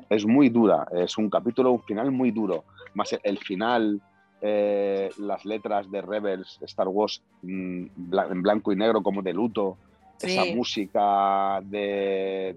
[0.09, 2.63] Es muy dura, es un capítulo, un final muy duro.
[2.93, 4.01] Más el final,
[4.41, 7.85] eh, las letras de Rebels, Star Wars mm,
[8.31, 9.77] en blanco y negro como de luto,
[10.21, 12.55] esa música de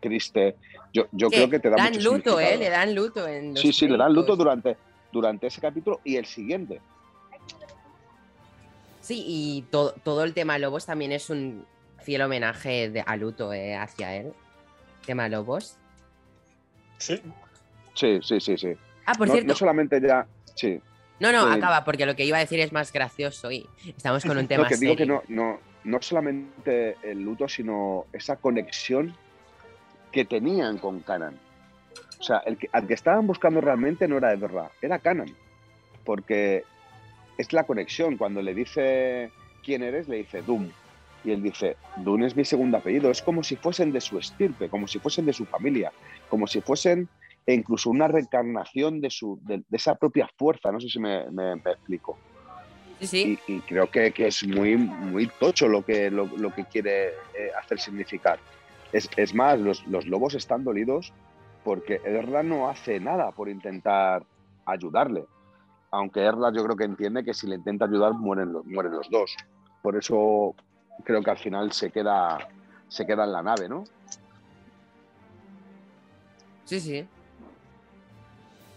[0.00, 0.56] triste.
[0.92, 2.56] Yo, yo Que creo que te da dan mucho luto, ¿eh?
[2.56, 4.76] Le dan luto en los Sí, sí, le dan luto durante,
[5.12, 6.80] durante ese capítulo y el siguiente.
[9.00, 11.64] Sí, y todo, todo el tema Lobos también es un
[12.02, 14.32] fiel homenaje de, a luto eh, hacia él.
[15.04, 15.76] Tema Lobos.
[16.98, 17.20] Sí,
[17.94, 18.68] Sí, sí, sí, sí.
[19.06, 19.48] Ah, por no, cierto.
[19.48, 20.26] no solamente ya.
[20.54, 20.80] Sí.
[21.18, 21.56] No, no, Sí.
[21.58, 24.64] acaba, porque lo que iba a decir es más gracioso y estamos con un tema
[24.64, 25.22] No, que digo que no,
[25.86, 29.14] no solamente el luto, sino esa conexión
[30.10, 31.38] que tenían con Canan.
[32.18, 35.32] O sea, el que, al que estaban buscando realmente no era Ezra, era Canan.
[36.04, 36.64] Porque
[37.38, 38.16] es la conexión.
[38.16, 39.30] Cuando le dice
[39.64, 40.70] quién eres, le dice Doom.
[41.24, 43.08] Y él dice, Doom es mi segundo apellido.
[43.08, 45.92] Es como si fuesen de su estirpe, como si fuesen de su familia,
[46.28, 47.08] como si fuesen
[47.46, 50.72] incluso una reencarnación de, su, de, esa propia fuerza.
[50.72, 51.22] No sé si me
[51.64, 52.18] explico
[53.00, 56.64] Sí, y, y creo que, que es muy, muy tocho lo que, lo, lo que
[56.64, 58.38] quiere eh, hacer significar.
[58.92, 61.12] Es, es más, los, los lobos están dolidos
[61.62, 64.24] porque Erla no hace nada por intentar
[64.64, 65.24] ayudarle.
[65.90, 69.10] Aunque Erla yo creo que entiende que si le intenta ayudar mueren los, mueren los
[69.10, 69.36] dos.
[69.82, 70.54] Por eso
[71.04, 72.48] creo que al final se queda,
[72.88, 73.84] se queda en la nave, ¿no?
[76.64, 77.06] Sí, sí.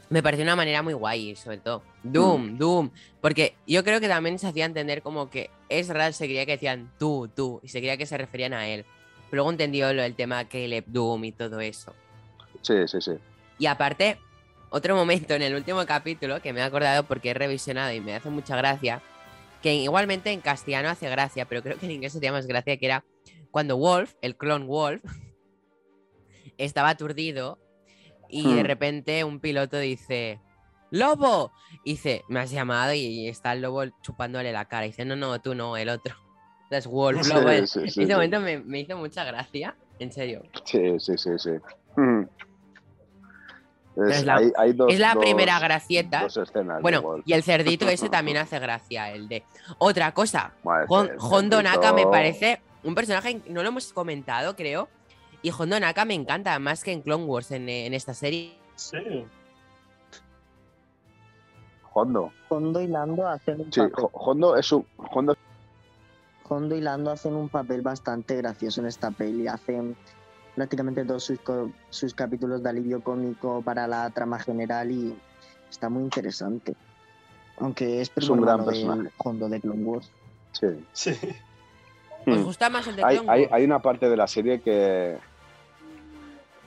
[0.10, 1.84] Me pareció una manera muy guay, sobre todo.
[2.04, 2.92] Doom, Doom.
[3.22, 6.92] Porque yo creo que también se hacía entender como que Ezra se creía que decían
[6.98, 8.86] tú, tú, y se creía que se referían a él.
[9.30, 11.94] Pero luego entendió lo del tema Caleb Doom y todo eso.
[12.62, 13.12] Sí, sí, sí.
[13.58, 14.18] Y aparte,
[14.70, 18.16] otro momento en el último capítulo que me he acordado porque he revisionado y me
[18.16, 19.02] hace mucha gracia,
[19.62, 22.86] que igualmente en castellano hace gracia, pero creo que en inglés hacía más gracia, que
[22.86, 23.04] era
[23.52, 25.04] cuando Wolf, el clon Wolf,
[26.58, 27.60] estaba aturdido
[28.30, 28.68] y de Hmm.
[28.68, 30.40] repente un piloto dice,
[30.92, 31.52] ¡Lobo!
[31.84, 34.86] Y dice, me has llamado y está el lobo chupándole la cara.
[34.86, 36.16] Y dice, no, no, tú no, el otro.
[36.70, 37.50] Es Wolf, Sí, Lobo.
[37.50, 38.12] sí, sí, Ese sí.
[38.14, 40.44] momento me, me hizo mucha gracia, en serio.
[40.66, 41.50] Sí, sí, sí, sí.
[41.96, 42.22] Mm.
[44.08, 46.22] Es, Es la- hay, hay dos- es la dos- primera gracieta.
[46.22, 46.40] dos
[46.82, 49.44] Bueno, y el cerdito ese también hace gracia, el de.
[49.80, 54.88] Otra cosa, Hon- Hondo Naka me parece un personaje, no lo hemos comentado, creo,
[55.42, 58.58] Y Hondo Naka me encanta, más que en Clone Wars en, en esta serie.
[58.76, 59.26] Sí.
[61.94, 62.32] Hondo.
[62.50, 64.86] Hondo y Lando hacen un Sí, papel, Hondo es un.
[65.14, 65.36] Hondo
[66.48, 69.48] Hondo y Lando hacen un papel bastante gracioso en esta peli.
[69.48, 69.96] Hacen
[70.56, 71.32] prácticamente todos
[71.90, 75.16] sus, capítulos de alivio cómico para la trama general y
[75.70, 76.76] está muy interesante.
[77.60, 79.12] Aunque es, Es un gran personaje.
[79.18, 80.10] Hondo de Clone Wars.
[80.54, 80.68] Sí.
[80.94, 81.12] Sí.
[82.28, 82.44] ¿Os Mm.
[82.44, 83.54] gusta más el de Hay, Clone hay, Wars?
[83.54, 85.18] hay una parte de la serie que.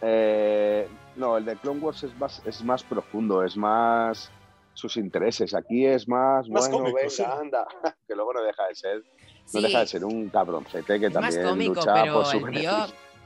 [0.01, 4.31] eh, no, el de Clone Wars es más, es más profundo, es más
[4.74, 5.55] sus intereses.
[5.55, 7.23] Aquí es más, Más bueno, cómico, venga, sí.
[7.24, 7.66] anda.
[8.09, 11.12] Que luego no deja de ser, no Sí, deja de ser un cabroncete que es
[11.15, 12.70] más también cómico, lucha pero por su el tío,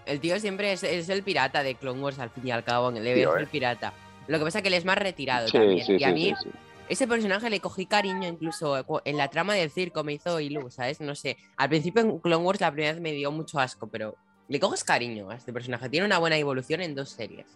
[0.06, 2.90] el tío siempre es, es el pirata de Clone Wars, al fin y al cabo.
[2.90, 3.42] Le Tío, ves eh.
[3.42, 3.92] el pirata.
[4.28, 5.84] Lo que pasa es que él es más retirado Sí, también.
[5.86, 6.50] sí, y a mí, sí, sí.
[6.88, 10.70] ese personaje le cogí cariño incluso cu- en la trama del circo, me hizo Ilu,
[10.70, 11.00] ¿sabes?
[11.00, 11.36] No sé.
[11.56, 14.16] Al principio en Clone Wars la primera vez me dio mucho asco, pero
[14.48, 15.88] le coges cariño a este personaje.
[15.88, 17.46] Tiene una buena evolución en dos series.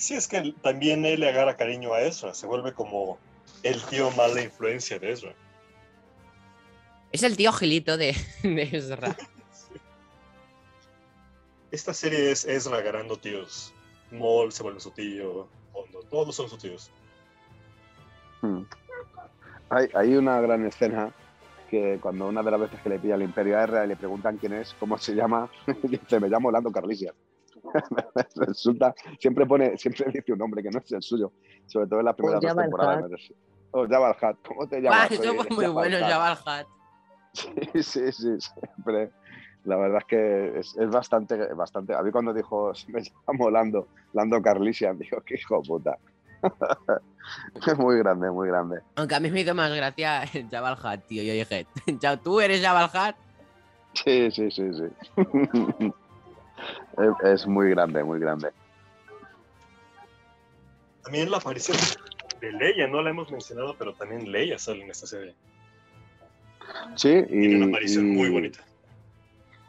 [0.00, 2.32] Sí, es que también él le agarra cariño a Ezra.
[2.32, 3.18] Se vuelve como
[3.62, 5.34] el tío mala influencia de Ezra.
[7.12, 9.14] Es el tío Gilito de, de Ezra.
[11.70, 13.74] Esta serie es Ezra agarrando tíos.
[14.10, 15.46] Maul se vuelve su tío.
[15.74, 16.90] Hondo, todos son sus tíos.
[18.40, 18.62] Mm.
[19.68, 21.12] Hay, hay una gran escena
[21.68, 24.38] que cuando una de las veces que le pilla el Imperio a R le preguntan
[24.38, 25.50] quién es, cómo se llama,
[25.82, 27.14] dice, me llamo Lando Carlisian.
[28.36, 31.32] Resulta, siempre pone, siempre dice un nombre que no es el suyo,
[31.66, 33.10] sobre todo en las primeras dos temporadas.
[33.72, 35.00] O Jabba el Hutt, ¿cómo te llamas?
[35.02, 36.66] Ah, eso Soy fue muy bueno, el Hutt.
[37.32, 39.12] Sí, sí, sí, siempre.
[39.64, 41.94] La verdad es que es, es bastante, bastante.
[41.94, 45.98] A mí cuando dijo, me llamo Lando, Lando Carlisian, digo, qué hijo de puta.
[47.66, 48.80] es muy grande, muy grande.
[48.96, 51.22] Aunque a mí me hizo más gracia el Jabba el Hutt, tío.
[51.22, 51.66] Yo dije,
[52.00, 53.16] "Chao, ¿tú eres Jabba el Hutt?
[53.94, 55.92] Sí, sí, sí, sí.
[56.98, 58.50] Es, es muy grande, muy grande.
[61.02, 61.76] También la aparición
[62.40, 65.34] de Leia, no la hemos mencionado, pero también Leia sale en esta serie.
[66.94, 68.60] Sí, Tiene y, una aparición muy bonita.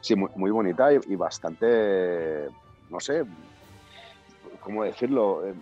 [0.02, 2.48] Sí, muy, muy bonita y, y bastante,
[2.90, 3.24] no sé,
[4.62, 5.46] ¿cómo decirlo?
[5.46, 5.54] Eh,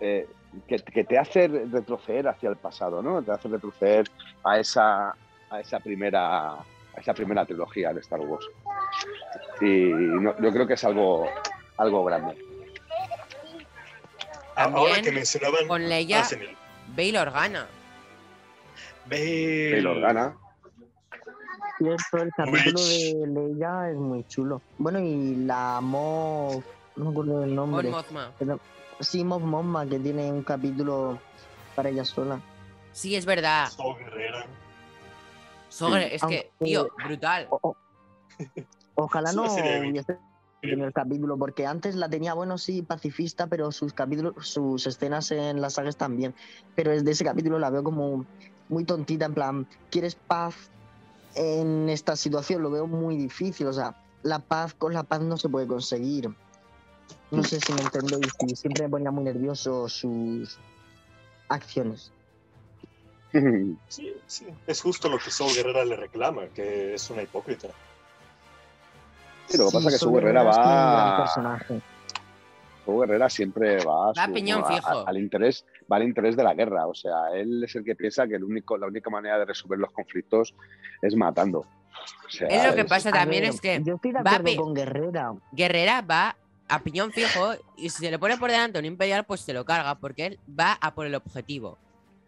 [0.00, 0.28] eh,
[0.66, 3.22] que, que te hace retroceder hacia el pasado, ¿no?
[3.22, 4.08] Te hace retroceder
[4.44, 5.14] a esa,
[5.50, 6.64] a esa primera, a
[6.96, 8.46] esa primera trilogía de Star Wars.
[9.60, 11.26] Y no- yo creo que es algo,
[11.76, 12.36] algo grande.
[14.56, 15.66] Ahora También que mencionaban.
[15.68, 17.66] con Leia- Ah, Organa.
[19.06, 19.72] Bail.
[19.72, 20.36] Bail Organa.
[21.78, 23.14] Cierto, el capítulo Rich.
[23.16, 24.62] de Leia es muy chulo.
[24.78, 26.64] Bueno, y la Moff,
[26.96, 27.90] no me acuerdo del nombre.
[27.90, 28.30] Mothma.
[28.38, 28.60] pero-
[29.00, 31.18] sí, Moff Momma, que tiene un capítulo
[31.74, 32.40] para ella sola.
[32.92, 33.68] Sí, es verdad.
[33.98, 34.46] Gerrera.
[35.68, 37.48] Sobre, es que, tío, brutal.
[37.50, 37.76] O- o-
[38.94, 40.18] ojalá no hubiese
[40.60, 45.30] tenido el capítulo, porque antes la tenía, bueno, sí, pacifista, pero sus capítulos, sus escenas
[45.30, 46.34] en las sagas también.
[46.74, 48.24] Pero desde ese capítulo la veo como
[48.68, 50.54] muy tontita, en plan, ¿quieres paz
[51.34, 52.62] en esta situación?
[52.62, 56.30] Lo veo muy difícil, o sea, la paz con la paz no se puede conseguir.
[57.30, 60.58] No sé si me entendéis, y siempre me ponía muy nervioso sus
[61.48, 62.12] acciones.
[63.88, 64.46] Sí, sí.
[64.64, 67.68] Es justo lo que Saw Gerrera le reclama, que es una hipócrita.
[69.46, 71.16] Sí, lo que pasa es que su gran va.
[71.18, 71.80] personaje.
[72.84, 75.08] Su Herrera siempre va, a Va su- piñón a- fijo.
[75.08, 76.86] al interés, va al interés de la guerra.
[76.86, 79.78] O sea, él es el que piensa que el único, la única manera de resolver
[79.78, 80.54] los conflictos
[81.00, 81.60] es matando.
[81.60, 84.22] O sea, Es lo que es- pasa A también ver, es que Yo estoy de
[84.22, 85.32] va acuerdo pe- con Guerrera.
[85.52, 86.36] Guerrera va
[86.68, 89.64] a piñón fijo y si se le pone por delante un imperial, pues se lo
[89.64, 91.78] carga, porque él va a por el objetivo.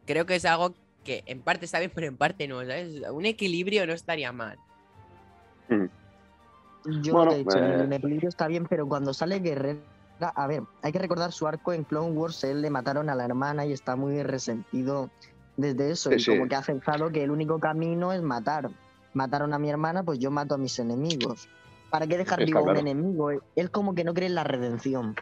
[0.07, 0.73] Creo que es algo
[1.05, 3.03] que en parte está bien, pero en parte no, ¿sabes?
[3.11, 4.59] Un equilibrio no estaría mal.
[7.03, 7.75] Yo Bueno, que he dicho, eh.
[7.85, 9.81] el equilibrio está bien, pero cuando sale Guerrera,
[10.21, 13.25] a ver, hay que recordar su arco en Clone Wars, él le mataron a la
[13.25, 15.11] hermana y está muy resentido
[15.57, 16.31] desde eso, Sí, y sí.
[16.31, 18.71] como que ha aceptado que el único camino es matar.
[19.15, 21.49] Mataron a mi hermana, pues yo mato a mis enemigos.
[21.91, 23.31] ¿Para qué dejar vivo a un enemigo?
[23.31, 25.17] Él como que no cree en la redención.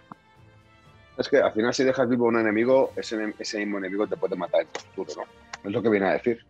[1.16, 4.16] Es que al final, si dejas vivo a un enemigo, ese, ese mismo enemigo te
[4.16, 5.68] puede matar en tu futuro, ¿no?
[5.68, 6.44] Es lo que viene a decir.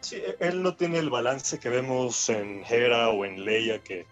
[0.00, 4.06] Sí, él no tiene el balance que vemos en Hera o en Leia, que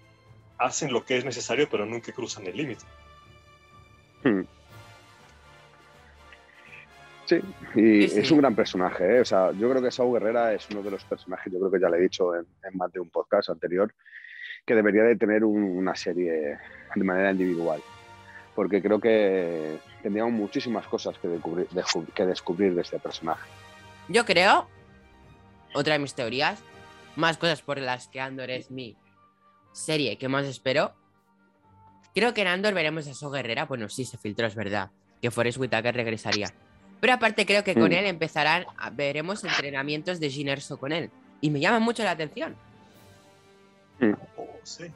[0.59, 2.85] hacen lo que es necesario, pero nunca cruzan el límite.
[7.27, 7.37] Sí,
[7.75, 8.21] y Sí, sí.
[8.21, 9.21] es un gran personaje, ¿eh?
[9.21, 11.81] O sea, yo creo que Saúl Guerrera es uno de los personajes, yo creo que
[11.81, 13.93] ya le he dicho en, en más de un podcast anterior,
[14.65, 16.59] que debería de tener un- una serie
[16.95, 17.81] de manera individual.
[18.55, 23.49] Porque creo que tendríamos muchísimas cosas que descubrir, descu- que descubrir de este personaje.
[24.09, 24.67] Yo creo,
[25.75, 26.61] otra de mis teorías,
[27.17, 28.97] más cosas por las que Andor es mi
[29.73, 30.93] serie que más espero.
[32.15, 33.67] Creo que en Andor veremos a So Guerrera.
[33.67, 34.91] Bueno, sí, se filtró, es verdad.
[35.23, 36.49] Que Forrest Whitaker regresaría.
[37.01, 37.93] Pero aparte creo que con Mm.
[37.93, 41.11] él empezarán, a- veremos entrenamientos de Jyn Erso con él.
[41.41, 42.57] Y me llama mucho la atención.
[44.65, 44.87] Sí.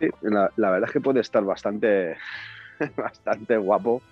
[0.00, 2.16] Sí, la, la verdad es que puede estar bastante,
[2.96, 4.02] bastante guapo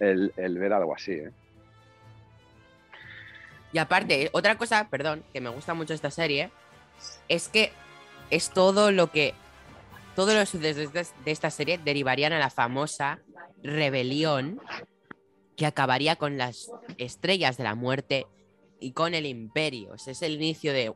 [0.00, 1.12] el, el ver algo así.
[1.12, 1.30] ¿eh?
[3.72, 6.50] Y aparte, otra cosa, perdón, que me gusta mucho esta serie,
[7.28, 7.72] es que
[8.30, 9.34] es todo lo que.
[10.16, 13.20] Todos los sucesos de esta- serie derivarían a la famosa
[13.62, 14.60] rebelión
[15.56, 18.26] que acabaría con las estrellas de la muerte
[18.80, 19.94] y con el imperio.
[19.94, 20.92] Es el inicio de.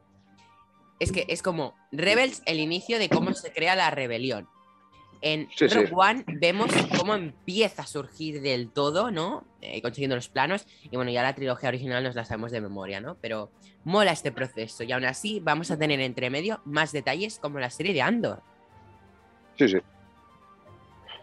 [0.98, 4.48] Es que es como Rebels, el inicio de cómo se crea la rebelión.
[5.22, 9.44] En Sí, One vemos cómo empieza a surgir del todo, ¿no?
[9.60, 10.66] Eh, consiguiendo los planos.
[10.82, 13.16] Y bueno, ya la trilogía original nos la sabemos de memoria, ¿no?
[13.20, 13.50] Pero
[13.84, 14.82] mola este proceso.
[14.82, 18.42] Y aún así vamos a tener entre medio más detalles como la serie de Andor.
[19.56, 19.78] Sí, sí.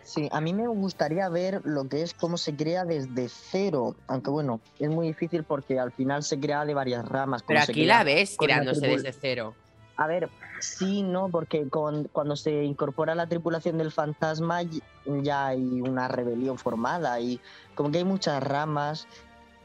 [0.04, 4.32] Sí, a mí me gustaría ver lo que es cómo se crea desde cero, aunque
[4.32, 7.44] bueno, es muy difícil porque al final se crea de varias ramas.
[7.44, 9.54] Pero aquí la ves creándose desde cero.
[10.00, 10.30] A ver,
[10.62, 14.62] sí, no, porque con, cuando se incorpora la tripulación del fantasma
[15.06, 17.42] ya hay una rebelión formada y
[17.76, 19.10] como que hay muchas ramas.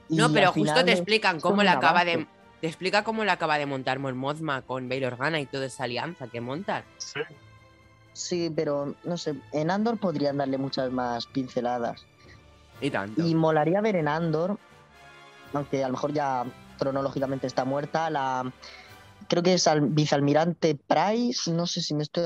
[0.08, 2.26] y No, pero justo te explican cómo la acaba de.
[2.60, 5.84] Te explica cómo la acaba de montar Mon Mothma con Bail Organa y toda esa
[5.84, 6.82] alianza que montan.
[6.98, 7.20] Sí.
[8.12, 12.04] Sí, pero no sé, en Andor podrían darle muchas más pinceladas.
[12.80, 13.22] Y tanto.
[13.24, 14.58] Y molaría ver en Andor,
[15.52, 16.44] aunque a lo mejor ya
[16.76, 18.50] cronológicamente está muerta, la
[19.28, 22.24] creo que es al vicealmirante Price, no sé si me estoy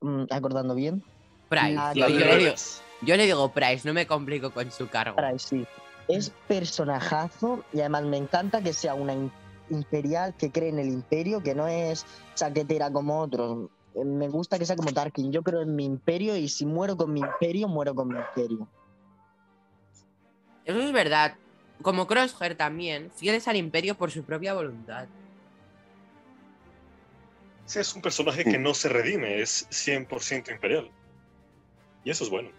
[0.00, 1.02] mm, acordando bien.
[1.48, 1.92] Price.
[1.94, 2.54] la Yo, le digo,
[3.02, 5.16] yo le digo Price, no me complico con su cargo.
[5.16, 5.66] Price, sí.
[6.08, 9.32] Es personajazo y además me encanta que sea una im-
[9.70, 12.04] imperial que cree en el imperio, que no es
[12.34, 13.70] chaquetera como otros.
[13.94, 15.32] Me gusta que sea como Tarkin.
[15.32, 18.68] Yo creo en mi imperio y si muero con mi imperio, muero con mi imperio.
[20.64, 21.36] Eso es verdad.
[21.82, 25.08] Como Crosshair también, fieles al imperio por su propia voluntad.
[27.66, 30.90] Sí, es un personaje que no se redime, es 100% imperial.
[32.04, 32.50] Y eso es bueno.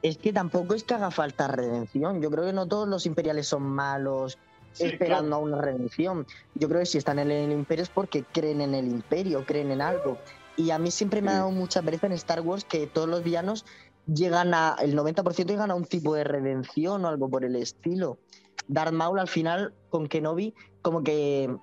[0.00, 2.22] Es que tampoco es que haga falta redención.
[2.22, 4.38] Yo creo que no todos los imperiales son malos
[4.72, 5.36] Sí, esperando claro.
[5.36, 6.26] a una redención.
[6.54, 9.70] Yo creo que si están en el imperio es porque creen en el imperio, creen
[9.70, 10.18] en algo.
[10.56, 13.22] Y a mí siempre me ha dado mucha pereza en Star Wars que todos los
[13.22, 13.64] villanos
[14.06, 18.18] llegan a, el 90% llegan a un tipo de redención o algo por el estilo.
[18.68, 21.54] Darth Maul al final con Kenobi como que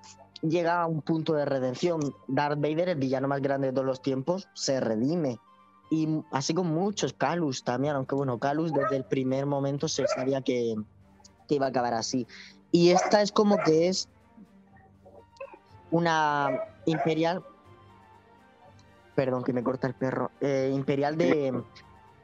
[0.42, 2.00] llega a un punto de redención.
[2.28, 5.38] Darth Vader, el villano más grande de todos los tiempos, se redime.
[5.90, 10.40] Y así con muchos, Calus también, aunque bueno, Calus desde el primer momento se sabía
[10.40, 10.74] que,
[11.48, 12.26] que iba a acabar así.
[12.72, 14.08] Y esta es como que es
[15.90, 17.44] una imperial.
[19.14, 20.30] Perdón, que me corta el perro.
[20.40, 21.62] eh, imperial de,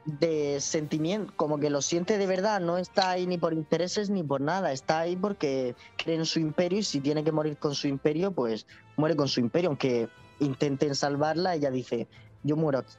[0.05, 2.59] de sentimiento, como que lo siente de verdad.
[2.59, 4.71] No está ahí ni por intereses ni por nada.
[4.71, 8.31] Está ahí porque cree en su imperio y si tiene que morir con su imperio,
[8.31, 8.65] pues
[8.97, 9.69] muere con su imperio.
[9.69, 10.09] Aunque
[10.39, 12.07] intenten salvarla, ella dice:
[12.43, 12.93] Yo muero aquí.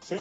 [0.00, 0.16] Sí.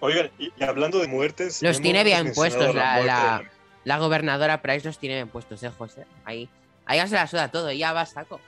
[0.00, 1.62] Oigan, y, y hablando de muertes.
[1.62, 3.42] Los tiene bien puestos, la-
[3.84, 6.06] la- gobernadora Price los tiene bien puestos, eh, José.
[6.24, 6.48] Ahí,
[6.86, 8.40] ahí ya se la suda todo, ya va a saco.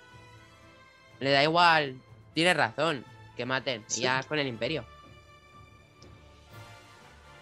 [1.20, 1.96] Le da igual,
[2.34, 3.04] tiene razón,
[3.36, 4.02] que maten, Sí.
[4.02, 4.84] ya con el imperio.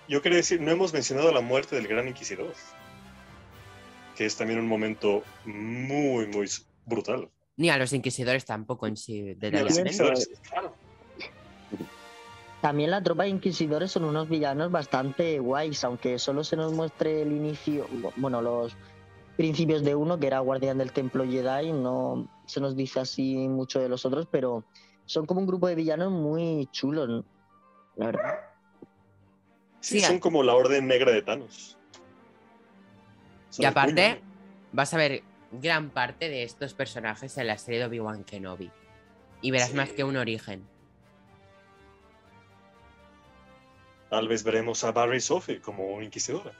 [0.09, 2.53] Yo quería decir, no hemos mencionado la muerte del Gran Inquisidor.
[4.17, 6.49] Que es también un momento muy, muy
[6.85, 7.29] brutal.
[7.57, 10.75] Ni a los inquisidores tampoco en sí, a los inquisidores, claro.
[12.61, 17.23] También la tropa de inquisidores son unos villanos bastante guays, aunque solo se nos muestre
[17.23, 18.77] el inicio, bueno, los
[19.37, 23.81] principios de uno, que era guardián del templo Jedi, no se nos dice así mucho
[23.81, 24.63] de los otros, pero
[25.07, 27.25] son como un grupo de villanos muy chulos,
[27.97, 28.41] la verdad.
[29.81, 31.77] Sí, Sí, son como la orden negra de Thanos.
[33.51, 34.23] Son Y aparte,
[34.73, 38.71] vas a ver gran parte de estos personajes en la serie de Obi-Wan Kenobi.
[39.43, 39.77] Y verás Sí.
[39.77, 40.67] más que un origen.
[44.09, 46.53] Tal vez veremos a Barry Sophie como inquisidora.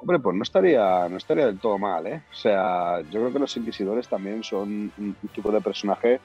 [0.00, 2.22] Hombre, pues no estaría, no estaría del todo mal, ¿eh?
[2.30, 6.20] O sea, yo creo que los inquisidores también son un, tipo de personaje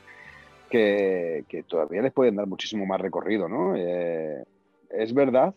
[0.70, 3.76] que, que todavía les pueden dar muchísimo más recorrido, ¿no?
[3.76, 4.44] Eh,
[4.90, 5.56] es verdad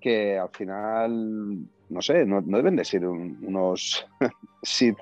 [0.00, 1.58] que al final,
[1.88, 4.06] no sé, no, deben de ser un- unos
[4.62, 4.98] Sith,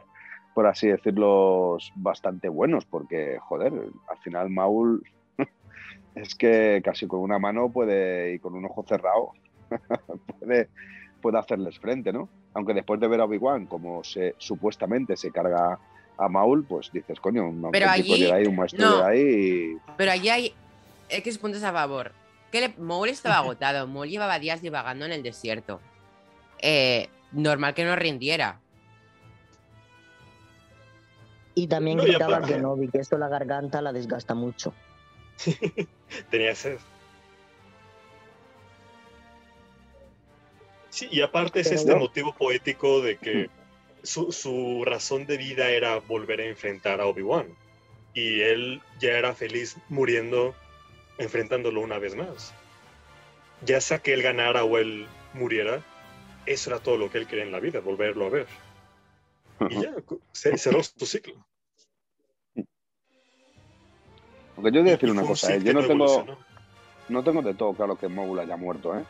[0.54, 5.02] por así decirlo, bastante buenos, porque, joder, al final Maul
[6.14, 9.32] es que casi con una mano puede, y con un ojo cerrado,
[10.40, 10.70] puede,
[11.20, 12.28] puede hacerles frente, ¿no?
[12.54, 15.78] Aunque después de ver a Obi-Wan como se supuestamente se carga
[16.16, 19.04] a Maul, pues dices, coño, un Pero allí- Jedi, un maestro no.
[19.04, 19.20] Jedi
[19.74, 20.54] y- Pero allí hay
[21.08, 22.12] X puntos a favor.
[22.50, 23.86] Que le- Maul estaba agotado.
[23.86, 25.80] Maul llevaba días divagando en el desierto.
[26.60, 28.58] Eh, normal que no rindiera.
[31.54, 34.72] Y también No, gritaba que no, que esto la garganta la desgasta mucho.
[36.30, 36.78] Tenía sed.
[40.98, 43.50] Sí, y aparte es Pero este motivo poético de que
[44.02, 47.46] su, su razón de vida era volver a enfrentar a Obi-Wan.
[48.14, 50.56] Y él ya era feliz muriendo,
[51.18, 52.52] enfrentándolo una vez más.
[53.64, 55.84] Ya sea que él ganara o él muriera,
[56.46, 58.46] eso era todo lo que él quería en la vida, volverlo a ver.
[59.70, 59.94] Y ya,
[60.32, 61.34] se- cerró su ciclo.
[64.56, 65.62] Porque yo he de Y- decir una cosa, ¿eh?
[65.62, 66.26] Yo no tengo,
[67.08, 69.04] no tengo de todo claro que Maul haya muerto, ¿eh?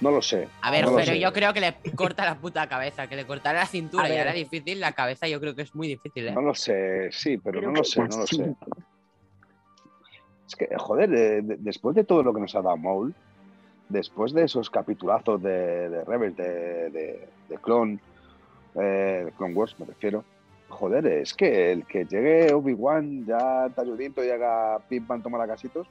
[0.00, 0.48] No lo sé.
[0.62, 1.20] A ver, no pero sé.
[1.20, 3.06] yo creo que le corta la puta cabeza.
[3.06, 4.20] Que le cortara la cintura A y ver.
[4.20, 4.80] era difícil.
[4.80, 6.28] La cabeza yo creo que es muy difícil.
[6.28, 6.32] ¿eh?
[6.32, 8.36] No lo sé, sí, pero no lo sé, no lo sí.
[8.36, 8.54] sé.
[10.48, 13.14] Es que, joder, eh, de- después de todo lo que nos ha dado Maul,
[13.88, 17.98] después de esos capitulazos de, de Rebels, de, de, de Clone,
[18.74, 20.24] eh, de Clone Wars me refiero,
[20.68, 25.86] joder, es que el que llegue Obi-Wan ya talludito y haga pim pam toma casitos,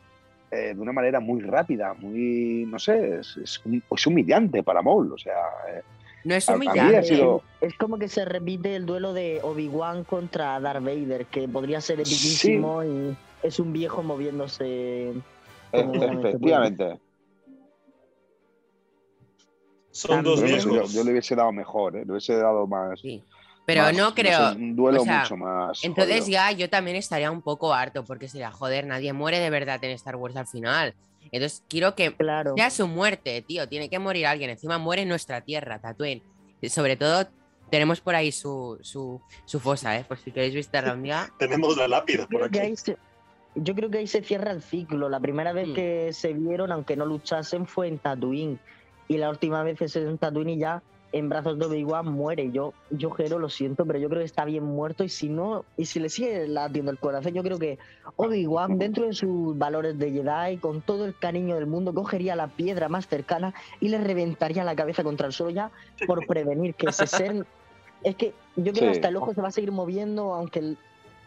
[0.52, 5.18] eh, de una manera muy rápida, muy, no sé, es, es, humillante para Maul, o
[5.18, 5.36] sea,
[5.70, 5.82] eh,
[6.24, 7.04] No es humillante.
[7.04, 11.82] sido- Es como que se repite el duelo de Obi-Wan contra Darth Vader, que podría
[11.82, 15.14] ser epiquísimo y es un viejo moviéndose.
[15.72, 16.20] Puede.
[16.20, 17.00] efectivamente.
[19.92, 20.94] Son dos Yo, viejos.
[20.94, 22.06] yo le hubiese dado mejor, ¿eh?
[22.06, 23.00] le hubiese dado más.
[23.02, 23.24] Sí.
[23.74, 24.52] Pero más, no creo.
[24.52, 25.84] sé, un duelo o sea, mucho más.
[25.84, 26.32] Entonces jodido.
[26.34, 29.92] ya yo también estaría un poco harto porque sería, joder, nadie muere de verdad en
[29.92, 30.94] Star Wars al final.
[31.32, 32.54] Entonces quiero que Claro.
[32.58, 33.68] sea su muerte, tío.
[33.68, 34.50] Tiene que morir alguien.
[34.50, 36.24] Encima muere en nuestra tierra, Tatooine.
[36.68, 37.28] Sobre todo
[37.70, 40.04] tenemos por ahí su, su, su fosa, ¿eh?
[40.08, 41.30] Por si queréis visitarla un día.
[41.38, 42.76] Tenemos la lápida por que aquí.
[42.76, 42.98] se-
[43.56, 45.10] yo creo que ahí se cierra el ciclo.
[45.10, 45.74] La primera vez Mm.
[45.74, 48.60] que se vieron, aunque no luchasen, fue en Tatooine.
[49.08, 52.52] Y la última vez es en Tatooine y ya en brazos de Obi-Wan muere.
[52.52, 55.04] Yo, yo Jero, lo siento, pero yo creo que está bien muerto.
[55.04, 57.80] Y si no, y si le sigue latiendo el corazón, yo creo que
[58.16, 62.48] Obi-Wan, dentro de sus valores de Jedi, con todo el cariño del mundo, cogería la
[62.48, 65.72] piedra más cercana y le reventaría la cabeza contra el suelo ya
[66.06, 67.46] por prevenir que ese ser.
[68.02, 70.78] Es que yo creo que hasta el ojo se va a seguir moviendo, aunque el-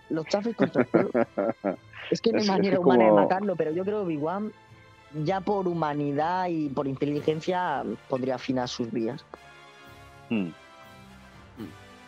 [0.09, 1.10] los chafes contra el suelo.
[2.10, 4.52] Es que no hay manera humana de matarlo, pero yo creo que Obi-Wan,
[5.22, 9.22] ya por humanidad y por inteligencia, podría afinar sus vías.
[10.32, 10.52] Hmm.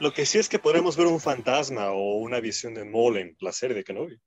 [0.01, 3.37] Lo que sí es que podremos ver un fantasma o una visión de Maul en
[3.41, 4.19] la serie de Kenobi.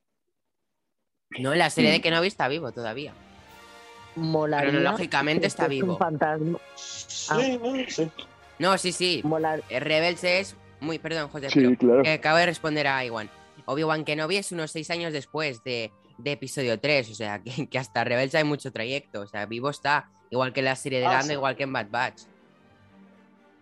[1.39, 2.01] No, la serie de Mm.
[2.01, 3.13] Kenobi está vivo todavía.
[4.15, 4.69] Molaría.
[4.71, 5.93] Cronológicamente que está vivo.
[5.93, 6.59] Un fantasma.
[7.29, 7.39] Ah.
[7.39, 8.11] Sí, no, sí.
[8.59, 9.21] No, sí, sí.
[9.23, 12.03] molar- Eh, Rebels es muy, perdón, José, Sí, pero claro.
[12.03, 13.29] que acabo de responder a Iwan.
[13.65, 17.77] Obi-Wan Kenobi es unos seis años después de, de episodio 3, o sea, que, que
[17.77, 21.05] hasta Rebels hay mucho trayecto, o sea, vivo está, igual que en la serie de
[21.07, 21.33] Ah, Lando, sí.
[21.33, 22.21] igual que en Bad Batch.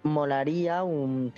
[0.06, 1.34] Molaría un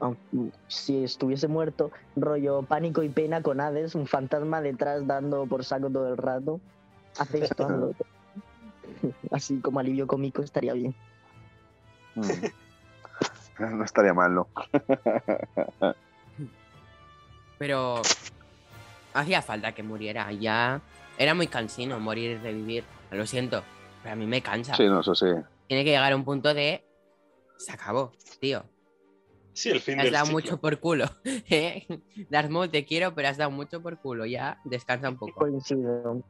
[0.00, 0.20] aunque
[0.66, 5.90] si estuviese muerto, rollo pánico y pena con Hades, un fantasma detrás dando por saco
[5.90, 6.60] todo el rato.
[7.18, 7.92] Hace esto.
[9.30, 10.94] Así como alivio cómico estaría bien.
[12.14, 12.22] Hmm.
[13.58, 14.46] No estaría mal, ¿no?
[17.58, 18.00] Pero
[19.12, 20.80] hacía falta que muriera, ya
[21.18, 23.62] era muy cansino morir y revivir, lo siento,
[24.02, 24.74] pero a mí me cansa.
[24.76, 25.26] Sí, no, eso sí.
[25.66, 26.82] Tiene que llegar a un punto de...
[27.60, 28.64] Se acabó, tío.
[29.52, 30.40] Sí, el fin Has del dado ciclo.
[30.40, 31.04] mucho por culo.
[31.24, 31.86] ¿eh?
[32.30, 34.24] Darth Maul, te quiero, pero has dado mucho por culo.
[34.24, 35.34] Ya descansa un poco.
[35.34, 36.22] Coincido.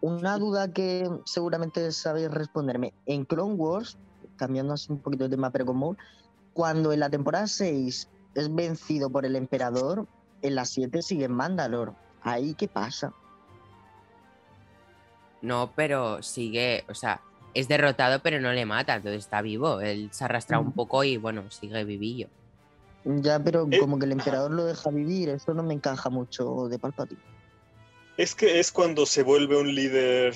[0.00, 2.94] Una duda que seguramente sabéis responderme.
[3.04, 3.98] En Clone Wars,
[4.36, 5.98] cambiando así un poquito de tema, pero con Maul,
[6.54, 10.06] cuando en la temporada 6 es vencido por el emperador,
[10.40, 11.92] en la 7 sigue en Mandalore.
[12.22, 13.12] ¿Ahí qué pasa?
[15.42, 17.20] No, pero sigue, o sea,
[17.58, 19.80] es derrotado, pero no le mata, entonces está vivo.
[19.80, 22.28] Él se arrastra un poco y bueno, sigue vivillo.
[23.04, 26.68] Ya, pero Eh, como que el emperador lo deja vivir, eso no me encaja mucho
[26.68, 27.20] de Palpatine.
[28.16, 30.34] Es que es cuando se vuelve un líder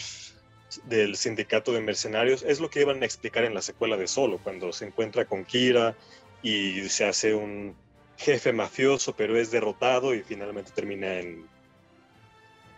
[0.85, 2.43] del sindicato de mercenarios.
[2.43, 5.45] Es lo que iban a explicar en la secuela de Solo, cuando se encuentra con
[5.45, 5.97] Kira
[6.43, 7.75] y se hace un
[8.17, 11.45] jefe mafioso, pero es derrotado y finalmente termina en,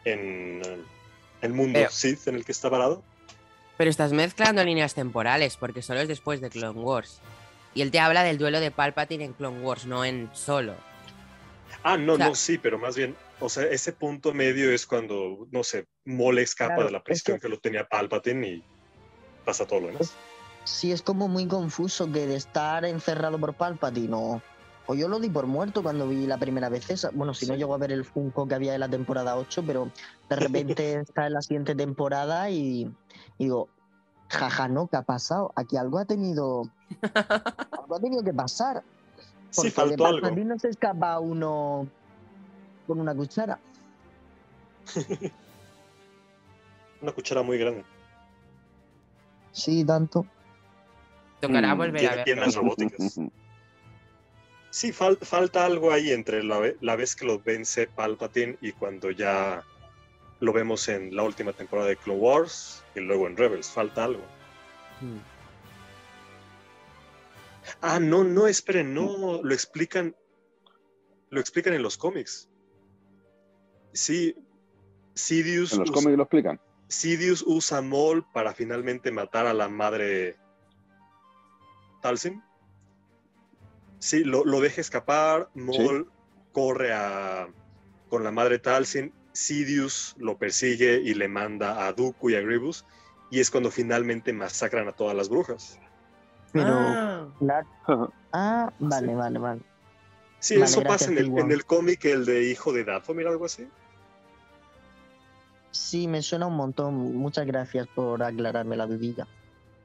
[0.05, 0.63] en
[1.43, 3.03] el mundo Pero- Sith en el que está varado.
[3.77, 7.21] Pero estás mezclando líneas temporales, porque solo es después de Clone Wars.
[7.75, 10.75] Y él te habla del duelo de Palpatine en Clone Wars, no en solo.
[11.83, 14.87] Ah, no, O sea- no, sí, pero más bien, o sea, ese punto medio es
[14.87, 18.47] cuando, no sé, Mole escapa Claro, de la es prisión que- que lo tenía Palpatine
[18.47, 18.63] y
[19.45, 20.13] pasa todo lo demás.
[20.65, 24.43] Sí, es como muy confuso que de estar encerrado por Palpatine o,
[24.87, 27.11] o yo lo di por muerto cuando vi la primera vez esa.
[27.13, 27.59] Bueno, si no Sí.
[27.59, 29.91] llego a ver el Funko que había en la temporada 8, pero
[30.29, 32.83] de repente está en la siguiente temporada y,
[33.39, 33.69] y digo,
[34.29, 35.53] jaja, no, ¿qué ha pasado?
[35.57, 36.63] Aquí algo ha tenido,
[37.03, 38.83] algo ha tenido que pasar.
[39.51, 40.21] Sí, Porque de faltó algo.
[40.23, 41.87] Palpatine no se escapa uno
[42.87, 43.59] con una cuchara.
[47.03, 47.85] Una cuchara muy grande.
[49.51, 50.25] Sí, tanto.
[51.41, 53.19] Tocará Mm, volver a piernas robóticas.
[54.73, 58.73] Sí, fal- falta algo ahí entre la, ve- la vez que lo vence Palpatine y
[58.73, 59.63] cuando ya
[60.41, 63.71] lo vemos en la última temporada de Clone Wars y luego en Rebels.
[63.71, 64.23] Falta algo.
[65.03, 65.19] Mm.
[67.83, 70.17] Ah, no, no, esperen, no, lo explican,
[71.29, 72.49] lo explican en los cómics.
[73.93, 74.35] Sí,
[75.15, 76.59] Sidious, ¿En los cómics lo explican?
[76.89, 80.37] Sidious usa Maul para finalmente matar a la madre
[82.01, 82.43] Talsin.
[84.03, 86.11] Sí, lo, lo deja escapar, Maul
[86.51, 87.47] corre a,
[88.09, 92.85] con la madre Talsin, Sidious lo persigue y le manda a Dooku y a Grievous,
[93.31, 95.79] y es cuando finalmente masacran a todas las brujas.
[96.53, 98.13] Pero, Ah, claro.
[98.33, 99.61] Ah, vale, vale, vale.
[100.41, 103.45] Sí, Vale, eso pasa en el, en el cómic, el de Hijo de Dathomir, algo
[103.45, 103.69] así.
[105.71, 106.95] Sí, me suena un montón.
[107.17, 109.29] Muchas gracias por aclararme la dudilla.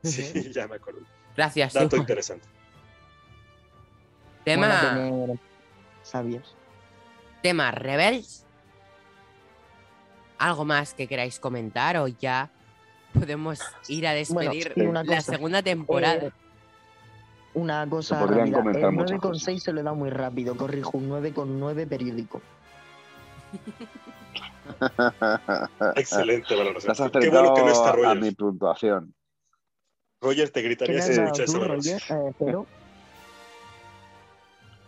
[0.02, 1.02] Sí, ya me acuerdo.
[1.36, 1.76] Gracias.
[1.76, 2.57] Dato interesante.
[4.48, 5.28] Tema,
[6.04, 6.56] sabios.
[7.42, 8.46] tema Rebels.
[10.38, 12.50] ¿Algo más que queráis comentar o ya
[13.14, 13.60] podemos
[13.90, 16.28] ir a despedir la segunda temporada?
[16.28, 16.32] Eh,
[17.56, 18.52] una cosa El
[18.94, 19.64] muchas 9,6 cosas.
[19.64, 20.56] se lo da muy rápido.
[20.56, 22.42] Corrijo, un 9,9 periódico.
[25.96, 26.92] Excelente valoración.
[26.92, 28.22] Has Qué bueno que no está a Roger.
[28.22, 29.14] mi puntuación.
[30.22, 32.00] Roger te ¿Qué gritaría le si escuchas valoración.
[32.00, 32.30] Roger?
[32.30, 32.66] Eh, cero.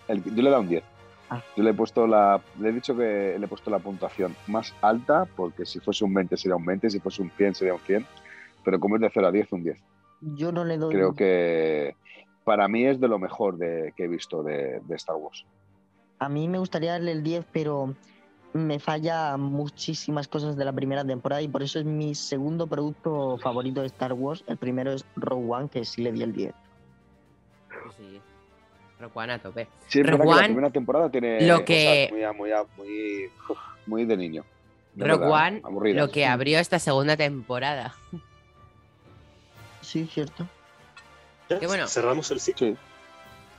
[0.10, 0.84] El- yo le he dado un 10.
[1.30, 1.41] Ah.
[1.56, 2.41] Yo le he puesto la.
[2.60, 6.14] Le he dicho que le he puesto la puntuación más alta, porque si fuese un
[6.14, 8.06] 20 sería un 20, si fuese un 100 sería un 100.
[8.65, 9.80] Pero como es de 0 a 10, un 10.
[10.22, 10.94] Yo no le doy.
[10.94, 11.95] Creo que
[12.44, 15.45] para mí es de lo mejor de, que he visto de, de Star Wars.
[16.18, 17.94] A mí me gustaría darle el 10, pero
[18.53, 23.38] me falla muchísimas cosas de la primera temporada y por eso es mi segundo producto
[23.38, 24.44] favorito de Star Wars.
[24.48, 26.53] El primero es Rogue One, que sí le di el 10.
[27.95, 28.19] Sí.
[29.00, 29.68] Rogue One a tope.
[29.88, 32.52] Sí, es verdad Rogue que la One, primera temporada tiene lo cosas que- muy, muy,
[32.78, 33.32] muy,
[33.86, 34.46] muy de niño.
[34.94, 36.06] De verdad, One, aburridas.
[36.08, 37.96] Lo que abrió esta segunda temporada.
[39.82, 40.48] Sí, cierto.
[41.48, 41.88] Qué bueno.
[41.88, 42.68] Cerramos el ciclo.
[42.68, 42.78] Sí,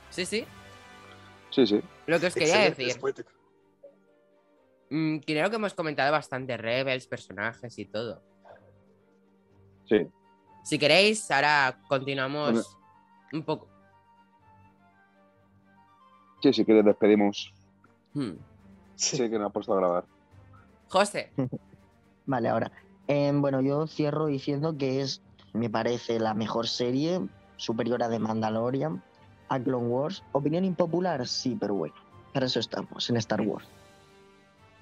[0.09, 0.45] Sí, sí.
[1.49, 1.81] sí, sí.
[2.05, 3.25] Lo que os quería Excelente, decir.
[4.89, 8.21] mm, creo que hemos comentado bastante Rebels, personajes y todo.
[9.89, 10.07] sí.
[10.63, 12.67] Si queréis, ahora continuamos Bueno.
[13.33, 13.67] un poco.
[16.41, 17.53] Sí, si quieres despedimos.
[18.13, 18.31] Hmm.
[18.95, 20.05] Sí, que nos ha puesto a grabar.
[20.89, 21.31] José,
[22.25, 22.71] Vale, ahora.
[23.07, 25.21] em, bueno, yo cierro diciendo que es,
[25.53, 27.19] me parece, la mejor serie
[27.57, 29.03] superior a The Mandalorian,
[29.49, 30.23] a Clone Wars.
[30.31, 31.95] Opinión impopular, sí, pero bueno,
[32.33, 33.67] para eso estamos, en Star Wars.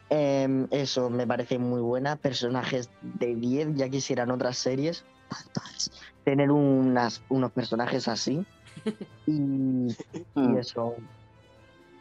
[0.09, 2.15] Em, eso me parece muy buena.
[2.15, 5.05] Personajes de 10, ya quisieran otras series.
[6.23, 8.45] Tener unas, unos personajes así.
[9.27, 9.87] Y,
[10.35, 10.95] y eso.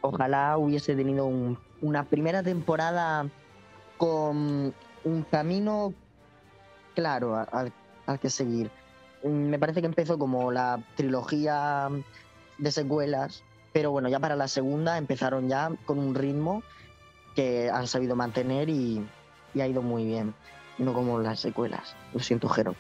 [0.01, 3.29] Ojalá hubiese tenido un- una primera temporada
[3.97, 5.93] con un camino
[6.95, 8.71] claro al que seguir.
[9.23, 11.89] Mm, Me parece que empezó como la trilogía
[12.59, 13.43] de secuelas,
[13.73, 16.63] pero bueno, ya para la segunda empezaron ya con un ritmo
[17.35, 19.05] que han sabido mantener y,
[19.55, 20.35] y ha ido muy bien,
[20.79, 21.95] no como las secuelas.
[22.13, 22.75] Lo siento, Jero.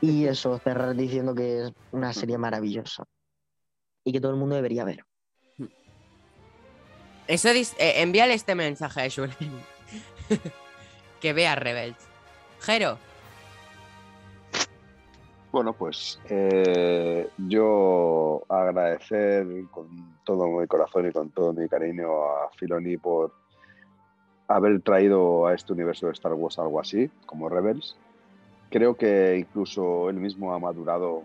[0.00, 3.04] Y eso, cerrar diciendo que es una serie maravillosa
[4.04, 5.04] y que todo el mundo debería ver.
[7.28, 7.66] Eso eh,
[8.02, 9.62] envíale este mensaje a Julen.
[11.20, 12.08] que vea Rebels.
[12.60, 12.98] Jero,
[15.52, 22.50] Bueno, pues eh, yo agradecer con todo mi corazón y con todo mi cariño a
[22.56, 23.32] Filoni por
[24.48, 27.96] haber traído a este universo de Star Wars algo así, como Rebels.
[28.70, 31.22] Creo que incluso él mismo ha madurado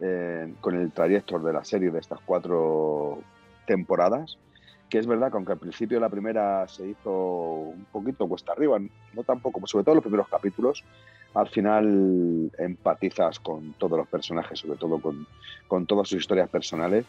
[0.00, 3.18] eh, con el trayecto de la serie de estas cuatro
[3.66, 4.38] temporadas,
[4.88, 8.78] que es verdad que aunque al principio la primera se hizo un poquito cuesta arriba,
[8.78, 10.84] no tampoco, sobre todo los primeros capítulos,
[11.34, 15.26] al final empatizas con todos los personajes, sobre todo con,
[15.66, 17.04] con todas sus historias personales,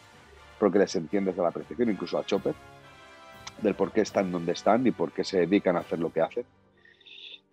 [0.58, 2.54] porque les entiendes a la perfección, incluso a Chopper.
[3.62, 6.20] del por qué están donde están y por qué se dedican a hacer lo que
[6.20, 6.44] hacen.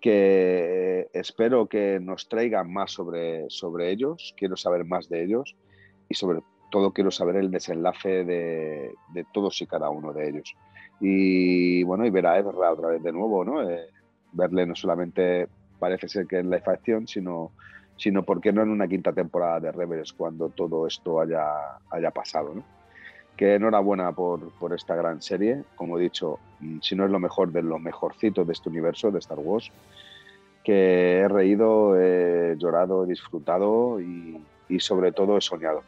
[0.02, 5.56] Que espero que nos traigan más sobre, sobre ellos, quiero saber más de ellos
[6.10, 10.56] y sobre todo quiero saber el desenlace de, de todos y cada uno de ellos.
[11.00, 13.70] Y bueno, y ver a Ezra otra vez de nuevo, ¿no?
[13.70, 13.88] Eh,
[14.32, 15.48] verle no solamente
[15.80, 17.52] parece ser que en la action, sino,
[17.98, 22.12] sino por qué no en una quinta temporada de Rebels cuando todo esto haya, haya
[22.12, 22.64] pasado, ¿no?
[23.36, 27.20] Que enhorabuena por, por esta gran serie, como he dicho, mm, si no es lo
[27.20, 29.72] mejor de lo mejorcito de este universo de Star Wars,
[30.64, 34.42] que he reído, he llorado, he disfrutado y
[34.80, 35.84] sobre todo he soñado.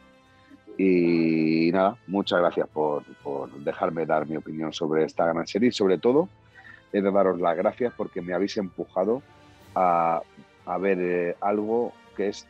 [0.82, 5.72] Y nada, muchas gracias por, por, dejarme dar mi opinión sobre esta gran serie y
[5.72, 6.30] sobre todo
[6.90, 9.20] he de daros las gracias porque me habéis empujado
[9.74, 10.22] a,
[10.64, 12.46] a ver eh, algo que es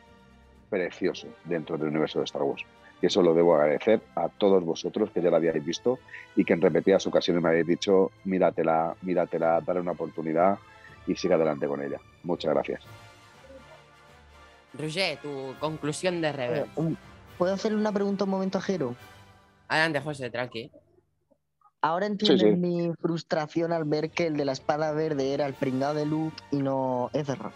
[0.69, 2.63] precioso dentro del universo de Star Wars.
[3.01, 5.99] Y eso lo debo agradecer a todos vosotros que ya lo habíais visto
[6.33, 10.57] y que en repetidas ocasiones me habéis dicho, míratela, míratela, dale una oportunidad
[11.05, 11.99] y siga adelante con ella.
[12.23, 12.81] Muchas gracias.
[14.73, 16.69] Roger, tu conclusión de Rebels.
[17.41, 18.95] ¿Puedo hacerle una pregunta un momento a Jero?
[19.67, 20.69] Adelante, José, tranqui.
[21.81, 22.55] Ahora entiendes Sí, sí.
[22.55, 26.35] mi frustración al ver que el de la espada verde era el pringado de Luke
[26.51, 27.51] y no Ezra.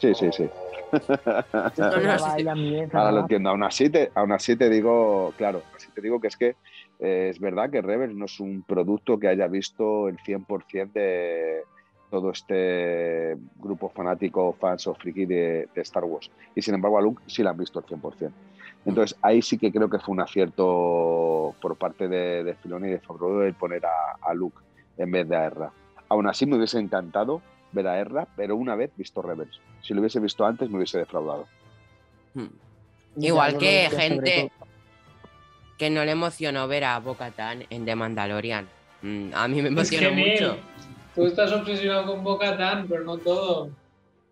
[0.00, 0.50] Sí, sí, sí.
[2.92, 3.50] Ahora lo entiendo.
[3.50, 6.56] Aún así te, aún así te digo, claro, así te digo que es que
[6.98, 11.62] eh, es verdad que Rebels no es un producto que haya visto el 100% de
[12.12, 16.30] todo este grupo fanático, fans o friki de, de Star Wars.
[16.54, 18.30] Y sin embargo a Luke sí la han visto al 100%.
[18.84, 22.90] Entonces ahí sí que creo que fue un acierto por parte de, de Filoni y
[22.90, 24.58] de Favreau el poner a, a Luke
[24.98, 25.72] en vez de a Erra.
[26.10, 27.40] Aún así me hubiese encantado
[27.72, 29.58] ver a Erra, pero una vez visto Rebels.
[29.80, 31.46] Si lo hubiese visto antes me hubiese defraudado.
[32.34, 32.48] Hmm.
[33.16, 34.52] Igual que gente
[35.78, 38.68] que no le emocionó ver a Bo-Katan en The Mandalorian.
[39.00, 40.71] Mm, a mí me Es que, emocionó mucho.
[41.14, 42.56] Tú estás obsesionado con Boca
[42.88, 43.70] pero no todo.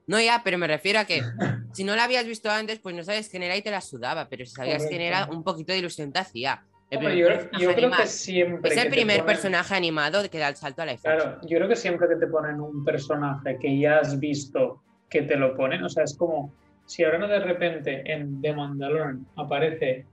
[0.07, 1.23] No, ya, pero me refiero a que
[1.73, 4.28] si no la habías visto antes, pues no sabes quién era y te la sudaba,
[4.28, 6.65] pero si sabías quién era, un poquito de ilusión te hacía.
[6.93, 8.70] Hombre, yo, creo que siempre.
[8.70, 11.23] es el que primer ponen- personaje animado que da el salto a la infancia.
[11.23, 15.23] Claro, yo creo que siempre que te ponen un personaje que ya has visto que
[15.23, 16.52] te lo ponen, o sea, es como
[16.86, 20.07] si ahora no de repente en The Mandalorian aparece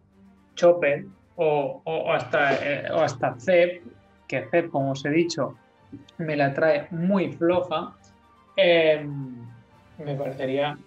[0.55, 3.81] Chopper o, o- o hasta, eh, o hasta Zeb,
[4.27, 5.55] que Zeb, como os he dicho,
[6.17, 7.95] me la trae muy floja,
[8.55, 9.05] eh,
[9.97, 10.77] me parecería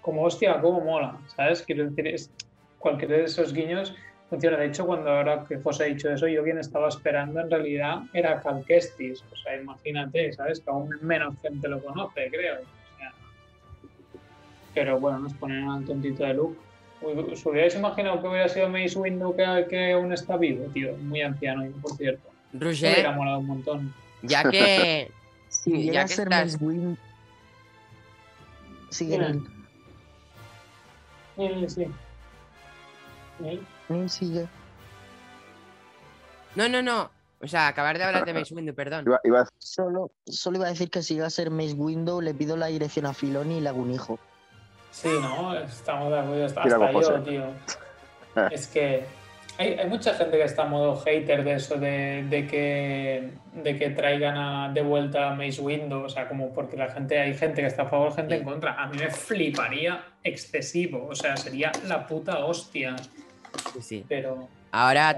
[0.00, 1.62] como hostia, como mola, ¿sabes?
[1.62, 2.30] Quiero decir, es,
[2.78, 3.94] cualquiera de esos guiños
[4.28, 4.58] funciona.
[4.58, 8.02] De hecho, cuando ahora que José ha dicho eso, yo quien estaba esperando en realidad
[8.12, 9.24] era Cal Kestis.
[9.32, 10.60] O sea, imagínate, ¿sabes?
[10.60, 12.56] Que aún menos gente lo conoce, creo.
[12.56, 13.12] O sea,
[14.74, 16.58] pero bueno, nos ponen al tontito de Luke.
[17.02, 20.94] ¿Os hubierais imaginado que hubiera sido Mace Windu que, que aún está vivo, tío?
[20.98, 22.28] Muy anciano, por cierto.
[22.52, 24.03] Me hubiera Roger, molado un montón.
[24.24, 25.10] Ya que
[25.48, 26.60] Si Ya llega a que ser estás-.
[26.60, 26.98] Neil.
[28.90, 29.10] Sí,
[31.68, 31.86] sí.
[33.38, 34.08] Sí.
[34.08, 34.48] Sigue.
[36.54, 37.10] No, no, no.
[37.40, 39.04] O sea, acabar de hablar de Mace Windu, perdón.
[39.06, 42.20] Iba, iba a Solo, solo iba a decir que si llega a ser Mace Windu,
[42.20, 44.18] le pido la dirección a Filoni y le hago un hijo.
[44.90, 46.46] Sí, no, estamos de acuerdo.
[46.46, 47.44] Hasta, yo, tío.
[48.50, 49.04] Es que
[49.58, 53.30] hay, hay mucha gente que está en modo hater de eso, de, de que,
[53.62, 56.04] de que traigan a- de vuelta a Mace Windu.
[56.04, 58.72] O sea, como porque la gente, hay gente que está a favor, gente en contra.
[58.82, 61.06] A mí me fliparía excesivo.
[61.08, 62.96] O sea, sería la puta hostia.
[63.74, 64.04] Sí, sí.
[64.08, 64.48] Pero.
[64.72, 65.14] Ahora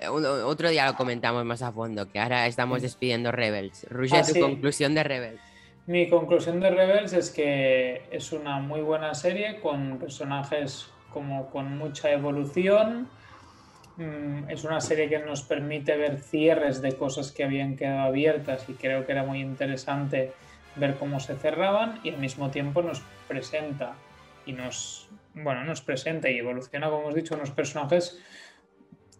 [0.00, 3.86] eh, otro día lo comentamos más a fondo, que ahora estamos despidiendo Rebels.
[3.88, 4.40] Roger, Ah, tu sí.
[4.40, 5.40] conclusión de Rebels.
[5.86, 11.78] Mi conclusión de Rebels es que es una muy buena serie con personajes como con
[11.78, 13.08] mucha evolución.
[13.96, 18.68] Mm, Es una serie que nos permite ver cierres de cosas que habían quedado abiertas
[18.68, 20.32] y creo que era muy interesante
[20.76, 23.94] ver cómo se cerraban y al mismo tiempo nos presenta
[24.46, 28.20] y nos, bueno, nos presenta y evoluciona, como hemos dicho, unos personajes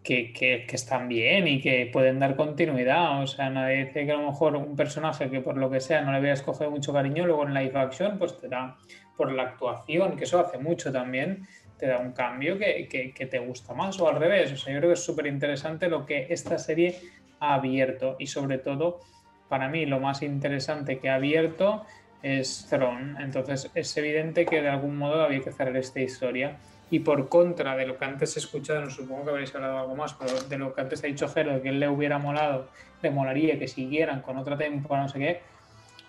[0.03, 3.23] que, que- que están bien y que pueden dar continuidad.
[3.23, 6.01] O sea, nadie dice que a lo mejor un personaje que por lo que sea
[6.01, 8.77] no le habías cogido mucho cariño, luego en live action, pues te da
[9.17, 11.47] por la actuación, que eso hace mucho también,
[11.77, 14.51] te da un cambio que, que- que te gusta más o al revés.
[14.53, 16.95] O sea, yo creo que es súper interesante lo que esta serie
[17.39, 18.99] ha abierto y sobre todo,
[19.47, 21.85] para mí, lo más interesante que ha abierto
[22.21, 23.15] es Throne.
[23.23, 26.59] Entonces, es evidente que de algún modo había que cerrar esta historia.
[26.89, 29.95] Y por contra de lo que antes he escuchado, no supongo que habréis hablado algo
[29.95, 32.71] más, pero de lo que antes ha dicho Jero, que él le hubiera molado,
[33.01, 35.41] le molaría que siguieran con otra temporada, no sé qué,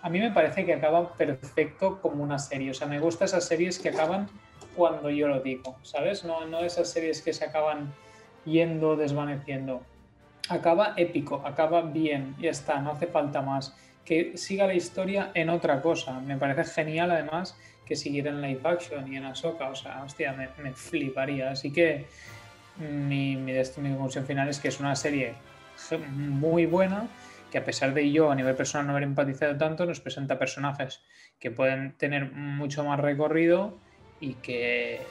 [0.01, 2.71] a mí me parece que acaba perfecto como una serie.
[2.71, 4.27] O sea, me gustan esas series que acaban
[4.77, 6.23] cuando yo lo digo, ¿sabes?
[6.23, 7.93] No, no esas series que se acaban
[8.45, 9.81] yendo, desvaneciendo.
[10.49, 13.75] acaba épico, acaba bien, ya está, no hace falta más.
[14.05, 16.21] Que siga la historia en otra cosa.
[16.21, 20.33] Me parece genial además que siguiera en live action y en Ahsoka, o sea, hostia,
[20.33, 21.51] me, fliparía.
[21.51, 22.05] Así que
[22.77, 25.33] mi, mi, mi conclusión final es que es una serie
[26.09, 27.07] muy buena,
[27.51, 31.01] que a pesar de yo a nivel personal no haber empatizado tanto, nos presenta personajes
[31.39, 33.77] que pueden tener mucho más recorrido
[34.19, 35.01] y que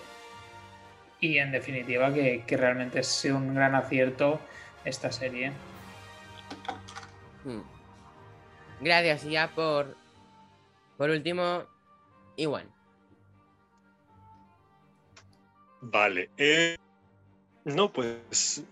[1.20, 4.38] y en definitiva que, que realmente es un gran acierto
[4.84, 5.52] esta serie.
[7.44, 7.62] Hmm.
[8.80, 9.96] Gracias, y ya por
[10.96, 11.64] por último,
[12.36, 12.66] Iwan.
[15.82, 16.30] Vale.
[16.38, 16.76] Eh,
[17.64, 18.64] no, pues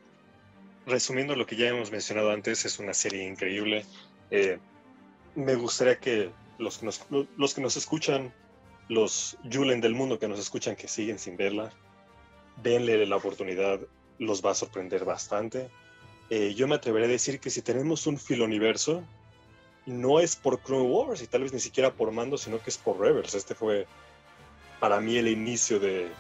[0.87, 3.85] resumiendo lo que ya hemos mencionado antes, es una serie increíble.
[4.31, 4.59] Eh,
[5.35, 7.07] me gustaría que los que, nos,
[7.37, 8.33] los que nos escuchan,
[8.89, 11.73] los Julen del mundo que nos escuchan, que siguen sin verla,
[12.63, 13.81] denle la oportunidad,
[14.19, 15.71] los va a sorprender bastante.
[16.31, 19.03] Eh, yo me atreveré a decir que si tenemos un filoniverso,
[19.87, 22.79] no es por Clone Wars y tal vez ni siquiera por Mando, sino que es
[22.79, 23.35] por Rebels.
[23.35, 23.87] Este fue
[24.81, 26.11] para mí el inicio de,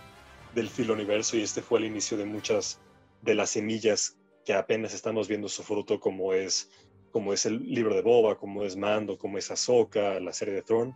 [0.54, 2.80] del filoniverso y este fue el inicio de muchas
[3.22, 6.70] de las semillas que apenas estamos viendo su fruto, como es,
[7.10, 10.62] como es el libro de Boba, como es Mando, como es Ahsoka, la serie de
[10.62, 10.94] Throne.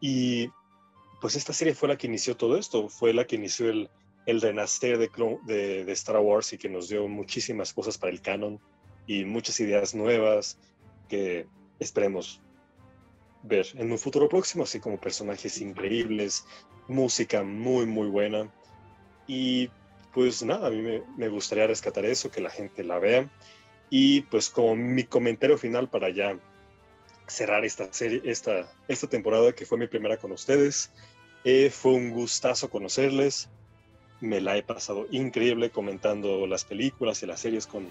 [0.00, 0.48] Y
[1.22, 3.88] pues esta serie fue la que inició todo esto, fue la que inició el,
[4.26, 8.60] renacer de, Star Wars y que nos dio muchísimas cosas para el canon
[9.06, 10.58] y muchas ideas nuevas
[11.08, 11.46] que
[11.78, 12.40] esperemos
[13.44, 16.44] ver en un futuro próximo, así como personajes increíbles,
[16.88, 18.52] música muy, muy buena.
[19.28, 19.70] Y
[20.12, 23.30] pues nada, a mí me, me, gustaría rescatar eso, que la gente la vea.
[23.90, 26.36] Y pues como mi comentario final para ya
[27.28, 30.90] cerrar esta serie, esta, esta temporada que fue mi primera con ustedes,
[31.44, 33.48] eh, fue un gustazo conocerles.
[34.20, 37.88] Me la he pasado increíble comentando las películas y las series con,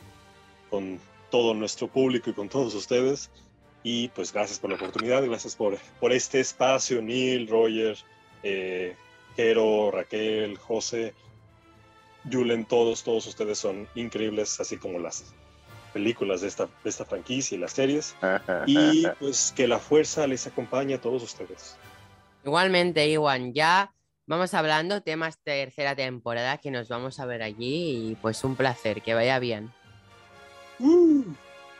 [0.69, 0.99] con
[1.29, 3.29] todo nuestro público y con todos ustedes.
[3.83, 7.97] Y pues gracias por la oportunidad, gracias por, por este espacio, Neil, Roger,
[8.43, 8.95] eh,
[9.35, 11.13] Jero, Raquel, José,
[12.31, 15.33] Julen, todos, todos ustedes son increíbles, así como las
[15.93, 18.15] películas de esta, de esta franquicia y las series.
[18.67, 21.75] y pues que la fuerza les acompañe a todos ustedes.
[22.43, 23.93] Igualmente, Iwan, ya
[24.25, 29.01] vamos hablando temas tercera temporada que nos vamos a ver allí y pues un placer,
[29.01, 29.71] que vaya bien.
[30.79, 31.23] Uh.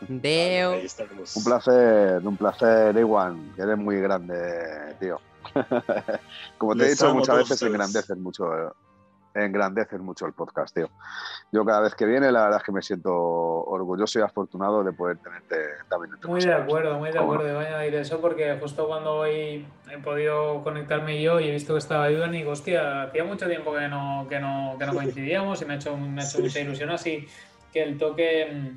[0.08, 0.72] Veo.
[0.72, 0.88] Vale,
[1.36, 5.20] un placer, un placer, Iwan, que eres muy grande, tío.
[6.58, 7.72] Como te Les he dicho muchas veces, ustedes.
[7.72, 8.76] engrandeces mucho,
[9.34, 10.90] engrandeces mucho el podcast, tío.
[11.52, 14.94] Yo cada vez que viene, la verdad es que me siento orgulloso y afortunado de
[14.94, 15.56] poder tenerte
[15.90, 17.44] también entre Muy de acuerdo, muy de acuerdo.
[17.56, 21.74] Voy a añadir eso porque justo cuando hoy he podido conectarme yo y he visto
[21.74, 24.94] que estaba Iwan y digo, hostia, hacía mucho tiempo que no, que no, que no
[24.94, 26.44] coincidíamos y me ha hecho, me ha hecho Sí.
[26.44, 27.28] mucha ilusión así
[27.72, 28.74] que el toque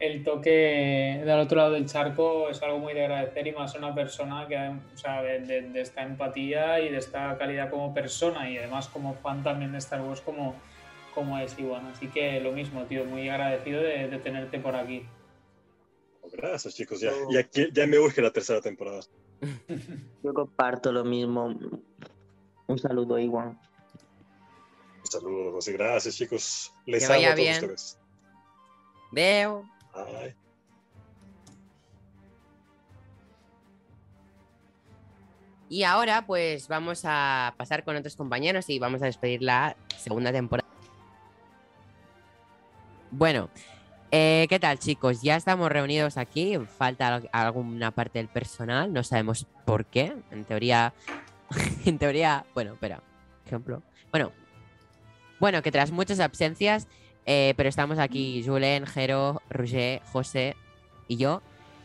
[0.00, 3.78] el toque del otro lado del charco es algo muy de agradecer y más a
[3.78, 7.92] una persona que, o sea, de, de- de esta empatía y de esta calidad como
[7.94, 10.54] persona y además como fan también de Star Wars como,
[11.14, 11.86] como es Iwan.
[11.88, 15.04] Así que lo mismo, tío, muy agradecido de, de tenerte por aquí.
[16.32, 17.00] Gracias, chicos.
[17.00, 19.00] Ya, ya, ya me urge la tercera temporada.
[20.22, 21.54] Yo comparto lo mismo.
[22.66, 23.48] Un saludo, Iwan.
[25.00, 25.72] Un saludo, José.
[25.72, 26.72] Gracias, chicos.
[26.86, 27.54] Les Que amo a todos bien.
[27.54, 27.98] ustedes.
[29.12, 29.64] Veo.
[35.68, 40.32] Y ahora pues vamos a pasar con otros compañeros y vamos a despedir la segunda
[40.32, 40.68] temporada.
[43.12, 43.50] Bueno,
[44.10, 45.22] eh, ¿qué tal chicos?
[45.22, 50.44] Ya estamos reunidos aquí, falta al- alguna parte del personal, no sabemos por qué, en
[50.44, 50.92] teoría,
[51.84, 53.00] en teoría, bueno, espera,
[53.46, 54.32] ejemplo, bueno,
[55.38, 56.88] bueno, que tras muchas ausencias,
[57.32, 60.56] eh, pero estamos aquí, Julen, Jero, Roger, José
[61.06, 61.42] y yo,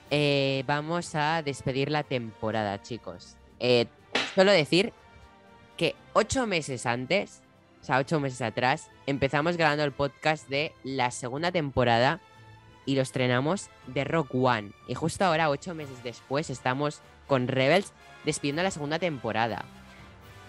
[0.09, 3.37] eh, vamos a despedir la temporada, chicos.
[3.59, 3.85] Eh,
[4.33, 4.91] solo decir
[5.77, 7.43] que ocho meses antes,
[7.83, 12.21] o sea, ocho meses atrás, empezamos grabando el podcast de la segunda temporada
[12.87, 14.71] y lo estrenamos de Rock One.
[14.87, 17.93] Y justo ahora, ocho meses después, estamos con Rebels
[18.23, 19.63] despidiendo la segunda temporada.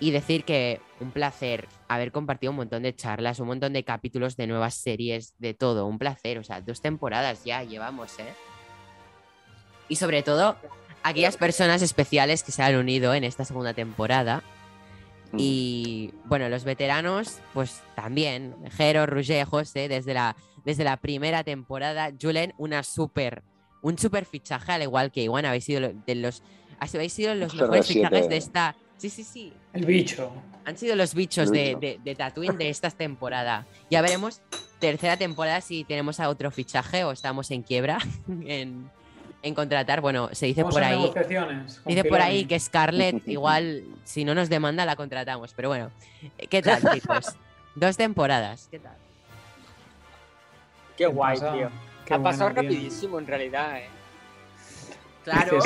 [0.01, 4.36] Y decir que un placer haber compartido un montón de charlas, un montón de capítulos
[4.36, 5.86] de nuevas series, de todo.
[5.86, 8.35] Un placer, o sea, dos temporadas ya llevamos, ¿eh?
[9.89, 10.56] Y sobre todo,
[11.02, 14.43] aquellas personas especiales que se han unido en esta segunda temporada.
[15.32, 15.36] Mm.
[15.39, 18.55] Y bueno, los veteranos, pues también.
[18.73, 22.10] Jero, Roger, José, desde la, desde la primera temporada.
[22.20, 23.43] Julen, una super,
[23.82, 26.43] un super fichaje, al igual que Iwan, habéis sido de los,
[26.81, 27.60] habéis sido los CR7.
[27.60, 29.52] mejores fichajes de esta, Sí, sí, sí.
[29.73, 30.32] El bicho.
[30.66, 33.66] Han sido los bichos de, de, de Tatooine de esta temporada.
[33.88, 34.43] Ya veremos,
[34.80, 37.98] tercera temporada, si tenemos a otro fichaje o estamos en quiebra
[38.28, 38.90] en,
[39.43, 40.01] en contratar.
[40.01, 41.12] Bueno, se dice Vamos por ahí.
[41.12, 45.55] con Dice por ahí que Scarlett, igual, si no nos demanda, la contratamos.
[45.55, 45.93] Pero bueno,
[46.51, 47.36] ¿qué tal, chicos?
[47.76, 48.97] Dos temporadas, ¿qué tal?
[50.97, 51.70] Qué guay, tío.
[52.05, 52.70] Qué ha pasado bueno, tío.
[52.70, 53.88] rapidísimo en realidad, eh.
[55.22, 55.60] Claro,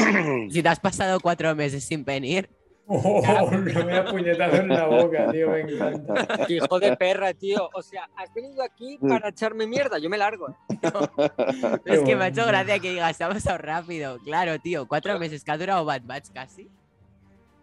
[0.51, 2.51] si te has pasado cuatro meses sin venir.
[2.93, 6.47] Oh, no me ha puñetado en la boca, tío, me encanta.
[6.49, 7.71] Hijo de perra, tío.
[7.73, 9.99] O sea, has venido aquí para echarme mierda.
[9.99, 10.49] Yo me largo.
[10.69, 10.81] eh.
[11.85, 14.19] Es que me bueno, ha hecho gracia que digas, se ha pasado rápido.
[14.25, 16.69] Claro, tío, cuatro meses que ha durado Bad Batch casi.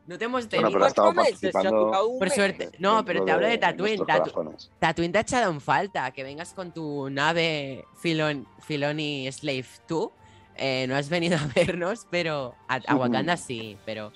[0.06, 0.72] No te hemos Bueno, tenido.
[0.72, 1.54] pero estado Cuatro meses,
[2.20, 2.70] Por suerte.
[2.80, 4.06] No, pero te hablo de Dentro Tatooine.
[4.06, 4.58] Tatu-.
[4.80, 6.10] Tatooine te ha echado en falta.
[6.12, 10.10] Que vengas con tu nave Filon, Filoni Slave 2.
[10.56, 14.14] Eh, no has venido a vernos, pero a, a Wakanda sí, pero.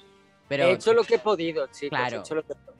[0.52, 1.98] Pero He hecho lo que he podido, chicos.
[1.98, 2.18] Claro.
[2.18, 2.74] He hecho lo que he podido.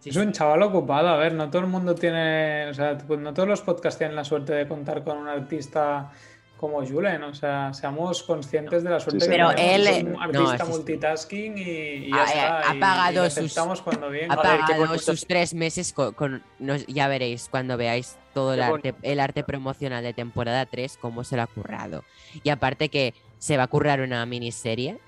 [0.00, 3.18] sí, Es un chaval ocupado, a ver, no todo el mundo tiene, o sea, pues
[3.20, 6.12] no todos los podcasts tienen la suerte de contar con un artista
[6.56, 9.74] como Julen, o sea, seamos conscientes de la suerte Sí, que Pero tenemos.
[9.74, 11.62] él, Es un no, artista multitasking y,
[12.06, 12.62] y Ha- está.
[12.80, 14.32] pagado y sus- cuando bien.
[14.32, 18.94] Ha ver, sus tres meses con, con- nos- ya veréis cuando veáis todo el arte,
[19.02, 22.04] el arte promocional de temporada 3, cómo se lo ha currado.
[22.42, 24.98] Y aparte que se va a currar una miniserie.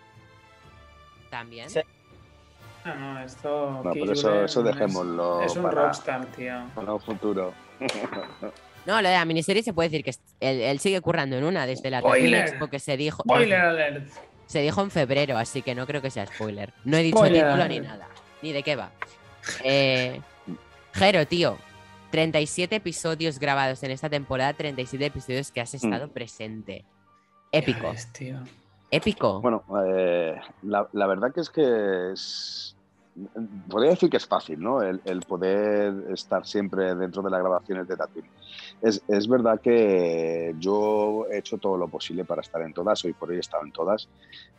[1.31, 1.71] También.
[1.71, 1.81] Sí.
[2.95, 3.83] No, no, esto.
[3.85, 4.13] No, pero
[4.45, 6.55] eso, dejémoslo Es un para, rockstar, tío.
[6.75, 7.53] para un futuro.
[8.87, 11.67] No, lo de la miniserie se puede decir que él, él sigue currando en una
[11.67, 12.31] desde la Spoiler.
[12.31, 13.23] Tatooine Expo que se dijo.
[13.23, 14.09] Spoiler alert.
[14.47, 16.73] Se dijo en febrero, así que no creo que sea spoiler.
[16.85, 17.71] No he dicho Spoiler título alert.
[17.71, 18.09] ni nada.
[18.41, 18.91] Ni de qué va.
[19.63, 20.21] Eh,
[20.95, 21.59] Jero, tío.
[22.11, 26.87] 37 episodios grabados en esta temporada, 37 episodios que has estado presente.
[27.53, 27.91] Épico.
[27.91, 28.39] Ves, tío.
[28.91, 29.43] Épico.
[29.43, 32.75] Bueno, eh, la, la verdad que es que es.
[33.69, 34.83] Podría decir que es fácil, ¿no?
[34.83, 38.31] El, poder estar siempre dentro de las grabaciones de Tatooine.
[38.81, 43.13] Es, es verdad que yo he hecho todo lo posible para estar en todas, hoy
[43.13, 44.09] por hoy he estado en todas.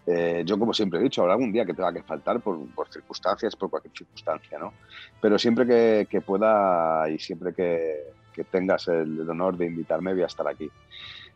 [0.06, 2.60] Eh, yo, como siempre he dicho, habrá algún día que tenga que faltar por,
[2.90, 4.74] circunstancias, por cualquier circunstancia, ¿no?
[5.22, 10.24] Pero siempre que, pueda y siempre que, que tengas el, el honor de invitarme, voy
[10.24, 10.70] a estar aquí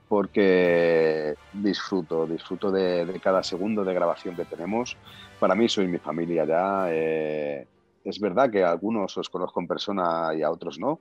[0.08, 4.98] porque disfruto, disfruto de, de cada segundo de grabación que tenemos.
[5.40, 6.88] Para mí soy mi familia ya.
[6.90, 7.68] eh,
[8.04, 11.00] es verdad que a algunos os conozco en persona y a otros no.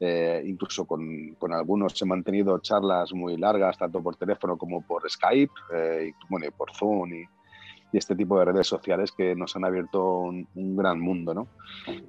[0.00, 5.08] Eh, incluso con, con algunos he mantenido charlas muy largas, tanto por teléfono como por
[5.08, 7.22] Skype, eh, y, bueno, y por Zoom y,
[7.92, 11.32] y este tipo de redes sociales que nos han abierto un, un gran mundo.
[11.34, 11.46] ¿no?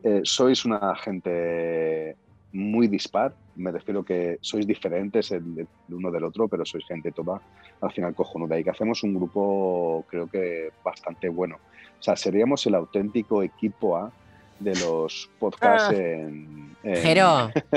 [0.02, 2.18] Eh, sois una gente
[2.54, 7.12] muy dispar, me refiero que sois diferentes el, el uno del otro, pero sois gente
[7.12, 7.42] toda
[7.82, 11.56] al final cojonuda y que hacemos un grupo creo que bastante bueno.
[12.00, 14.12] O sea, seríamos el auténtico equipo A
[14.60, 15.96] de los podcasts Ah.
[15.96, 17.02] en, en-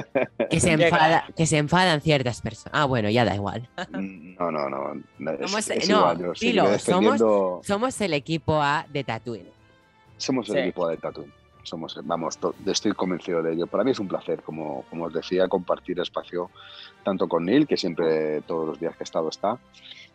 [0.51, 2.79] que se, enfada, que se enfadan ciertas personas.
[2.79, 3.67] Ah, bueno, ya da igual.
[3.93, 4.93] No, no, no.
[5.33, 6.19] es- Somos- es no, igual,
[6.81, 9.49] somos- Somos el equipo A de Tatooine.
[10.19, 10.61] Somos el Sí.
[10.61, 11.33] equipo de Tatooine.
[11.67, 13.67] Somos, vamos, to- estoy convencido de ello.
[13.67, 16.51] Para mí es un placer, como, como os decía, compartir espacio
[17.03, 19.59] tanto con Neil, que siempre todos los días que he estado está,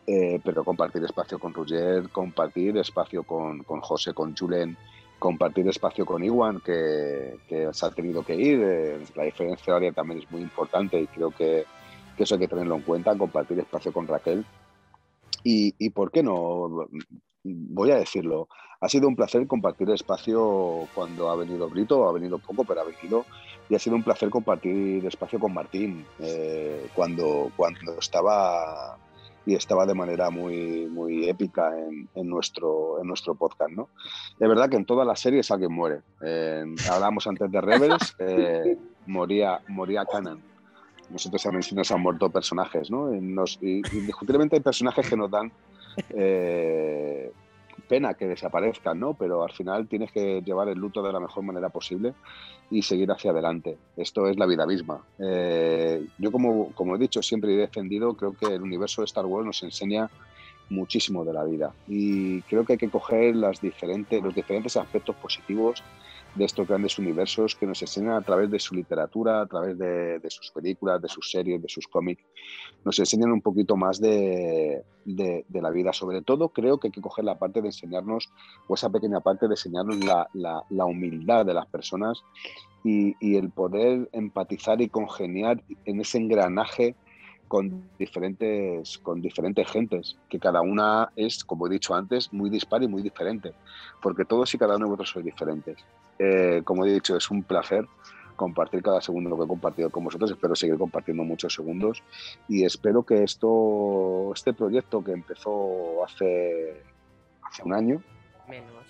[0.08, 4.78] eh, pero compartir espacio con Roger, compartir espacio con, con José, con Julen,
[5.20, 8.60] compartir espacio con Iwan, que, que se ha tenido que ir.
[8.64, 11.66] eh, la diferencia horaria también es muy importante y creo que,
[12.16, 14.46] que eso hay que tenerlo en cuenta, compartir espacio con Raquel.
[15.44, 16.88] Y, y por qué no,
[17.44, 18.48] voy a decirlo,
[18.80, 22.86] ha sido un placer compartir espacio cuando ha venido Brito, ha venido poco, pero ha
[22.86, 23.26] venido.
[23.70, 28.98] Y ha sido un placer compartir espacio con Martín eh, cuando, cuando estaba
[29.46, 33.72] y estaba de manera muy, muy épica en, en nuestro, en nuestro podcast.
[33.72, 33.90] ¿no?
[34.40, 36.02] Es verdad que en todas las series alguien muere.
[36.24, 40.40] Eh, hablábamos antes de Rebels, eh, moría, moría Canan.
[41.10, 43.08] Nosotros también sí nos han muerto personajes, ¿no?
[43.08, 45.52] Nos, y, indiscutiblemente hay personajes que nos dan
[46.10, 47.32] eh,
[47.88, 49.14] pena que desaparezcan, ¿no?
[49.14, 52.14] Pero al final tienes que llevar el luto de la mejor manera posible
[52.70, 53.78] y seguir hacia adelante.
[53.98, 55.04] Esto es la vida misma.
[55.20, 59.26] Eh, yo, como, como he dicho, siempre he defendido, creo que el universo de Star
[59.26, 60.10] Wars nos enseña
[60.70, 65.16] muchísimo de la vida y creo que hay que coger las diferentes, los diferentes aspectos
[65.18, 65.84] positivos
[66.36, 70.22] de estos grandes universos que nos enseñan a través de su literatura, a través de,
[70.30, 72.24] sus películas, de sus series, de sus cómics,
[72.86, 75.92] nos enseñan un poquito más de, la vida.
[75.94, 78.30] Sobre todo creo que hay que coger la parte de enseñarnos,
[78.68, 79.98] o esa pequeña parte de enseñarnos
[80.34, 82.24] la, humildad de las personas
[82.84, 86.96] y, el poder empatizar y congeniar en ese engranaje
[87.52, 92.82] con diferentes, con diferentes gentes, que cada una es, como he dicho antes, muy dispar
[92.82, 93.52] y muy diferente,
[94.02, 95.76] porque todos y cada uno de vosotros sois diferentes.
[96.18, 97.84] Eh, como he dicho, es un placer
[98.38, 100.32] compartir cada segundo lo que he compartido con vosotros.
[100.32, 102.02] Espero seguir compartiendo muchos segundos
[102.48, 106.82] y espero que esto, este proyecto que empezó hace,
[107.44, 108.02] hace un año,
[108.48, 108.86] Menos.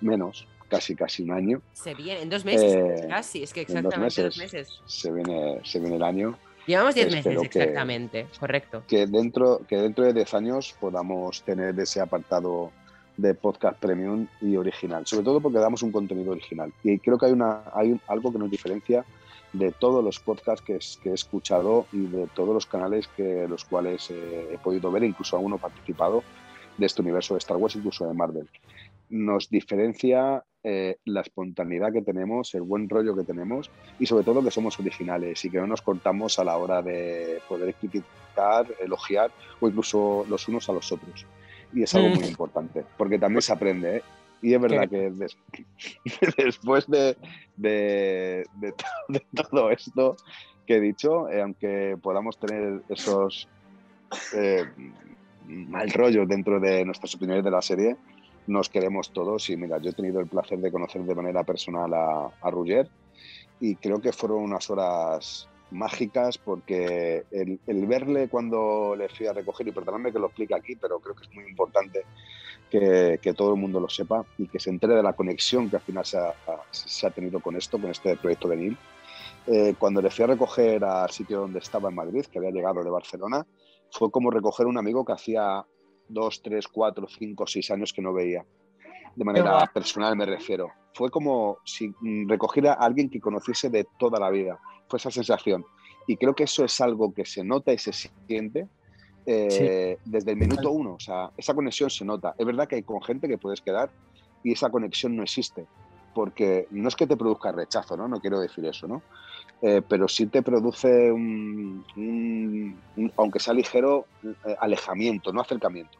[0.00, 3.66] menos, casi casi un año, Se viene, en dos meses, Eh, casi, es que en
[3.66, 4.54] dos exactamente dos meses.
[4.68, 4.80] meses.
[4.86, 6.34] se viene, se viene el año.
[6.66, 8.82] Llevamos diez meses, Espero que- exactamente, correcto.
[8.88, 12.70] que dentro, que dentro de 10 años podamos tener ese apartado
[13.16, 16.72] de podcast premium y original, sobre todo porque damos un contenido original.
[16.82, 19.04] Y creo que hay, una, hay algo que nos diferencia
[19.52, 23.46] de todos los podcasts que, es- que he escuchado y de todos los canales que
[23.48, 26.24] los cuales eh, he podido ver, incluso aún he participado
[26.76, 28.48] de este universo de Star Wars, incluso de Marvel.
[29.10, 34.42] Nos diferencia eh, la espontaneidad que tenemos, el buen rollo que tenemos y sobre todo
[34.42, 39.30] que somos originales y que no nos cortamos a la hora de poder criticar, elogiar
[39.60, 41.26] o incluso los unos a los otros.
[41.72, 42.14] Y es algo Mm.
[42.14, 43.96] muy importante, porque también se aprende.
[43.98, 44.02] ¿eh?
[44.42, 45.36] Y es verdad que des-
[46.36, 47.16] después de,
[47.56, 50.16] de- de to- de todo esto
[50.66, 53.48] que he dicho, eh, aunque podamos tener esos
[54.34, 54.64] eh,
[55.46, 57.96] mal rollos dentro de nuestras opiniones de la serie,
[58.46, 59.48] nos queremos todos.
[59.50, 62.50] Y mira, yo he tenido el placer de conocer de manera personal a, a
[63.60, 69.68] y creo que fueron unas horas mágicas porque el, verle cuando le fui a recoger,
[69.68, 72.04] y perdonadme que lo explique aquí, pero creo que es muy importante
[72.70, 75.82] que, todo el mundo lo sepa y que se entere de la conexión que al
[75.82, 76.34] final se ha,
[76.70, 78.78] se ha tenido con esto, con este proyecto de NIL.
[79.46, 82.82] Eh, cuando le fui a recoger al sitio donde estaba en Madrid, que había llegado
[82.82, 83.46] de Barcelona,
[83.90, 85.64] fue como recoger un amigo que hacía
[86.08, 88.44] dos, tres, cuatro, cinco, seis años que no veía.
[89.16, 90.68] De manera personal me refiero.
[90.94, 94.58] Fue como si mm, recogiera a alguien que conociese de toda la vida.
[94.88, 95.64] Fue esa sensación.
[96.06, 98.68] Y creo que eso es algo que se nota y se siente
[99.26, 100.94] eh, desde el minuto uno.
[100.94, 102.34] O sea, esa conexión se nota.
[102.38, 103.90] Es verdad que hay con gente que puedes quedar
[104.42, 105.66] y esa conexión no existe.
[106.14, 108.06] Porque no es que te produzca rechazo, ¿no?
[108.06, 109.02] No quiero decir eso, ¿no?
[109.62, 115.98] Eh, pero sí te produce un, un- un- aunque sea ligero, eh, alejamiento, no acercamiento.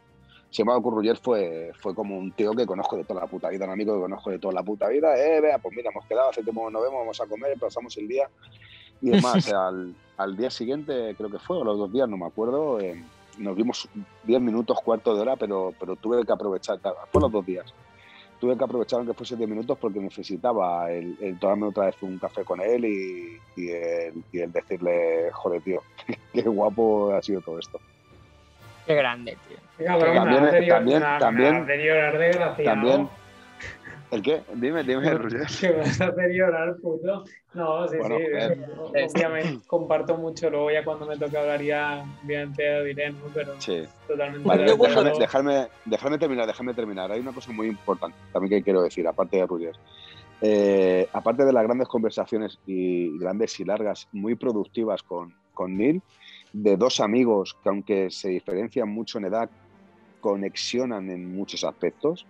[0.51, 3.65] Sin embargo, Curruller fue, fue como un tío que conozco de toda la puta vida,
[3.65, 5.17] un amigo que conozco de toda la puta vida.
[5.17, 7.97] Eh, vea, pues mira, hemos quedado, hace tiempo que nos vemos, vamos a comer, pasamos
[7.97, 8.29] el día.
[9.01, 12.17] Y es más, al, al día siguiente, creo que fue, o los dos días, no
[12.17, 13.03] me acuerdo, eh,
[13.39, 13.89] nos vimos
[14.23, 16.79] 10 minutos, cuarto de hora, pero, pero tuve que aprovechar,
[17.11, 17.65] fue los dos días.
[18.39, 22.17] Tuve que aprovechar aunque fuese 10 minutos porque necesitaba el, el tomarme otra vez un
[22.19, 25.81] café con él y, y el, y el decirle, joder, tío,
[26.33, 27.79] qué guapo ha sido todo esto.
[28.85, 29.57] Qué grande, tío.
[29.77, 32.63] Qué cabrón, También- llorar- también- me también- desgraciado.
[32.65, 33.09] También,
[34.15, 34.41] ¿el qué?
[34.55, 35.45] Dime, dime, Roger.
[35.59, 37.23] Que me vas a hacer llorar, puto.
[37.53, 38.23] No, sí, Bueno, sí.
[38.31, 38.59] joder.
[39.13, 40.49] Obviamente comparto mucho.
[40.49, 43.19] Luego ya cuando me toque hablar ya, obviamente diré, ¿no?
[43.33, 43.83] Pero Sí.
[44.07, 44.47] totalmente.
[44.47, 47.11] Vale, déjame, déjame, déjame terminar, déjame terminar.
[47.11, 49.75] Hay una cosa muy importante también que quiero decir, aparte de Ruger.
[50.41, 56.01] Eh, aparte de las grandes conversaciones y grandes y largas, muy productivas con, con Neil,
[56.51, 59.49] de dos amigos que aunque se diferencian mucho en edad,
[60.19, 62.25] conexionan en muchos aspectos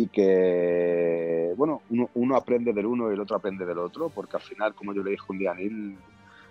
[0.00, 4.36] y que, bueno, uno, uno aprende del uno y el otro aprende del otro, porque
[4.36, 5.98] al final, como yo le dije un día a Neil,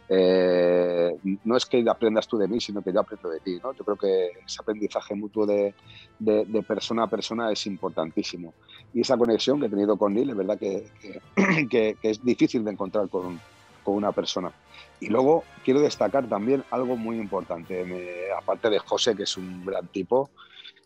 [0.10, 1.12] eh,
[1.44, 3.58] no es que aprendas tú de mí, sino que yo aprendo de ti.
[3.64, 3.74] ¿no?
[3.74, 5.76] Yo creo que ese aprendizaje mutuo de,
[6.18, 8.56] de- de persona a persona es importantísimo.
[8.92, 11.22] Y esa conexión que he tenido con Neil, es verdad que, que-
[11.70, 13.44] que- que es difícil de encontrar con,
[13.82, 14.52] con una persona.
[15.00, 19.64] Y luego quiero destacar también algo muy importante, me- aparte de José, que es un
[19.64, 20.32] gran tipo.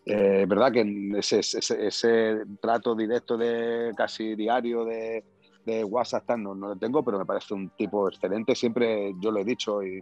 [0.05, 5.23] Eh, verdad que ese, trato directo de casi diario de,
[5.65, 8.55] de WhatsApp no, lo tengo, pero me parece un tipo excelente.
[8.55, 10.01] Siempre yo lo he dicho y,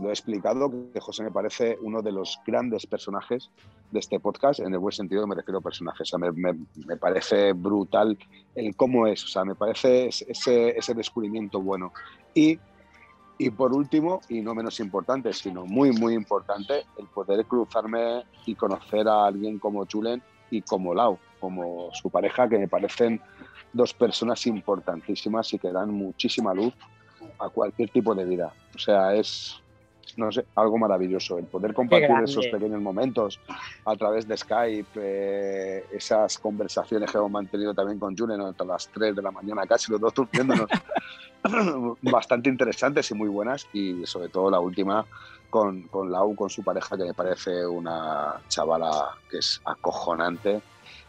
[0.00, 3.50] lo he explicado, que José me parece uno de los grandes personajes
[3.90, 6.12] de este podcast, en el buen sentido me refiero a personajes.
[6.12, 8.16] O sea, me parece brutal
[8.54, 11.92] el cómo es, o sea, me parece ese, ese descubrimiento bueno.
[12.32, 12.60] Y,
[13.40, 18.54] y por último, y no menos importante, sino muy, muy importante, el poder cruzarme y
[18.54, 23.18] conocer a alguien como Julen y como Lau, como su pareja, que me parecen
[23.72, 26.74] dos personas importantísimas y que dan muchísima luz
[27.38, 28.52] a cualquier tipo de vida.
[28.74, 29.58] O sea, es,
[30.16, 31.38] no sé, algo maravilloso.
[31.38, 33.40] El poder compartir esos pequeños momentos
[33.84, 38.88] a través de Skype, eh, esas conversaciones que hemos mantenido también con Julen hasta las
[38.88, 40.68] 3 de la mañana, casi los dos durmiéndonos,
[42.02, 43.66] bastante interesantes y muy buenas.
[43.72, 45.04] Y sobre todo la última
[45.48, 50.62] con, con Lau, con su pareja, que me parece una chavala que es acojonante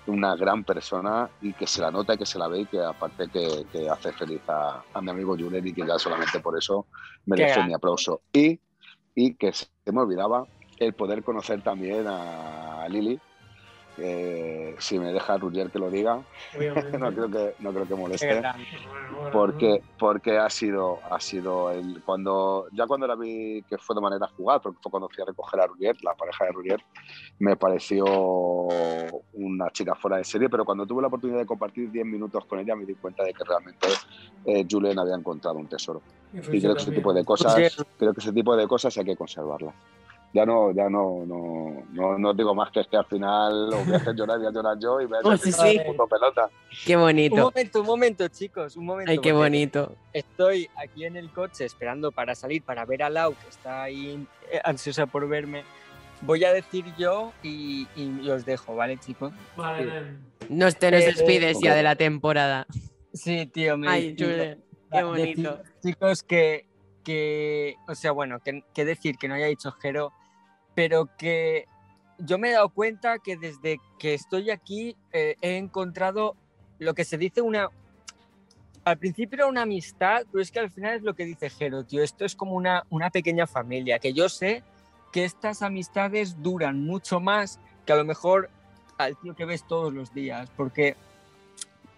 [0.08, 2.80] una gran persona y que se la nota y que se la ve y que
[2.80, 6.58] aparte que, que hace feliz a, a mi amigo Julen y que ya solamente por
[6.58, 6.88] eso
[7.26, 8.22] merece mi aplauso.
[8.34, 8.60] Y
[9.16, 10.48] y que se me olvidaba
[10.78, 13.20] el poder conocer también a Lili.
[13.98, 16.22] Eh, si me deja Ruggier que lo diga,
[17.00, 18.42] no creo que, no creo que moleste.
[19.32, 24.02] porque, porque ha sido, ha sido el, cuando, ya cuando la vi que fue de
[24.02, 26.84] manera jugada, porque fue cuando fui a recoger a Ruggier, la pareja de Ruggier,
[27.40, 28.06] me pareció
[29.34, 32.60] una chica fuera de serie, pero cuando tuve la oportunidad de compartir 10 minutos con
[32.60, 33.88] ella me di cuenta de que realmente
[34.46, 36.02] eh, Julien había encontrado un tesoro.
[36.34, 37.56] Y Y creo que ese tipo de cosas,
[37.98, 39.76] creo que ese tipo de cosas hay que conservarlas.
[40.34, 43.86] Ya no, ya no, no, no, no digo más que es que al final os
[43.86, 45.80] voy a hacer llorar, voy a llorar yo y voy a Oh, ser sí, sí.
[45.86, 46.50] puto pelota.
[46.86, 47.36] Qué Un bonito.
[47.36, 49.12] momento, un momento, chicos, un momento.
[49.12, 49.94] Ay, qué bonito.
[50.14, 54.26] Estoy aquí en el coche esperando para salir, para ver a Lau, que está ahí
[54.52, 55.64] eh, ansiosa por verme.
[56.22, 59.34] Voy a decir yo y, y os dejo, ¿vale, chicos?
[59.58, 60.18] Vale.
[60.48, 62.68] Nos te nos Eh, despides ya de la temporada.
[63.14, 65.60] Sí, tío, me Ay, qué bonito.
[65.84, 66.68] chicos, que,
[67.04, 70.14] que, o sea, bueno, que, que decir que no haya dicho Jero,
[70.82, 71.68] pero que
[72.18, 76.36] yo me he dado cuenta que desde que estoy aquí eh, he encontrado
[76.80, 77.70] lo que se dice una...
[78.84, 81.84] Al principio era una amistad, pero es que al final es lo que dice Jero,
[81.84, 82.02] tío.
[82.02, 84.64] Esto es como una, una pequeña familia, que yo sé
[85.12, 88.50] que estas amistades duran mucho más que a lo mejor
[88.98, 90.96] al tío que ves todos los días, porque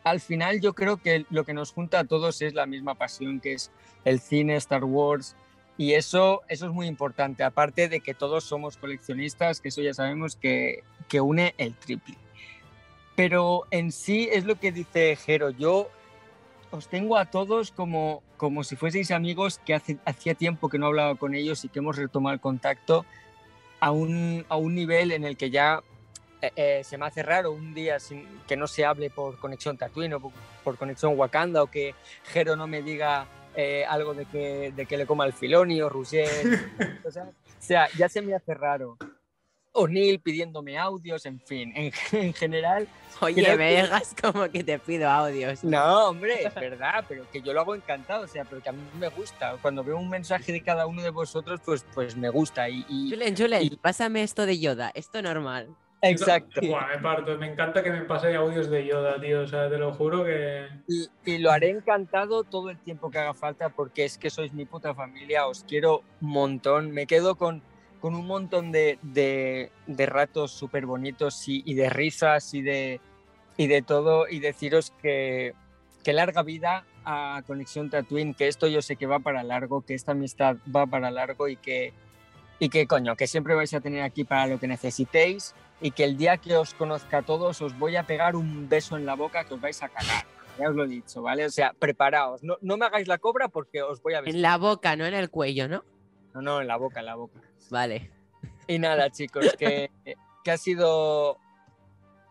[0.04, 3.40] al final yo creo que lo que nos junta a todos es la misma pasión,
[3.40, 3.72] que es
[4.04, 5.38] el cine, Star Wars,
[5.78, 9.94] y eso, eso es muy importante, aparte de que todos somos coleccionistas, que eso ya
[9.94, 12.16] sabemos que, que une el triple.
[13.16, 15.90] Pero en sí es lo que dice Jero, yo
[16.72, 20.88] os tengo a todos como, como si fueseis amigos que hace, hacía tiempo que no
[20.88, 23.06] hablaba con ellos y que hemos retomado el contacto
[23.80, 25.84] a un, a un nivel en el que ya
[26.42, 29.78] eh, eh, se me hace raro un día sin, que no se hable por conexión
[29.78, 30.32] Tatooine o por,
[30.64, 31.94] por conexión Wakanda o que
[32.24, 35.90] Jero no me diga eh, algo de que, de que le coma el filoni o
[35.90, 36.28] Roger.
[37.06, 38.98] o, sea, o sea, ya se me hace raro.
[39.76, 42.88] O Neil pidiéndome audios, en fin, en, en general.
[43.22, 45.64] Oye, me que- dejas como que te pido audios.
[45.64, 48.72] No, hombre, es verdad, pero que yo lo hago encantado, o sea, pero que a
[48.72, 49.56] mí me gusta.
[49.64, 52.70] Cuando veo un mensaje de cada uno de vosotros, pues, pues me gusta.
[52.70, 55.70] Y, y- Julen, Julen, y- pásame esto de Yoda, esto normal.
[56.12, 56.62] Exacto.
[56.62, 57.38] Me parto.
[57.38, 59.42] Me encanta que me pase audios de Yoda, tío.
[59.42, 60.68] O sea, te lo juro que.
[60.88, 64.54] Y, y lo haré encantado todo el tiempo que haga falta porque es que sois
[64.54, 67.62] mi puta familia, os quiero un montón, me quedo con,
[68.00, 73.00] con un montón de, de- de ratos súper bonitos y, y de risas y de,
[73.58, 75.54] y de todo y deciros que,
[76.04, 79.94] que larga vida a Conexión Tatooine, que esto yo sé que va para largo, que
[79.94, 81.94] esta amistad va para largo y que,
[82.60, 85.54] y que coño, que siempre vais a tener aquí para lo que necesitéis
[85.84, 88.96] y que el día que os conozca a todos os voy a pegar un beso
[88.96, 90.26] en la boca que os vais a cagar.
[90.58, 91.46] Ya os lo he dicho, ¿vale?
[91.46, 92.42] O sea, preparaos.
[92.42, 94.34] No, no me hagáis la cobra porque os voy a besar.
[94.34, 95.84] En la boca, no en el cuello, ¿no?
[96.34, 97.42] No, no, en la boca, en la boca.
[97.70, 98.10] Vale.
[98.66, 99.92] Y nada, chicos, que,
[100.46, 101.38] que ha sido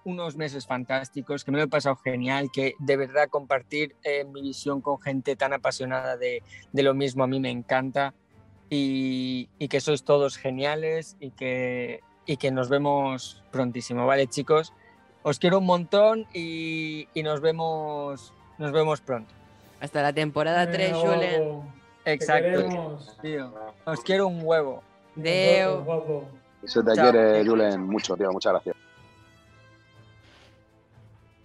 [0.04, 4.40] unos meses fantásticos, que me lo he pasado genial, que de verdad compartir eh, mi
[4.40, 6.42] visión con gente tan apasionada de,
[6.72, 8.14] de lo mismo a mí me encanta
[8.70, 14.72] y, y que sois todos geniales y que, y que nos vemos prontísimo, ¿vale, chicos?
[15.22, 19.32] Os quiero un montón y, y nos vemos nos vemos pronto.
[19.80, 21.62] Hasta la temporada 3, Venga, Julen.
[22.04, 22.98] Exacto.
[23.20, 23.52] Tío,
[23.84, 24.82] os quiero un huevo.
[25.14, 25.82] Deo.
[25.82, 26.24] Guapo.
[26.64, 27.10] Se te Chao.
[27.10, 28.30] quiere, Julen, mucho, tío.
[28.30, 28.76] Muchas gracias.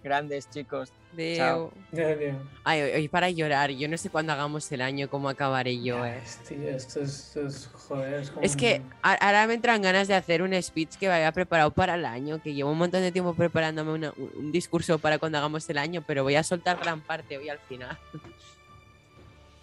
[0.08, 0.90] Grandes, chicos.
[1.12, 1.70] Deo.
[1.92, 2.34] Ya, tío.
[2.64, 3.70] Ay, hoy hoy para llorar.
[3.70, 6.18] Yo no sé cuándo hagamos el año, cómo acabaré yo, eh.
[6.20, 10.08] ves, tío, esto es, esto es- joder, es como Es que ahora me entran ganas
[10.08, 13.02] de hacer un speech que me había preparado para el año, que llevo un montón
[13.02, 16.42] de tiempo preparándome una- un un discurso para cuando hagamos el año, pero voy a
[16.42, 17.98] soltar gran parte hoy al final.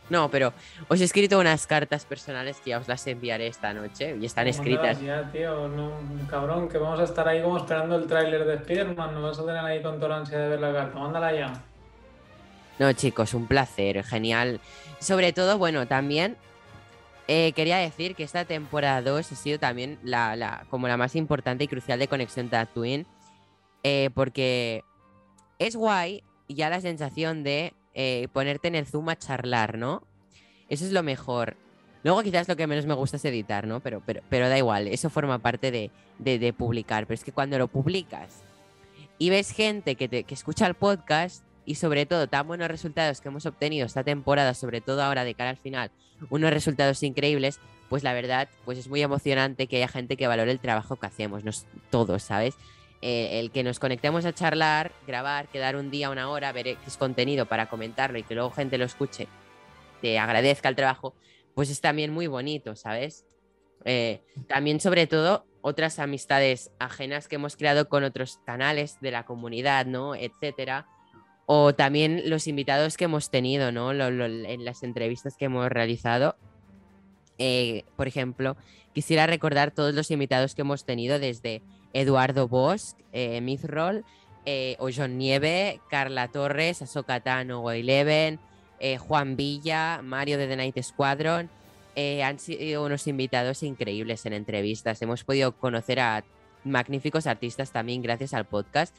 [0.10, 0.54] No, pero
[0.88, 4.48] os he escrito unas cartas personales que ya os las enviaré esta noche y están
[4.48, 5.02] escritas.
[5.02, 5.92] Ya, tío, no,
[6.30, 9.14] cabrón, que vamos a estar ahí como esperando el tráiler de Spider-Man.
[9.16, 11.00] Nos vas a tener ahí con toda la ansia de ver la carta.
[11.00, 11.54] Mándala ya.
[12.78, 14.60] No, chicos, un placer, genial.
[15.00, 16.38] Sobre todo, bueno, también
[17.28, 21.16] eh, quería decir que esta temporada 2 ha sido también la, la- como la más
[21.16, 23.08] importante y crucial de Conexión Tatooine,
[23.82, 24.84] eh, porque
[25.58, 30.04] es guay ya la sensación de eh, ponerte en el Zoom a charlar, ¿no?
[30.70, 31.58] Eso es lo mejor.
[32.04, 33.80] Luego quizás lo que menos me gusta es editar, ¿no?
[33.80, 35.90] Pero, pero, pero da igual, eso forma parte de,
[36.20, 37.08] de- de publicar.
[37.08, 38.44] Pero es que cuando lo publicas
[39.18, 43.22] y ves gente que, te, que escucha el podcast y sobre todo tan buenos resultados
[43.22, 45.90] que hemos obtenido esta temporada, sobre todo ahora de cara al final,
[46.30, 47.60] unos resultados increíbles,
[47.90, 51.08] pues la verdad, pues es muy emocionante que haya gente que valore el trabajo que
[51.08, 52.56] hacemos, nos, todos, ¿sabes?
[53.08, 56.98] Eh, el que nos conectemos a charlar, grabar, quedar un día, una hora, ver X
[56.98, 59.28] contenido para comentarlo y que luego gente lo escuche,
[60.02, 61.14] te agradezca el trabajo,
[61.54, 63.24] pues es también muy bonito, ¿sabes?
[63.84, 69.24] Eh, también, sobre todo, otras amistades ajenas que hemos creado con otros canales de la
[69.24, 70.16] comunidad, ¿no?
[70.16, 70.88] Etcétera.
[71.46, 73.92] O también los invitados que hemos tenido, ¿no?
[73.92, 76.38] en las entrevistas que hemos realizado.
[77.38, 78.58] Eh, por ejemplo,
[78.94, 81.62] quisiera recordar todos los invitados que hemos tenido desde
[81.96, 84.04] Eduardo Bosch, eh, Mithrol,
[84.46, 84.78] eh,
[85.10, 88.40] Nieve, Carla Torres, Asoka Tano, Eleven,
[88.80, 91.50] eh, Juan Villa, Mario de The Night Squadron.
[91.96, 95.02] Eh, han sido unos invitados increíbles en entrevistas.
[95.02, 96.26] Hemos podido conocer a
[96.66, 98.94] magníficos artistas también gracias al podcast.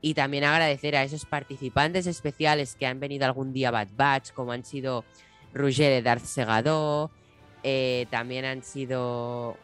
[0.00, 4.30] Y también agradecer a esos participantes especiales que han venido algún día a Bad Batch,
[4.32, 5.04] como han sido
[5.52, 7.10] Roger de Darth Segado,
[7.64, 9.56] eh, también han sido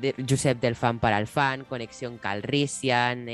[0.00, 3.26] em, Josep del Fan para el Fan, Conexión Calrissian,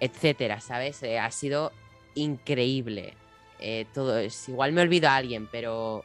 [0.00, 1.02] etcétera, ¿sabes?
[1.02, 1.72] ha sido
[2.14, 3.14] increíble.
[3.60, 6.04] Eh, todo es, igual me olvido a alguien, pero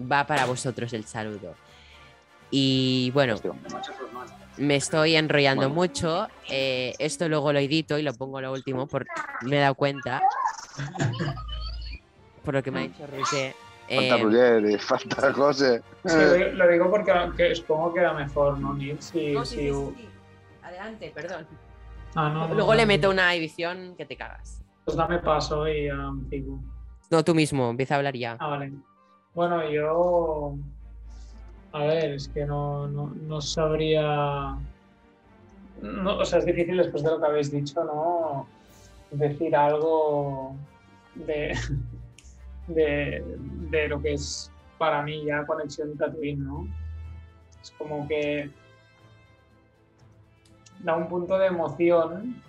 [0.00, 1.54] va para vosotros el saludo.
[2.50, 3.36] Y bueno,
[4.56, 6.28] me estoy enrollando mucho.
[6.48, 9.10] Eh, esto luego lo edito y lo pongo lo último porque
[9.42, 10.22] me he dado cuenta.
[12.44, 13.54] Por lo que me ha dicho Roger.
[13.88, 15.82] Falta eh, Roger falta José.
[16.52, 19.12] lo digo porque supongo que era mejor, ¿no, Nils?
[20.62, 21.46] Adelante, perdón.
[22.14, 24.62] Ah, luego le meto una edición que te cagas.
[24.84, 26.28] Pues dame paso y um,
[27.10, 28.36] No, tú mismo, empieza a hablar ya.
[28.38, 28.72] Ah, vale.
[29.34, 30.56] Bueno, yo.
[31.72, 34.56] A ver, es que no, no, sabría.
[35.82, 38.46] No, o sea, es difícil después de lo que habéis dicho, ¿no?
[39.10, 40.56] Decir algo
[41.14, 41.54] de,
[42.68, 43.22] de,
[43.88, 46.68] lo que es para mí ya conexión Tatooine, ¿no?
[47.60, 48.50] Es como que
[50.80, 52.40] da un punto de emoción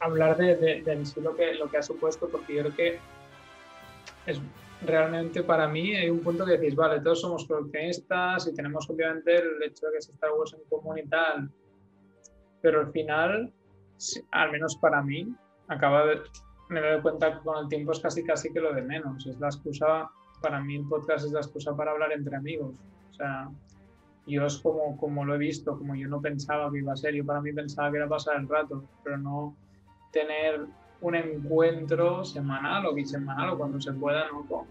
[0.00, 2.98] hablar de, de, sí lo que, lo que ha supuesto, porque yo creo que
[4.26, 4.40] es
[4.82, 9.36] realmente para mí hay un punto que decís, vale, todos somos coleccionistas y tenemos obviamente
[9.36, 11.50] el hecho de que se Star Wars en común y tal,
[12.60, 13.52] pero al final,
[14.30, 15.34] al menos para mí,
[15.66, 16.20] acaba de,
[16.68, 19.38] me doy cuenta que con el tiempo es casi casi que lo de menos, es
[19.40, 22.74] la excusa, para mí el podcast es la excusa para hablar entre amigos,
[23.10, 23.50] o sea,
[24.26, 27.14] yo es como, como lo he visto, como yo no pensaba que iba a ser,
[27.14, 29.56] yo para mí pensaba que era pasar el rato, pero no,
[30.12, 30.66] tener
[31.00, 34.44] un encuentro semanal o bisemanal o cuando se pueda ¿no?
[34.46, 34.66] con,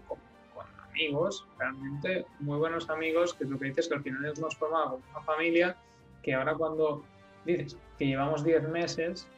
[0.90, 4.90] amigos, realmente muy buenos amigos, que es lo que dices, que al final nos formado
[4.90, 5.76] como una familia,
[6.22, 7.04] que ahora cuando
[7.44, 9.28] dices que llevamos 10 meses,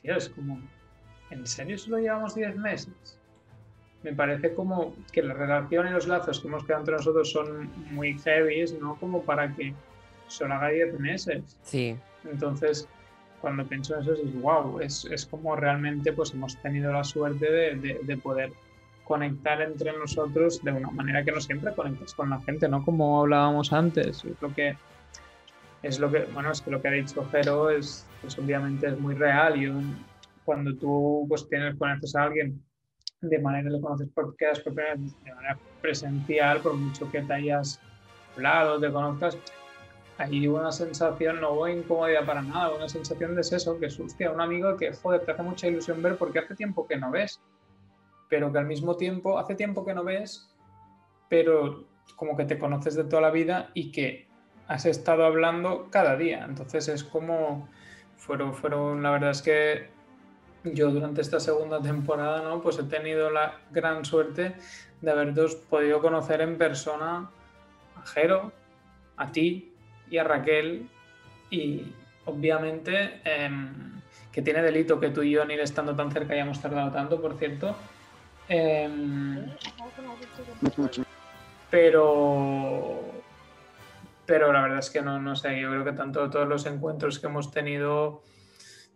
[0.00, 0.60] tío, es como,
[1.32, 3.18] ¿en serio solo llevamos 10 meses?
[4.02, 7.70] Me parece como que la relación y los lazos que hemos creado entre nosotros son
[7.92, 8.96] muy heavy, ¿no?
[8.96, 9.74] Como para que
[10.26, 11.56] solo haga 10 meses.
[11.62, 11.96] Sí.
[12.30, 12.88] Entonces,
[13.40, 17.50] cuando pienso en eso es wow, es, es como realmente pues hemos tenido la suerte
[17.50, 18.52] de, de, poder
[19.04, 22.84] conectar entre nosotros de una manera que no siempre conectas con la gente, ¿no?
[22.84, 24.76] Como hablábamos antes, es lo que
[25.82, 28.98] es lo que, bueno, es que lo que ha dicho Jero es, pues obviamente es
[28.98, 29.66] muy real y
[30.44, 32.62] cuando tú pues tienes, conoces a alguien
[33.20, 37.80] de manera, lo conoces porque por primera de manera presencial, por mucho que te hayas
[38.34, 39.38] hablado, te conozcas,
[40.18, 44.30] hay una sensación, no voy incomodidad para nada, una sensación de eso, que es, hostia,
[44.30, 47.40] un amigo que, joder, te hace mucha ilusión ver porque hace tiempo que no ves,
[48.28, 50.50] pero que al mismo tiempo, hace tiempo que no ves,
[51.28, 51.86] pero
[52.16, 54.28] como que te conoces de toda la vida y que
[54.68, 56.44] has estado hablando cada día.
[56.44, 57.68] Entonces es como,
[58.16, 59.90] fueron, fueron la verdad es que
[60.64, 62.62] yo durante esta segunda temporada, ¿no?
[62.62, 64.54] Pues he tenido la gran suerte
[65.00, 65.34] de haber
[65.68, 67.30] podido conocer en persona
[67.96, 68.52] a Jero,
[69.16, 69.72] a ti,
[70.12, 70.88] y a Raquel
[71.50, 71.86] y
[72.26, 76.92] obviamente em, que tiene delito que tú y yo ni estando tan cerca hayamos tardado
[76.92, 77.74] tanto, por cierto.
[78.48, 79.46] Em,
[81.70, 83.00] pero
[84.26, 87.18] pero la verdad es que no, no sé, yo creo que tanto todos los encuentros
[87.18, 88.22] que hemos tenido,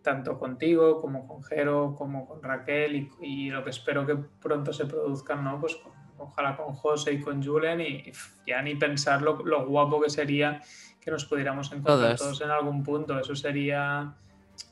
[0.07, 4.85] tanto contigo como con Jero, como con Raquel y, lo que espero que pronto se
[4.85, 5.59] produzcan, ¿no?
[5.59, 5.77] Pues
[6.17, 8.13] ojalá con José y con Julen y,
[8.47, 10.61] ya ni pensar lo, lo, guapo que sería
[11.01, 12.39] que nos pudiéramos encontrar todos.
[12.39, 13.19] en algún punto.
[13.19, 14.13] Eso sería,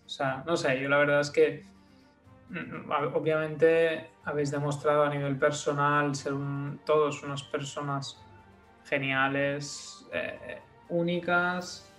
[0.06, 1.66] o sea, no sé, yo la verdad es que
[2.48, 6.32] mm, obviamente habéis demostrado a nivel personal ser
[6.86, 8.24] todos unas personas
[8.86, 11.92] geniales, eh, únicas,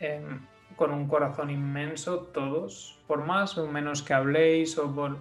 [0.00, 0.40] em,
[0.80, 5.18] con un corazón inmenso, todos, por más o menos que habléis o por...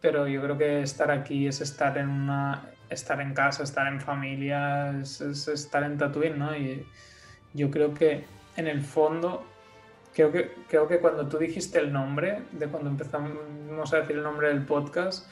[0.00, 4.00] Pero yo creo que estar aquí es estar en una, estar en casa, estar en
[4.00, 6.56] familia, es, estar en Tatooine, ¿no?
[6.56, 6.86] Y
[7.54, 8.24] yo creo que
[8.56, 9.44] en el fondo,
[10.14, 14.22] creo que, creo que cuando tú dijiste el nombre, de cuando empezamos a decir el
[14.22, 15.26] nombre del podcast,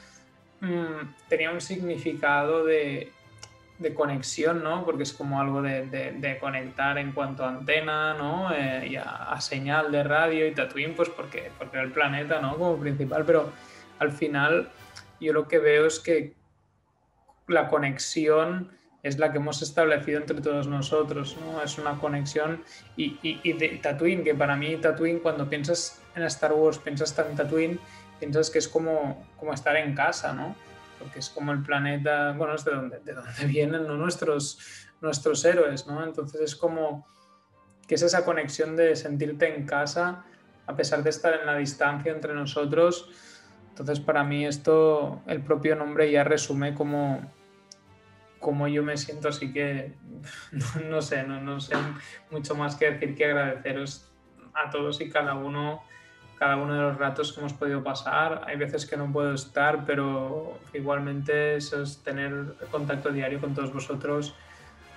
[0.60, 3.12] mm, tenía un significado de,
[3.82, 4.84] de conexión, ¿no?
[4.84, 8.52] Porque es como algo de, de- de conectar en cuanto a antena, ¿no?
[8.54, 9.02] Eh, y a,
[9.32, 12.56] a señal de radio y Tatooine, pues porque, porque el planeta, ¿no?
[12.56, 13.52] Como principal, pero
[13.98, 14.68] al final
[15.20, 16.34] yo lo que veo es que
[17.48, 18.70] la conexión
[19.02, 21.60] es la que hemos establecido entre todos nosotros, ¿no?
[21.62, 22.62] Es una conexión
[22.96, 27.18] y, y, y de Tatooine, que para mí Tatooine, cuando piensas en Star Wars, piensas
[27.18, 27.80] en Tatooine,
[28.20, 30.54] piensas que es como, como estar en casa, ¿no?
[31.02, 33.96] Porque es como el planeta, bueno, es de donde, de donde vienen ¿no?
[33.96, 34.58] nuestros,
[35.00, 36.04] nuestros héroes, ¿no?
[36.04, 37.06] Entonces es como
[37.86, 40.24] que es esa conexión de sentirte en casa
[40.66, 43.10] a pesar de estar en la distancia entre nosotros.
[43.70, 47.32] Entonces para mí esto, el propio nombre ya resume como,
[48.38, 49.94] como yo me siento, así que
[50.52, 51.74] no, no sé, no, no sé
[52.30, 54.12] mucho más que decir que agradeceros
[54.54, 55.82] a todos y cada uno
[56.42, 58.42] cada uno de los ratos que hemos podido pasar.
[58.48, 63.72] Hay veces que no puedo estar, pero igualmente eso es tener contacto diario con todos
[63.72, 64.34] vosotros.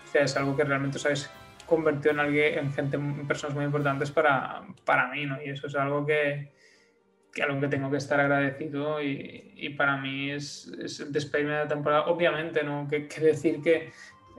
[0.05, 1.29] O sea, es algo que realmente os habéis
[1.67, 5.39] convertido en alguien, en gente, en personas muy importantes para, para mí, ¿no?
[5.39, 6.51] Y eso es algo que,
[7.31, 11.59] que algo que tengo que estar agradecido y, y para mí es, es despedirme de
[11.59, 12.05] la temporada.
[12.07, 12.87] Obviamente, ¿no?
[12.89, 13.91] Que, que decir que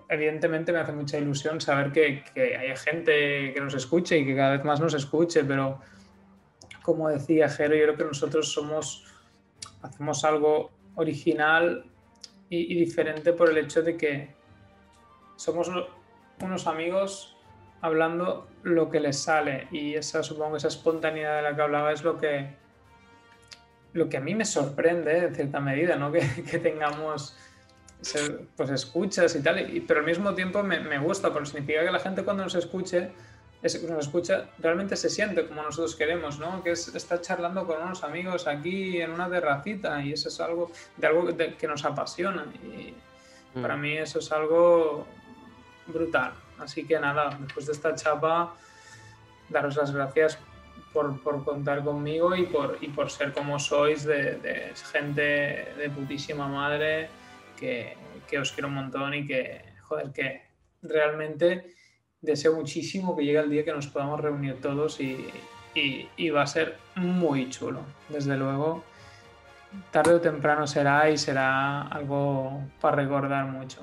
[0.09, 4.35] evidentemente me hace mucha ilusión saber que, que hay gente que nos escuche y que
[4.35, 5.79] cada vez más nos escuche, pero
[6.87, 9.05] como decía Jero, yo creo que nosotros somos,
[9.83, 11.85] hacemos algo original
[12.49, 14.33] y, diferente por el hecho de que
[15.35, 15.87] somos uno-
[16.43, 17.37] unos amigos
[17.81, 22.05] hablando lo que les sale y esa supongo esa espontaneidad de la que hablaba es
[22.05, 22.55] lo que
[23.93, 26.13] lo que a mí me sorprende en cierta medida, ¿no?
[26.51, 27.37] Que, tengamos
[28.57, 31.91] pues escuchas y tal, y- pero al mismo tiempo me, me gusta, porque significa que
[31.91, 33.11] la gente cuando nos escuche
[33.63, 36.63] es- nos escucha, realmente se siente como nosotros queremos, ¿no?
[36.63, 40.71] Que es estar charlando con unos amigos aquí en una terracita y eso es algo
[40.97, 42.95] de algo de- que nos apasiona y
[43.55, 43.63] Mm.
[43.63, 45.07] para mí eso es algo
[45.87, 46.33] brutal.
[46.59, 48.55] Así que nada, después de esta chapa,
[49.49, 50.39] daros las gracias
[50.93, 55.23] por, por contar conmigo y por, y por ser como sois, de, de gente
[55.79, 57.09] de putísima madre,
[57.59, 57.97] que,
[58.29, 60.43] que os quiero un montón y que, joder, que
[60.83, 61.75] realmente
[62.27, 65.27] deseo muchísimo que llegue el día que nos podamos reunir todos y,
[65.75, 68.85] y- y va a ser muy chulo, desde luego.
[69.91, 73.83] Tarde o temprano será y será algo para recordar mucho.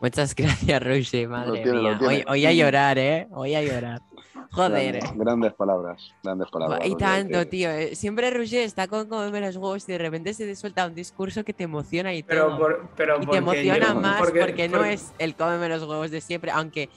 [0.00, 1.98] Muchas gracias, Roger, madre tiene, lo mía.
[1.98, 2.14] tiene.
[2.16, 3.26] Hoy, hoy a llorar, ¿eh?
[3.30, 4.00] Hoy a llorar.
[4.52, 4.92] Joder.
[4.98, 6.80] Grandes, grandes palabras, grandes palabras.
[6.84, 7.70] Y Roger, tanto, que- tío.
[7.70, 10.94] eh, Siempre Roger está con comerme los huevos y de repente se te suelta un
[10.94, 12.58] discurso que te emociona y Pero, todo.
[12.58, 15.82] por- pero y te emociona yo- más porque- porque, no porque- es el cómeme los
[15.82, 16.88] huevos de siempre, aunque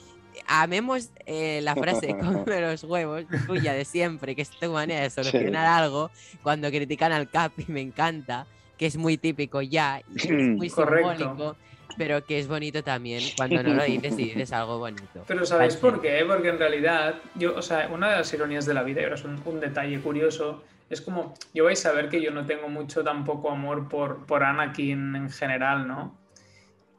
[0.46, 2.16] amemos eh, la frase
[2.48, 6.10] cómeme los huevos tuya de siempre, que es tu manera de solucionar algo,
[6.42, 8.46] cuando critican al Capi me encanta,
[8.78, 11.10] que es muy típico ya, y es muy Correcto.
[11.18, 11.56] simbólico,
[12.00, 15.22] pero que es bonito también cuando no lo dices y dices algo bonito.
[15.26, 15.82] Pero ¿sabéis Así.
[15.82, 16.24] por qué?
[16.26, 19.16] Porque en realidad, yo, o sea, una de las ironías de la vida, y ahora
[19.16, 22.70] es un, un detalle curioso, es como, yo vais a ver que yo no tengo
[22.70, 26.18] mucho tampoco amor por, por Anakin en general, ¿no?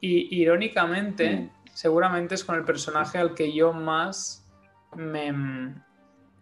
[0.00, 1.50] Y irónicamente, Mm.
[1.74, 4.48] seguramente es con el personaje al que yo más
[4.94, 5.74] me...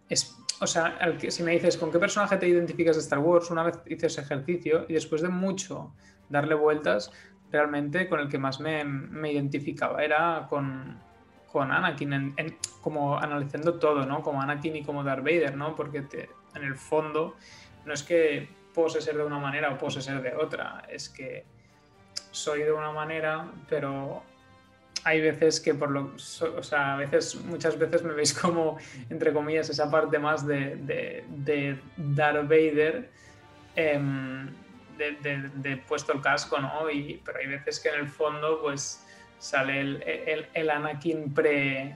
[0.07, 3.17] es- o sea, al que, si me dices, ¿con qué personaje te identificas de Star
[3.17, 3.49] Wars?
[3.49, 5.95] Una vez hice ese ejercicio y después de mucho
[6.29, 7.11] darle vueltas,
[7.51, 10.97] realmente con el que más me, me identificaba era con,
[11.51, 12.35] con Anakin, en-
[12.81, 14.21] como analizando todo, ¿no?
[14.21, 15.75] Como Anakin y como Darth Vader, ¿no?
[15.75, 17.35] Porque te- en el fondo
[17.85, 21.43] no es que pose ser de una manera o pose ser de otra, es que
[22.31, 24.23] soy de una manera, pero
[25.03, 28.77] hay veces que por lo, o sea, a veces, muchas veces me veis como,
[29.09, 33.09] entre comillas, esa parte más de, de, de Darth Vader,
[33.75, 34.49] em,
[35.01, 36.89] de, de- de puesto el casco, ¿no?
[36.89, 39.05] Y, pero hay veces que en el fondo, pues,
[39.39, 41.95] sale el, el, el Anakin pre,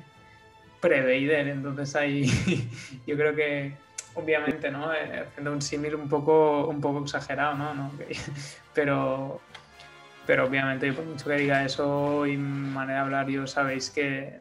[0.81, 2.25] pre-Vader, entonces ahí
[3.07, 3.73] yo creo que,
[4.15, 4.93] obviamente, ¿no?
[4.93, 7.73] Eh, Haciendo un símil un poco, un poco exagerado, ¿no?
[7.73, 7.91] ¿no?
[8.73, 9.39] Pero,
[10.27, 14.39] pero obviamente, por mucho que diga eso y manera de hablar, yo sabéis que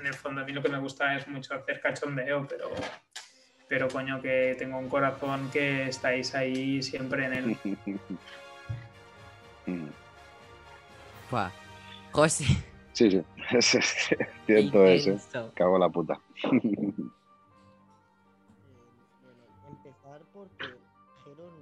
[0.00, 2.70] en el fondo a mí lo que me gusta es mucho hacer cachondeo, pero,
[3.68, 7.56] pero coño, que tengo un corazón que estáis ahí siempre en él.
[11.30, 11.50] Buah.
[12.12, 12.44] José,
[12.98, 13.22] Sí, sí,
[14.46, 15.52] cierto eso.
[15.54, 16.18] Cago en la puta.
[16.42, 17.06] Eh, bueno,
[19.68, 20.66] empezar porque
[21.22, 21.52] Jero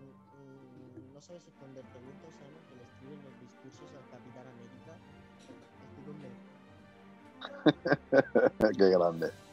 [1.13, 1.99] no sabes esconderte.
[1.99, 4.97] Muchos años que le escriben los discursos al Capitán América.
[8.57, 9.46] Estoy Qué grande.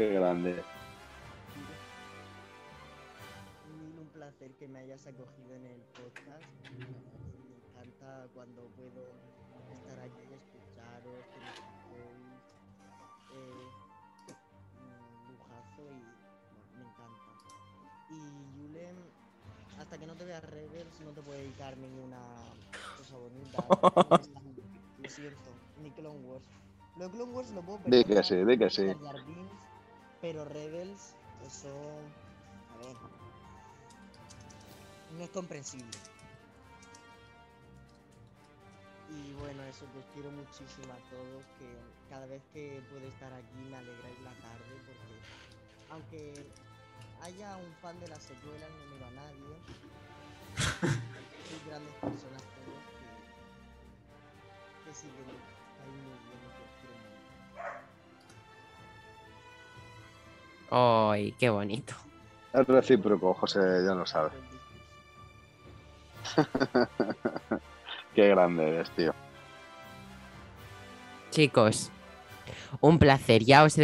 [0.00, 0.64] Qué grande.
[3.98, 6.42] un placer que me hayas acogido en el podcast.
[6.64, 9.12] Me encanta cuando puedo
[9.70, 12.44] estar aquí y escucharos, que me escuchéis.
[13.34, 13.68] Eh,
[14.80, 16.00] un lujazo y
[16.48, 17.28] bueno, me encanta.
[18.08, 18.96] Y Julen,
[19.78, 22.22] hasta que no te veas Rebels no te puedo dedicar ninguna
[22.96, 23.66] cosa bonita.
[25.02, 25.50] Lo siento,
[25.82, 26.46] ni Clone Wars.
[26.96, 28.86] Lo de Clone Wars lo puedo Di que perdonar, sí,
[30.20, 31.14] pero Rebels,
[31.46, 31.68] eso.
[32.74, 32.96] A ver.
[35.16, 35.98] No es comprensible.
[39.10, 41.66] Y bueno, eso, que os quiero muchísimo a todos, que
[42.08, 45.10] cada vez que puedo estar aquí me alegráis la tarde, porque
[45.90, 46.46] aunque
[47.22, 49.56] haya un fan de las secuelas, no miro a nadie.
[51.48, 52.84] Sois grandes personas todos
[54.94, 55.10] que, que
[55.90, 56.59] muy bien
[60.70, 61.94] ¡Ay, qué bonito!
[62.52, 64.32] Es recíproco, José, ya lo sabes.
[68.14, 69.14] Qué grande eres, tío.
[71.30, 71.90] Chicos,
[72.80, 73.44] un placer.
[73.44, 73.76] Ya os,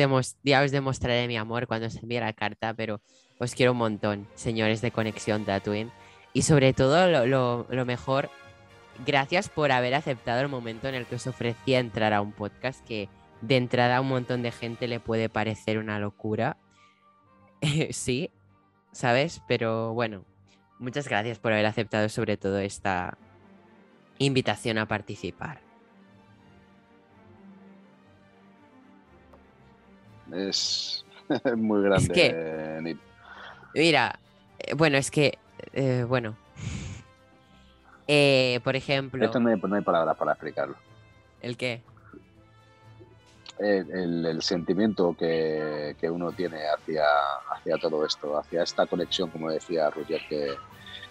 [0.42, 3.00] ya demostraré mi amor cuando os envíe la carta, pero
[3.38, 5.92] os quiero un montón, señores de Conexión Tatooine.
[6.32, 8.30] Y sobre todo, lo, lo- lo mejor,
[9.06, 12.84] gracias por haber aceptado el momento en el que os ofrecía entrar a un podcast
[12.84, 13.08] que
[13.42, 16.56] de entrada a un montón de gente le puede parecer una locura.
[17.90, 18.30] sí,
[18.92, 19.40] ¿sabes?
[19.46, 20.24] Pero bueno,
[20.78, 23.16] muchas gracias por haber aceptado sobre todo esta
[24.18, 25.60] invitación a participar.
[30.32, 31.04] Es
[31.56, 32.98] muy grande, que- Nip.
[33.74, 34.18] Mira,
[34.58, 35.38] eh, bueno, es que,
[35.72, 36.36] eh, bueno.
[38.08, 40.76] Eh, por ejemplo, Esto no hay, no hay palabras para explicarlo.
[41.40, 41.82] ¿el qué?
[43.58, 47.04] El, el- sentimiento que, que uno tiene hacia,
[47.54, 50.54] hacia todo esto, hacia esta conexión, como decía Roger, que,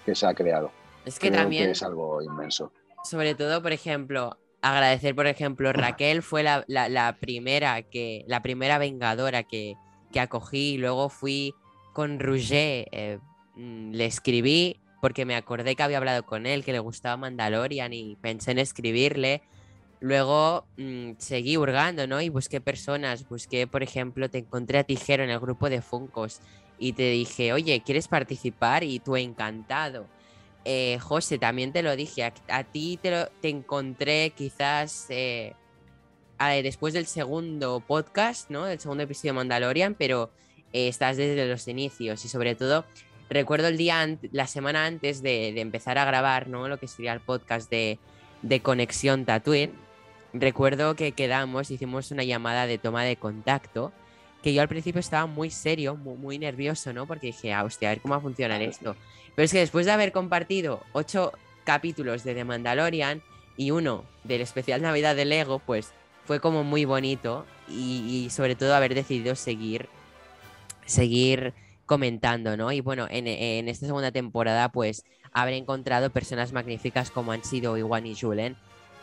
[0.05, 0.71] que se ha creado.
[1.05, 2.71] Es que Creo también, es algo inmenso.
[3.03, 8.41] sobre todo, por ejemplo, agradecer, por ejemplo, Raquel fue la, la- la primera que, la
[8.43, 9.73] primera vengadora que,
[10.11, 10.77] que acogí.
[10.77, 11.53] Luego fui
[11.93, 13.19] con Roger, eh,
[13.55, 17.91] mm, le escribí porque me acordé que había hablado con él, que le gustaba Mandalorian
[17.93, 19.41] y pensé en escribirle.
[20.05, 22.21] Luego mm, seguí hurgando, ¿no?
[22.21, 26.41] Y busqué personas, busqué, por ejemplo, te encontré a Tijero en el grupo de Funcos
[26.77, 28.83] y te dije, oye, ¿quieres participar?
[28.83, 30.05] Y tú encantado.
[30.63, 35.55] Eh, José, también te lo dije, a, ti te, lo- te encontré quizás eh,
[36.61, 38.65] después del segundo podcast, ¿no?
[38.65, 40.29] Del segundo episodio de Mandalorian, pero
[40.71, 42.85] eh, estás desde los inicios y sobre todo
[43.27, 46.67] recuerdo el día, la semana antes de, de empezar a grabar, ¿no?
[46.67, 47.97] Lo que sería el podcast de,
[48.43, 49.83] de Conexión Tatooine.
[50.37, 53.93] Recuerdo que quedamos, hicimos una llamada de toma de contacto,
[54.43, 57.07] que yo al principio estaba muy serio, muy, muy nervioso, ¿no?
[57.07, 58.97] Porque dije, ah, hostia, a ver cómo va a funcionar esto.
[59.33, 61.31] Pero es que después de haber compartido ocho
[61.63, 63.23] capítulos de The Mandalorian
[63.55, 65.93] y uno del especial Navidad de Lego, pues
[66.25, 69.87] fue como muy bonito y, y sobre todo haber decidido seguir,
[70.85, 71.53] seguir
[71.85, 72.73] comentando, ¿no?
[72.73, 77.77] Y bueno, en, en esta segunda temporada, pues habré encontrado personas magníficas como han sido
[77.77, 78.57] Iwan y Julen,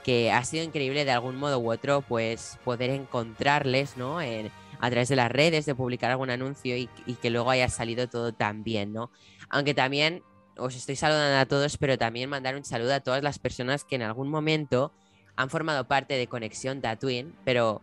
[0.04, 4.18] que ha sido increíble de algún modo u otro, pues poder encontrarles, ¿no?
[4.18, 8.08] A través de las redes, de publicar algún anuncio y, y que luego haya salido
[8.08, 9.10] todo tan bien, ¿no?
[9.48, 10.22] Aunque también
[10.56, 13.96] os estoy saludando a todos, pero también mandar un saludo a todas las personas que
[13.96, 14.92] en algún momento
[15.36, 17.82] han formado parte de Conexión Tatooine, pero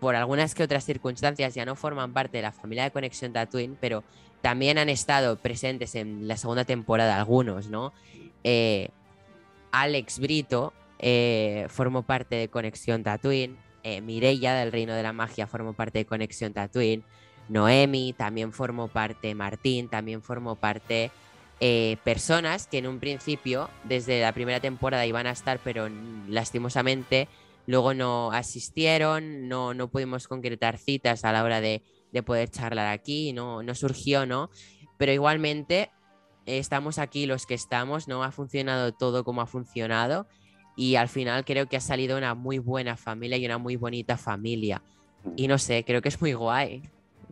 [0.00, 3.76] por algunas que otras circunstancias ya no forman parte de la familia de Conexión Tatooine,
[3.80, 4.04] pero
[4.42, 7.92] también han estado presentes en la segunda temporada algunos, ¿no?
[8.44, 8.90] Eh,
[9.72, 15.46] Alex Brito eh, formó parte de Conexión Tatooine, eh, Mireia del Reino de la Magia
[15.46, 17.04] formó parte de Conexión Tatooine,
[17.48, 21.10] Noemi también formó parte, Martín también formó parte,
[21.60, 25.88] eh, personas que en un principio, desde la primera temporada iban a estar, pero
[26.28, 27.28] lastimosamente
[27.66, 31.82] luego no asistieron, no, no pudimos concretar citas a la hora de,
[32.12, 34.50] de poder charlar aquí, no, no surgió, ¿no?
[34.96, 35.90] Pero igualmente
[36.46, 38.22] estamos aquí los que estamos, ¿no?
[38.22, 40.26] Ha funcionado todo como ha funcionado
[40.76, 44.16] y al final creo que ha salido una muy buena familia y una muy bonita
[44.16, 44.82] familia.
[45.36, 46.82] Y no sé, creo que es muy guay.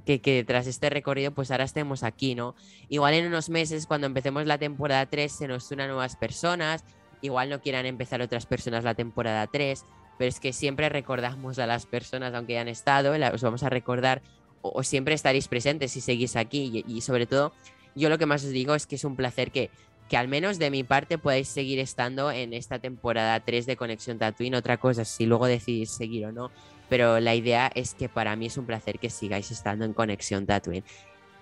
[0.06, 2.56] Que, que tras este recorrido, pues ahora estemos aquí, ¿no?
[2.88, 6.84] Igual en unos meses, cuando empecemos la temporada 3, se nos unan nuevas personas.
[7.20, 9.84] Igual no quieran empezar otras personas la temporada 3,
[10.18, 13.68] pero es que siempre recordamos a las personas, aunque hayan estado, la- os vamos a
[13.70, 14.22] recordar,
[14.60, 16.84] o, o siempre estaréis presentes si seguís aquí.
[16.86, 17.52] Y, y sobre todo,
[17.94, 19.70] yo lo que más os digo es que es un placer que,
[20.12, 24.18] que al menos de mi parte podáis seguir estando en esta temporada 3 de Conexión
[24.18, 24.54] Tatooine.
[24.56, 26.50] Otra cosa, si luego decidís seguir o no.
[26.90, 30.44] Pero la idea es que para mí es un placer que sigáis estando en Conexión
[30.44, 30.84] Tatooine.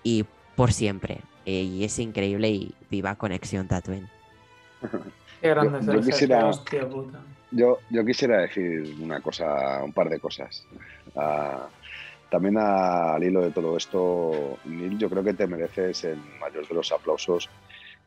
[0.04, 0.24] Y
[0.54, 1.18] por siempre.
[1.46, 4.08] Eh, y es increíble y viva Conexión Tatooine.
[5.40, 7.20] Qué grande Yo- yo quisiera- hostia puta.
[7.50, 10.64] Yo, yo quisiera decir una cosa, un par de cosas.
[11.16, 11.66] Ah,
[12.30, 16.74] también al hilo de todo esto, Neil, yo creo que te mereces el mayor de
[16.76, 17.48] los aplausos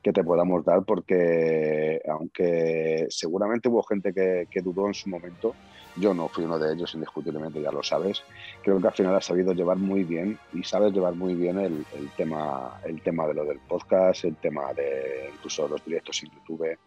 [0.04, 5.58] que te podamos dar porque aunque seguramente hubo gente que, que dudó en su momento,
[5.96, 8.26] yo no fui uno de ellos indiscutiblemente, ya lo sabes,
[8.64, 11.88] creo que al final has sabido llevar muy bien y sabes llevar muy bien el,
[11.92, 16.32] el tema, el tema de lo del podcast, el tema de incluso los directos en
[16.32, 16.78] YouTube.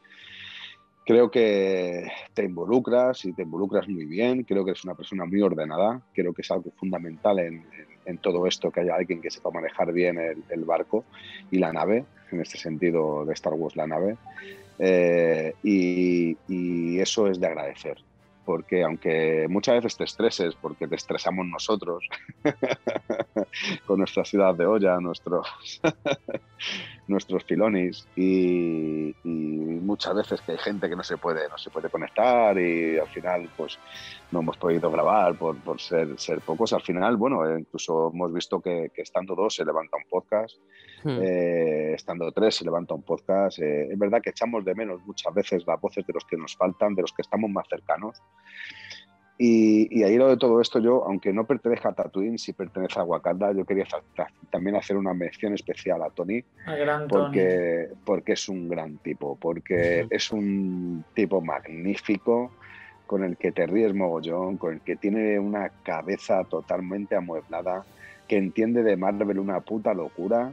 [1.05, 2.05] Creo que
[2.35, 4.43] te involucras y te involucras muy bien.
[4.43, 6.03] Creo que eres una persona muy ordenada.
[6.13, 7.65] Creo que es algo fundamental en,
[8.05, 11.07] en- todo esto que haya alguien que sepa manejar bien el, el barco
[11.51, 14.17] y la nave, en este sentido de Star Wars, la nave.
[14.79, 17.99] Eh, y, y eso es de agradecer.
[18.45, 22.09] Porque aunque muchas veces te estreses, porque te estresamos nosotros
[23.87, 25.49] con nuestra ciudad de olla, nuestros,
[27.09, 31.71] nuestros filonis y, y muchas veces que hay gente que no se puede no se
[31.71, 33.79] puede conectar y al final pues
[34.33, 38.33] no hemos podido grabar por, por ser, ser pocos al final bueno eh, incluso hemos
[38.33, 40.57] visto que, que estando dos se levanta un podcast
[41.07, 41.21] Hmm.
[41.23, 45.33] eh, estando tres se levanta un podcast eh, es verdad que echamos de menos muchas
[45.33, 48.21] veces las voces de los que nos faltan de los que estamos más cercanos
[49.39, 52.99] y, y ahí lo de todo esto, yo, aunque no pertenezca a Tatooine, sí pertenece
[52.99, 53.85] a Wakanda, yo quería
[54.51, 57.23] también hacer una mención especial a Tony, gran Tony.
[57.23, 62.51] porque, porque es un gran tipo, porque es un tipo magnífico,
[63.07, 67.85] con el que te ríes mogollón, con el que tiene una cabeza totalmente amueblada,
[68.27, 70.53] que entiende de Marvel una puta locura,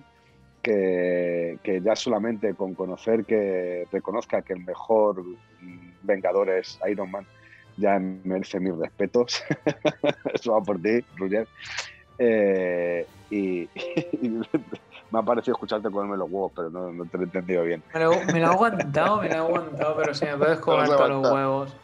[0.61, 7.11] que, que ya solamente con conocer que reconozca que el mejor mm, Vengador es Iron
[7.11, 7.25] Man,
[7.77, 9.43] ya merece mis respetos.
[10.33, 11.47] Eso va por ti, Roger.
[12.17, 13.61] Eh, y,
[14.21, 14.29] y
[15.11, 17.83] me ha parecido escucharte comerme los huevos, pero no, no te lo he entendido bien.
[17.93, 20.87] Me lo, me lo he aguantado, me lo he aguantado, pero si me puedes comer
[20.87, 21.33] todos los aguantado.
[21.35, 21.75] huevos.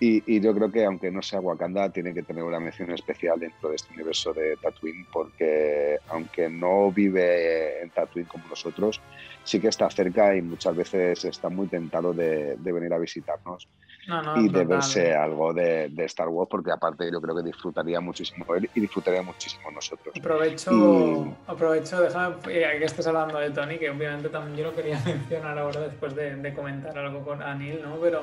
[0.00, 3.40] Y, y yo creo que aunque no sea Wakanda, tiene que tener una mención especial
[3.40, 9.00] dentro de este universo de Tatooine, porque aunque no vive en Tatooine como nosotros,
[9.42, 13.66] sí que está cerca y muchas veces está muy tentado de, de venir a visitarnos
[14.08, 14.66] No, no, y de total.
[14.66, 18.80] verse algo de, de Star Wars, porque aparte yo creo que disfrutaría muchísimo él y
[18.80, 20.14] disfrutaría muchísimo nosotros.
[20.18, 24.74] Aprovecho, Y- aprovecho, déjame, eh, que estés hablando de Tony, que obviamente también yo lo
[24.74, 27.96] quería mencionar ahora después de, de comentar algo con Anil, ¿no?
[28.00, 28.22] Pero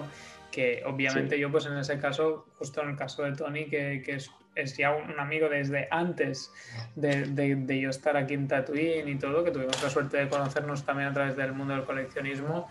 [0.52, 4.14] que obviamente yo, pues en ese caso, justo en el caso de Tony, que, que
[4.16, 6.52] es, es ya un amigo desde antes
[6.96, 10.30] de, de- de yo estar aquí en Tatooine y todo, que tuvimos la suerte de
[10.30, 12.68] conocernos también a través del mundo del coleccionismo,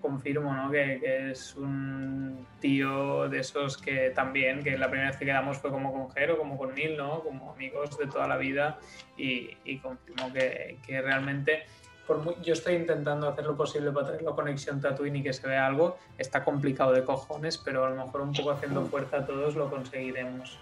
[0.00, 0.70] confirmo, ¿no?
[0.70, 5.58] Que, que es un tío de esos que también, que la primera vez que quedamos
[5.58, 7.20] fue como con Jero, como con Neil, ¿no?
[7.20, 8.78] Como amigos de toda la vida
[9.16, 11.64] y, y confirmo que, que realmente,
[12.06, 15.32] por muy- yo estoy intentando hacer lo posible para traerlo a Conexión Tatooine y que
[15.32, 19.26] se vea algo, está complicado de cojones, pero a lo mejor un poco haciendo fuerza
[19.26, 20.58] todos lo conseguiremos.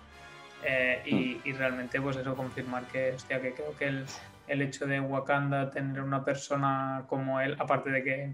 [0.65, 4.06] Eh, y, y realmente, pues eso, confirmar que, hostia, que creo que el,
[4.48, 8.32] el hecho de Wakanda tener una persona como él, aparte de que,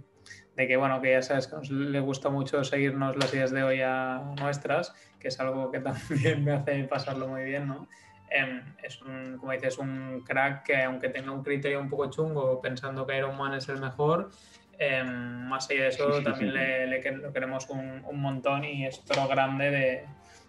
[0.57, 3.63] de que bueno, que ya sabes que nos le gusta mucho seguirnos las ideas de
[3.63, 7.89] olla nuestras, que es algo que también me hace pasarlo muy bien, ¿no?
[8.31, 12.61] Em, es un, como dices, un crack que aunque tenga un criterio un poco chungo
[12.63, 14.31] pensando que Iron Man es el mejor,
[14.79, 19.01] em, más allá de eso también le, le lo queremos un, un montón y es
[19.01, 20.05] otro grande de,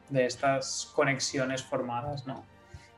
[0.09, 2.45] de estas conexiones formadas, ¿no?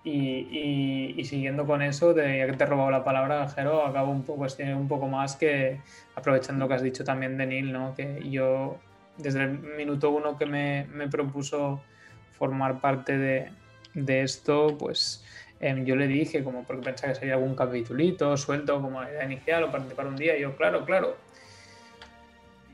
[0.08, 4.24] Y, siguiendo con eso, de, ya que te he robado la palabra, Jero, acabo un
[4.24, 5.82] poco, este, un poco más que
[6.14, 7.96] aprovechando lo que has dicho también de Neil, ¿no?
[7.96, 8.78] Que yo,
[9.18, 11.82] desde el minuto uno que me, me propuso
[12.38, 13.50] formar parte de,
[13.96, 15.24] de esto, pues
[15.60, 19.26] em, yo le dije, como porque pensaba que sería algún capitulito suelto como la idea
[19.26, 21.18] inicial o participar un día, y yo, claro, claro.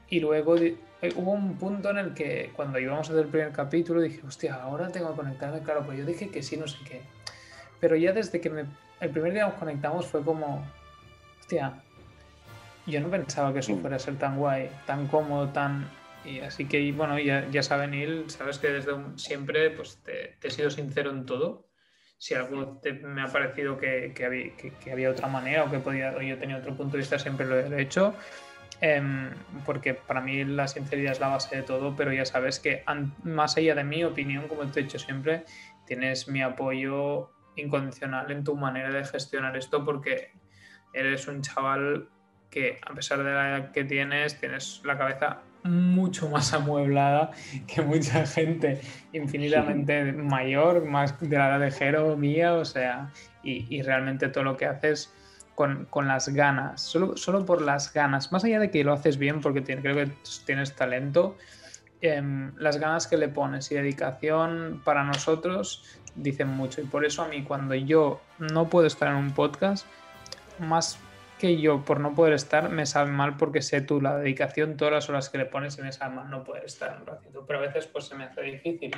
[0.10, 0.76] Y luego eh,
[1.16, 4.56] hubo un punto en el que cuando íbamos a hacer el primer capítulo dije, hostia,
[4.56, 7.21] ahora tengo que conectarme, claro, pues yo dije que sí, no sé qué.
[7.82, 8.66] Pero ya desde que me,
[9.02, 10.66] el primer día nos conectamos fue como,
[11.40, 11.74] hostia,
[12.86, 15.90] yo no pensaba que eso fuera a ser tan guay, tan cómodo, tan...
[16.24, 20.36] Y así que, bueno, ya, ya sabe Neil, sabes que desde un- siempre pues, te,
[20.40, 21.68] te he sido sincero en todo.
[22.20, 25.72] Si algo te- me ha parecido que, que había, que- que había otra manera o
[25.72, 28.14] que podía, o yo tenía otro punto de vista, siempre lo he hecho.
[28.82, 29.32] Em,
[29.66, 33.14] porque para mí la sinceridad es la base de todo, pero ya sabes que an-
[33.24, 35.44] más allá de mi opinión, como te he dicho siempre,
[35.88, 40.32] tienes mi apoyo incondicional en tu manera de gestionar esto porque
[40.94, 42.10] eres un chaval
[42.50, 47.32] que a pesar de la edad que tienes, tienes la cabeza mucho más amueblada
[47.68, 48.82] que mucha gente
[49.14, 53.12] infinitamente mayor, más de la edad de Jero mía, o sea,
[53.44, 55.14] y, realmente todo lo que haces
[55.56, 59.42] con, las ganas, solo, solo por las ganas, más allá de que lo haces bien
[59.42, 60.12] porque creo que
[60.46, 61.38] tienes talento,
[62.02, 67.24] em, las ganas que le pones y dedicación para nosotros dicen mucho y por eso
[67.24, 69.86] a mí cuando yo no puedo estar en un podcast,
[70.60, 71.00] más
[71.40, 74.94] que yo por no poder estar me sabe mal porque sé tú la dedicación, todas
[74.94, 77.46] las horas que le pones y me sabe mal no poder estar un ratito.
[77.48, 78.92] Pero a veces pues se me hace difícil.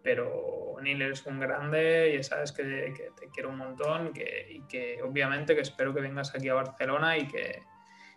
[0.00, 5.00] Pero Neil es un grande, y sabes que, te quiero un montón que, y que
[5.02, 7.62] obviamente que espero que vengas aquí a Barcelona y que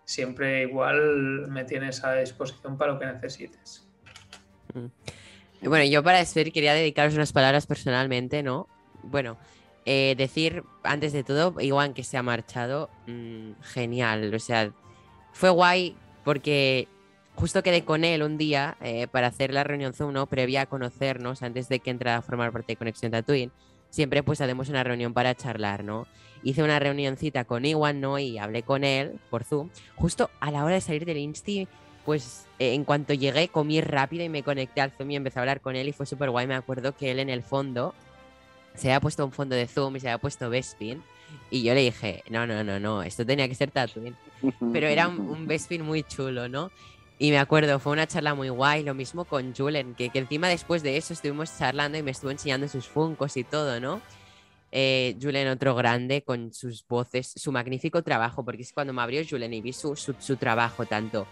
[0.03, 3.87] siempre igual me tienes a disposición para lo que necesites.
[4.73, 4.87] Mm.
[5.65, 8.67] Bueno, yo para despedir quería dedicaros unas palabras personalmente, ¿no?
[9.01, 9.37] Bueno,
[9.85, 14.33] eh, decir, antes de todo, igual que se ha marchado, mm, genial.
[14.33, 14.71] O sea,
[15.33, 16.87] fue guay porque
[17.35, 20.27] justo quedé con él un día eh, para hacer la reunión Zoom, ¿no?
[20.27, 23.51] Previa a conocernos, antes de que entrara a formar parte de Conexión Tatooine.
[23.89, 26.07] Siempre pues hacemos una reunión para charlar, ¿no?
[26.43, 28.19] Hice una reunioncita con Iwan, ¿no?
[28.19, 29.69] Y hablé con él por Zoom.
[29.95, 31.67] Justo a la hora de salir del Insti,
[32.05, 35.41] pues eh, en cuanto llegué comí rápido y me conecté al Zoom y empecé a
[35.41, 36.47] hablar con él y fue súper guay.
[36.47, 37.93] Me acuerdo que él en el fondo
[38.75, 41.01] se había puesto un fondo de zoom y se había puesto Bespin.
[41.49, 44.15] Y yo le dije, no, no, no, no, esto tenía que ser Tatooine.
[44.71, 46.71] Pero era un, Bespin muy chulo, ¿no?
[47.17, 50.49] Y me acuerdo, fue una charla muy guay, lo mismo con Julen, que, que encima
[50.49, 54.01] después de eso estuvimos charlando y me estuvo enseñando sus funcos y todo, ¿no?
[54.71, 59.21] Eh, Julen, otro grande, con sus voces, su magnífico trabajo, porque es cuando me abrió
[59.27, 61.25] Julen y vi su, su, su trabajo, tanto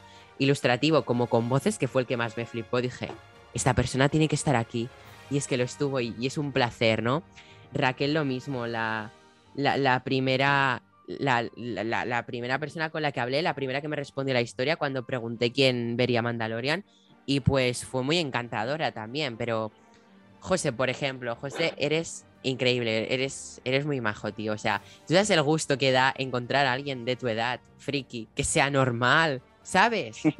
[0.43, 3.09] ilustrativo como con voces, que fue el que más me flipó, dije,
[3.53, 4.89] esta persona tiene que estar aquí.
[5.29, 7.23] Y es que lo estuvo y, es un placer, ¿no?
[7.73, 9.11] Raquel lo mismo, la,
[9.55, 10.83] la, primera...
[11.05, 14.77] La, la, primera persona con la que hablé, la primera que me respondió la historia
[14.77, 16.85] cuando pregunté quién vería Mandalorian.
[17.25, 19.71] Y pues fue muy encantadora también, pero
[20.39, 25.29] José, por ejemplo, José, eres increíble, eres, eres muy majo, tío, o sea, tú sabes
[25.29, 30.21] el gusto que da encontrar a alguien de tu edad, friki, que sea normal, ¿sabes?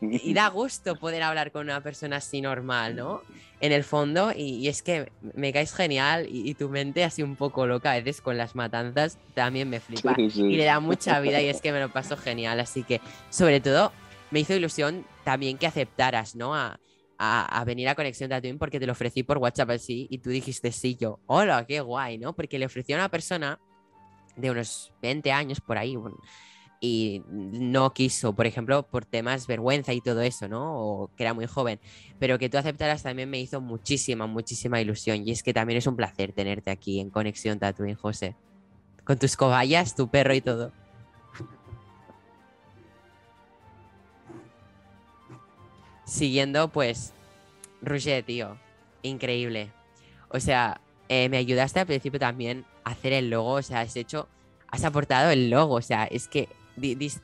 [0.00, 3.22] Y da gusto poder hablar con una persona así normal, ¿no?
[3.60, 7.66] En el fondo, y, es que me caes genial y, tu mente así un poco
[7.66, 11.48] loca a veces con las matanzas también me flipa y le da mucha vida y
[11.48, 13.00] es que me lo paso genial, así que
[13.30, 13.92] sobre todo
[14.30, 16.54] me hizo ilusión también que aceptaras, ¿no?
[16.54, 16.78] A,
[17.18, 20.72] a, venir a Conexión Tatooine porque te lo ofrecí por WhatsApp así y tú dijiste
[20.72, 22.34] sí, yo, hola, qué guay, ¿no?
[22.34, 23.60] Porque le ofrecí a una persona
[24.36, 26.16] de unos 20 años por ahí, bueno,
[26.84, 30.74] y no quiso, por ejemplo, por temas vergüenza y todo eso, ¿no?
[30.76, 31.78] O que era muy joven.
[32.18, 35.22] Pero que tú aceptaras también me hizo muchísima, muchísima ilusión.
[35.24, 38.34] Y es que también es un placer tenerte aquí en Conexión Tatooine, José.
[39.04, 40.72] Con tus cobayas, tu perro y todo.
[46.04, 47.12] Siguiendo, pues,
[47.80, 48.58] Roger, tío.
[49.02, 49.70] Increíble.
[50.30, 53.52] O sea, eh, me ayudaste al principio también a hacer el logo.
[53.52, 54.28] O sea, has hecho,
[54.66, 55.76] has aportado el logo.
[55.76, 56.48] O sea, es que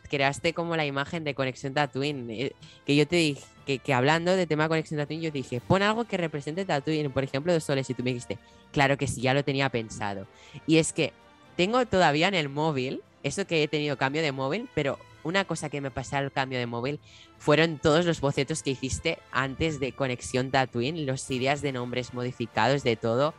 [0.09, 2.31] creaste como la imagen de Conexión Tatooine.
[2.31, 2.53] Eh,
[2.87, 3.43] que yo te dije,
[3.79, 7.25] que, hablando de tema Conexión Tatooine, yo te dije, pon algo que represente Tatooine, por
[7.25, 7.89] ejemplo, dos soles.
[7.91, 8.39] Y tú me dijiste,
[8.73, 10.27] claro que sí, ya lo tenía pensado.
[10.67, 11.13] Y es que
[11.57, 15.69] tengo todavía en el móvil, eso que he tenido cambio de móvil, pero una cosa
[15.69, 17.01] que me pasó al cambio de móvil
[17.39, 22.83] fueron todos los bocetos que hiciste antes de Conexión Tatooine, los ideas de nombres modificados,
[22.83, 23.35] de todo.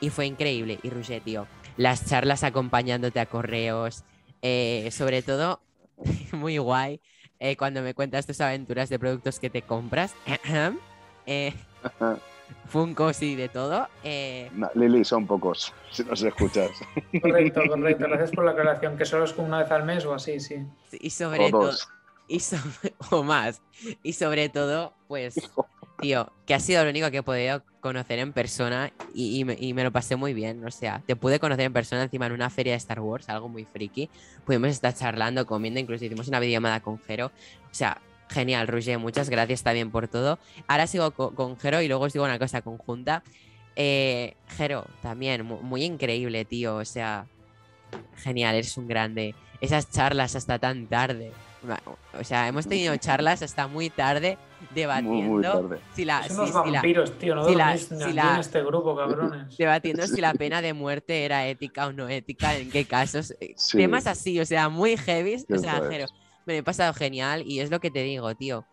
[0.00, 0.80] Y fue increíble.
[0.82, 4.04] Y Ruget, tío, las charlas acompañándote a correos,
[4.42, 5.60] eh, sobre todo,
[6.32, 7.00] muy guay
[7.38, 10.14] eh, cuando me cuentas tus aventuras de productos que te compras.
[11.26, 11.54] eh,
[12.66, 13.88] Funcos y de todo.
[14.04, 14.50] Eh...
[14.74, 16.70] Lili, son pocos, si nos escuchas.
[17.20, 18.06] Correcto, correcto.
[18.08, 20.64] Gracias por la aclaración, que solo es una vez al mes o así, sí.
[20.92, 21.72] Y sobre todo.
[22.28, 22.40] Y
[23.10, 23.60] o más.
[24.02, 25.34] Y sobre todo, pues
[26.02, 29.92] tío, que ha sido lo único que he podido conocer en persona y, me, lo
[29.92, 30.64] pasé muy bien.
[30.66, 33.48] O sea, te pude conocer en persona encima en una feria de Star Wars, algo
[33.48, 34.10] muy friki.
[34.44, 37.26] Pudimos estar charlando, comiendo, incluso hicimos una videollamada con Jero.
[37.26, 40.40] O sea, genial, Roger, muchas gracias también por todo.
[40.66, 43.22] Ahora sigo con, Jero y luego os digo una cosa conjunta.
[43.76, 46.76] Eh, Jero, también, muy, increíble, tío.
[46.76, 47.26] O sea,
[48.16, 49.36] genial, eres un grande.
[49.60, 51.30] Esas charlas hasta tan tarde.
[52.18, 54.38] O sea, hemos tenido charlas hasta muy tarde
[54.74, 57.72] debatiendo si la Son unos vampiros, tío, no si la,
[58.34, 59.56] en este grupo, cabrones.
[59.58, 63.34] Debatiendo si la pena de muerte era ética o no ética, en qué casos.
[63.40, 65.82] Eh, temas así, o sea, muy heavy, o sea,
[66.46, 68.64] me he pasado genial y es lo que te digo, tío.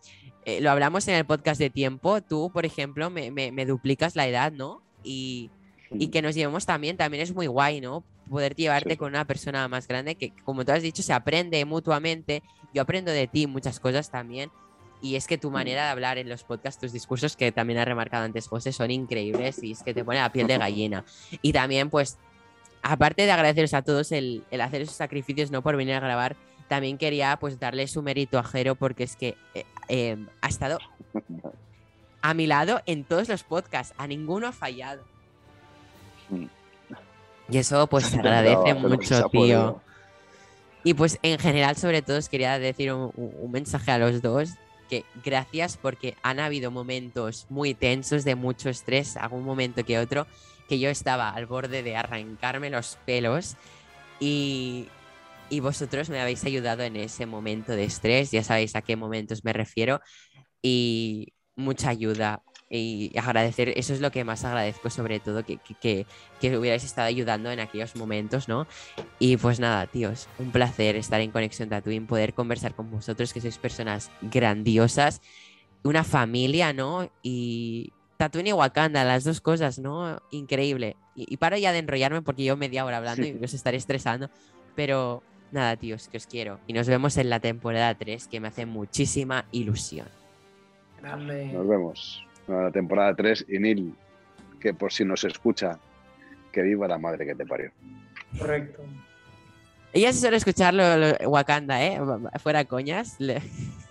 [0.45, 4.15] Eh, lo hablamos en el podcast de tiempo, tú, por ejemplo, me, me, me duplicas
[4.15, 4.81] la edad, ¿no?
[5.03, 5.51] Y,
[5.91, 8.03] y que nos llevemos también, también es muy guay, ¿no?
[8.29, 8.97] poder llevarte Sí, sí.
[8.97, 12.43] con una persona más grande que, como tú has dicho, se aprende mutuamente.
[12.73, 14.51] Yo aprendo de ti muchas cosas también.
[15.01, 15.39] Y es que Mm.
[15.39, 18.73] tu manera de hablar en los podcasts, tus discursos, que también ha remarcado antes José,
[18.73, 21.05] son increíbles y es que te pone la piel de gallina.
[21.41, 22.17] Y también, pues,
[22.81, 26.35] aparte de agradeceros a todos el, el hacer esos sacrificios, no por venir a grabar,
[26.67, 30.77] también quería pues darle su mérito a Jero porque es que eh, eh, ha estado
[32.21, 35.03] a mi lado en todos los podcasts, a ninguno ha fallado.
[36.29, 36.45] Mm.
[37.49, 39.81] Y eso pues se agradece mucho, tío.
[40.83, 44.51] Y pues en general, sobre todo, os quería decir un mensaje a los dos,
[44.89, 50.25] que gracias porque han habido momentos muy tensos, de mucho estrés, algún momento que otro,
[50.67, 53.55] que yo estaba al borde de arrancarme los pelos
[54.19, 54.87] y,
[55.49, 59.43] y vosotros me habéis ayudado en ese momento de estrés, ya sabéis a qué momentos
[59.43, 60.01] me refiero,
[60.61, 62.41] y mucha ayuda.
[62.69, 66.05] Y agradecer, eso es lo que más agradezco sobre todo, que, que,
[66.39, 68.67] que, hubierais estado ayudando en aquellos momentos, ¿no?
[69.17, 73.41] Y pues nada, tíos, un placer estar en Conexión Tatooine, poder conversar con vosotros, que
[73.41, 75.21] sois personas grandiosas,
[75.83, 77.09] una familia, ¿no?
[77.23, 80.21] Y Tatooine y Wakanda, las dos cosas, ¿no?
[80.29, 80.95] Increíble.
[81.15, 84.29] Y, y paro ya de enrollarme porque yo media hora hablando y os estaré estresando,
[84.75, 86.59] pero nada, tíos, que os quiero.
[86.67, 90.07] Y nos vemos en la temporada 3, que me hace muchísima ilusión.
[91.01, 91.45] Grande.
[91.47, 92.28] Nos vemos.
[92.49, 93.93] La temporada 3 y Neil,
[94.59, 95.77] que por si nos escucha,
[96.51, 97.71] que viva la madre que te parió.
[98.37, 98.81] Correcto.
[99.93, 101.99] Ella se suele escucharlo lo- Wakanda, ¿eh?
[102.39, 103.19] Fuera coñas.
[103.19, 103.41] le-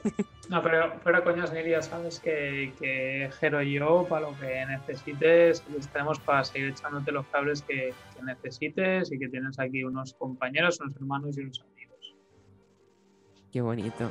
[0.49, 4.65] No, pero fuera coñas, Neri, ya sabes que, que Jero y yo, para lo que
[4.65, 10.15] necesites, estaremos para seguir echándote los cables que, que necesites y que tienes aquí unos
[10.15, 12.15] compañeros, unos hermanos y unos amigos.
[13.53, 14.11] Qué bonito.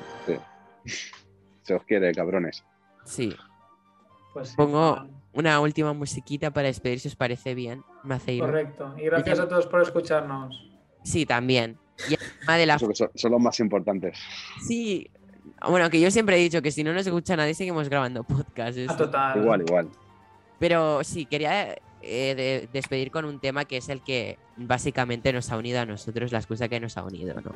[1.63, 2.63] Se os quiere, cabrones.
[3.03, 3.35] Sí.
[4.37, 8.45] Pues Pongo una última musiquita para despedir, si os parece bien, Maceiro.
[8.45, 8.93] Correcto.
[8.97, 10.69] Y gracias a todos por escucharnos.
[11.03, 11.77] Sí, también.
[12.09, 12.15] Y
[12.51, 12.75] de la...
[12.75, 14.17] Eso que son, son los más importantes.
[14.67, 15.09] Sí.
[15.67, 18.77] Bueno, que yo siempre he dicho que si no nos escucha nadie, seguimos grabando podcast.
[18.87, 19.41] A total.
[19.41, 19.89] Igual, igual.
[20.59, 25.51] Pero sí, quería eh, de- despedir con un tema que es el que básicamente nos
[25.51, 27.51] ha unido a nosotros, la excusa que nos ha unido, ¿no?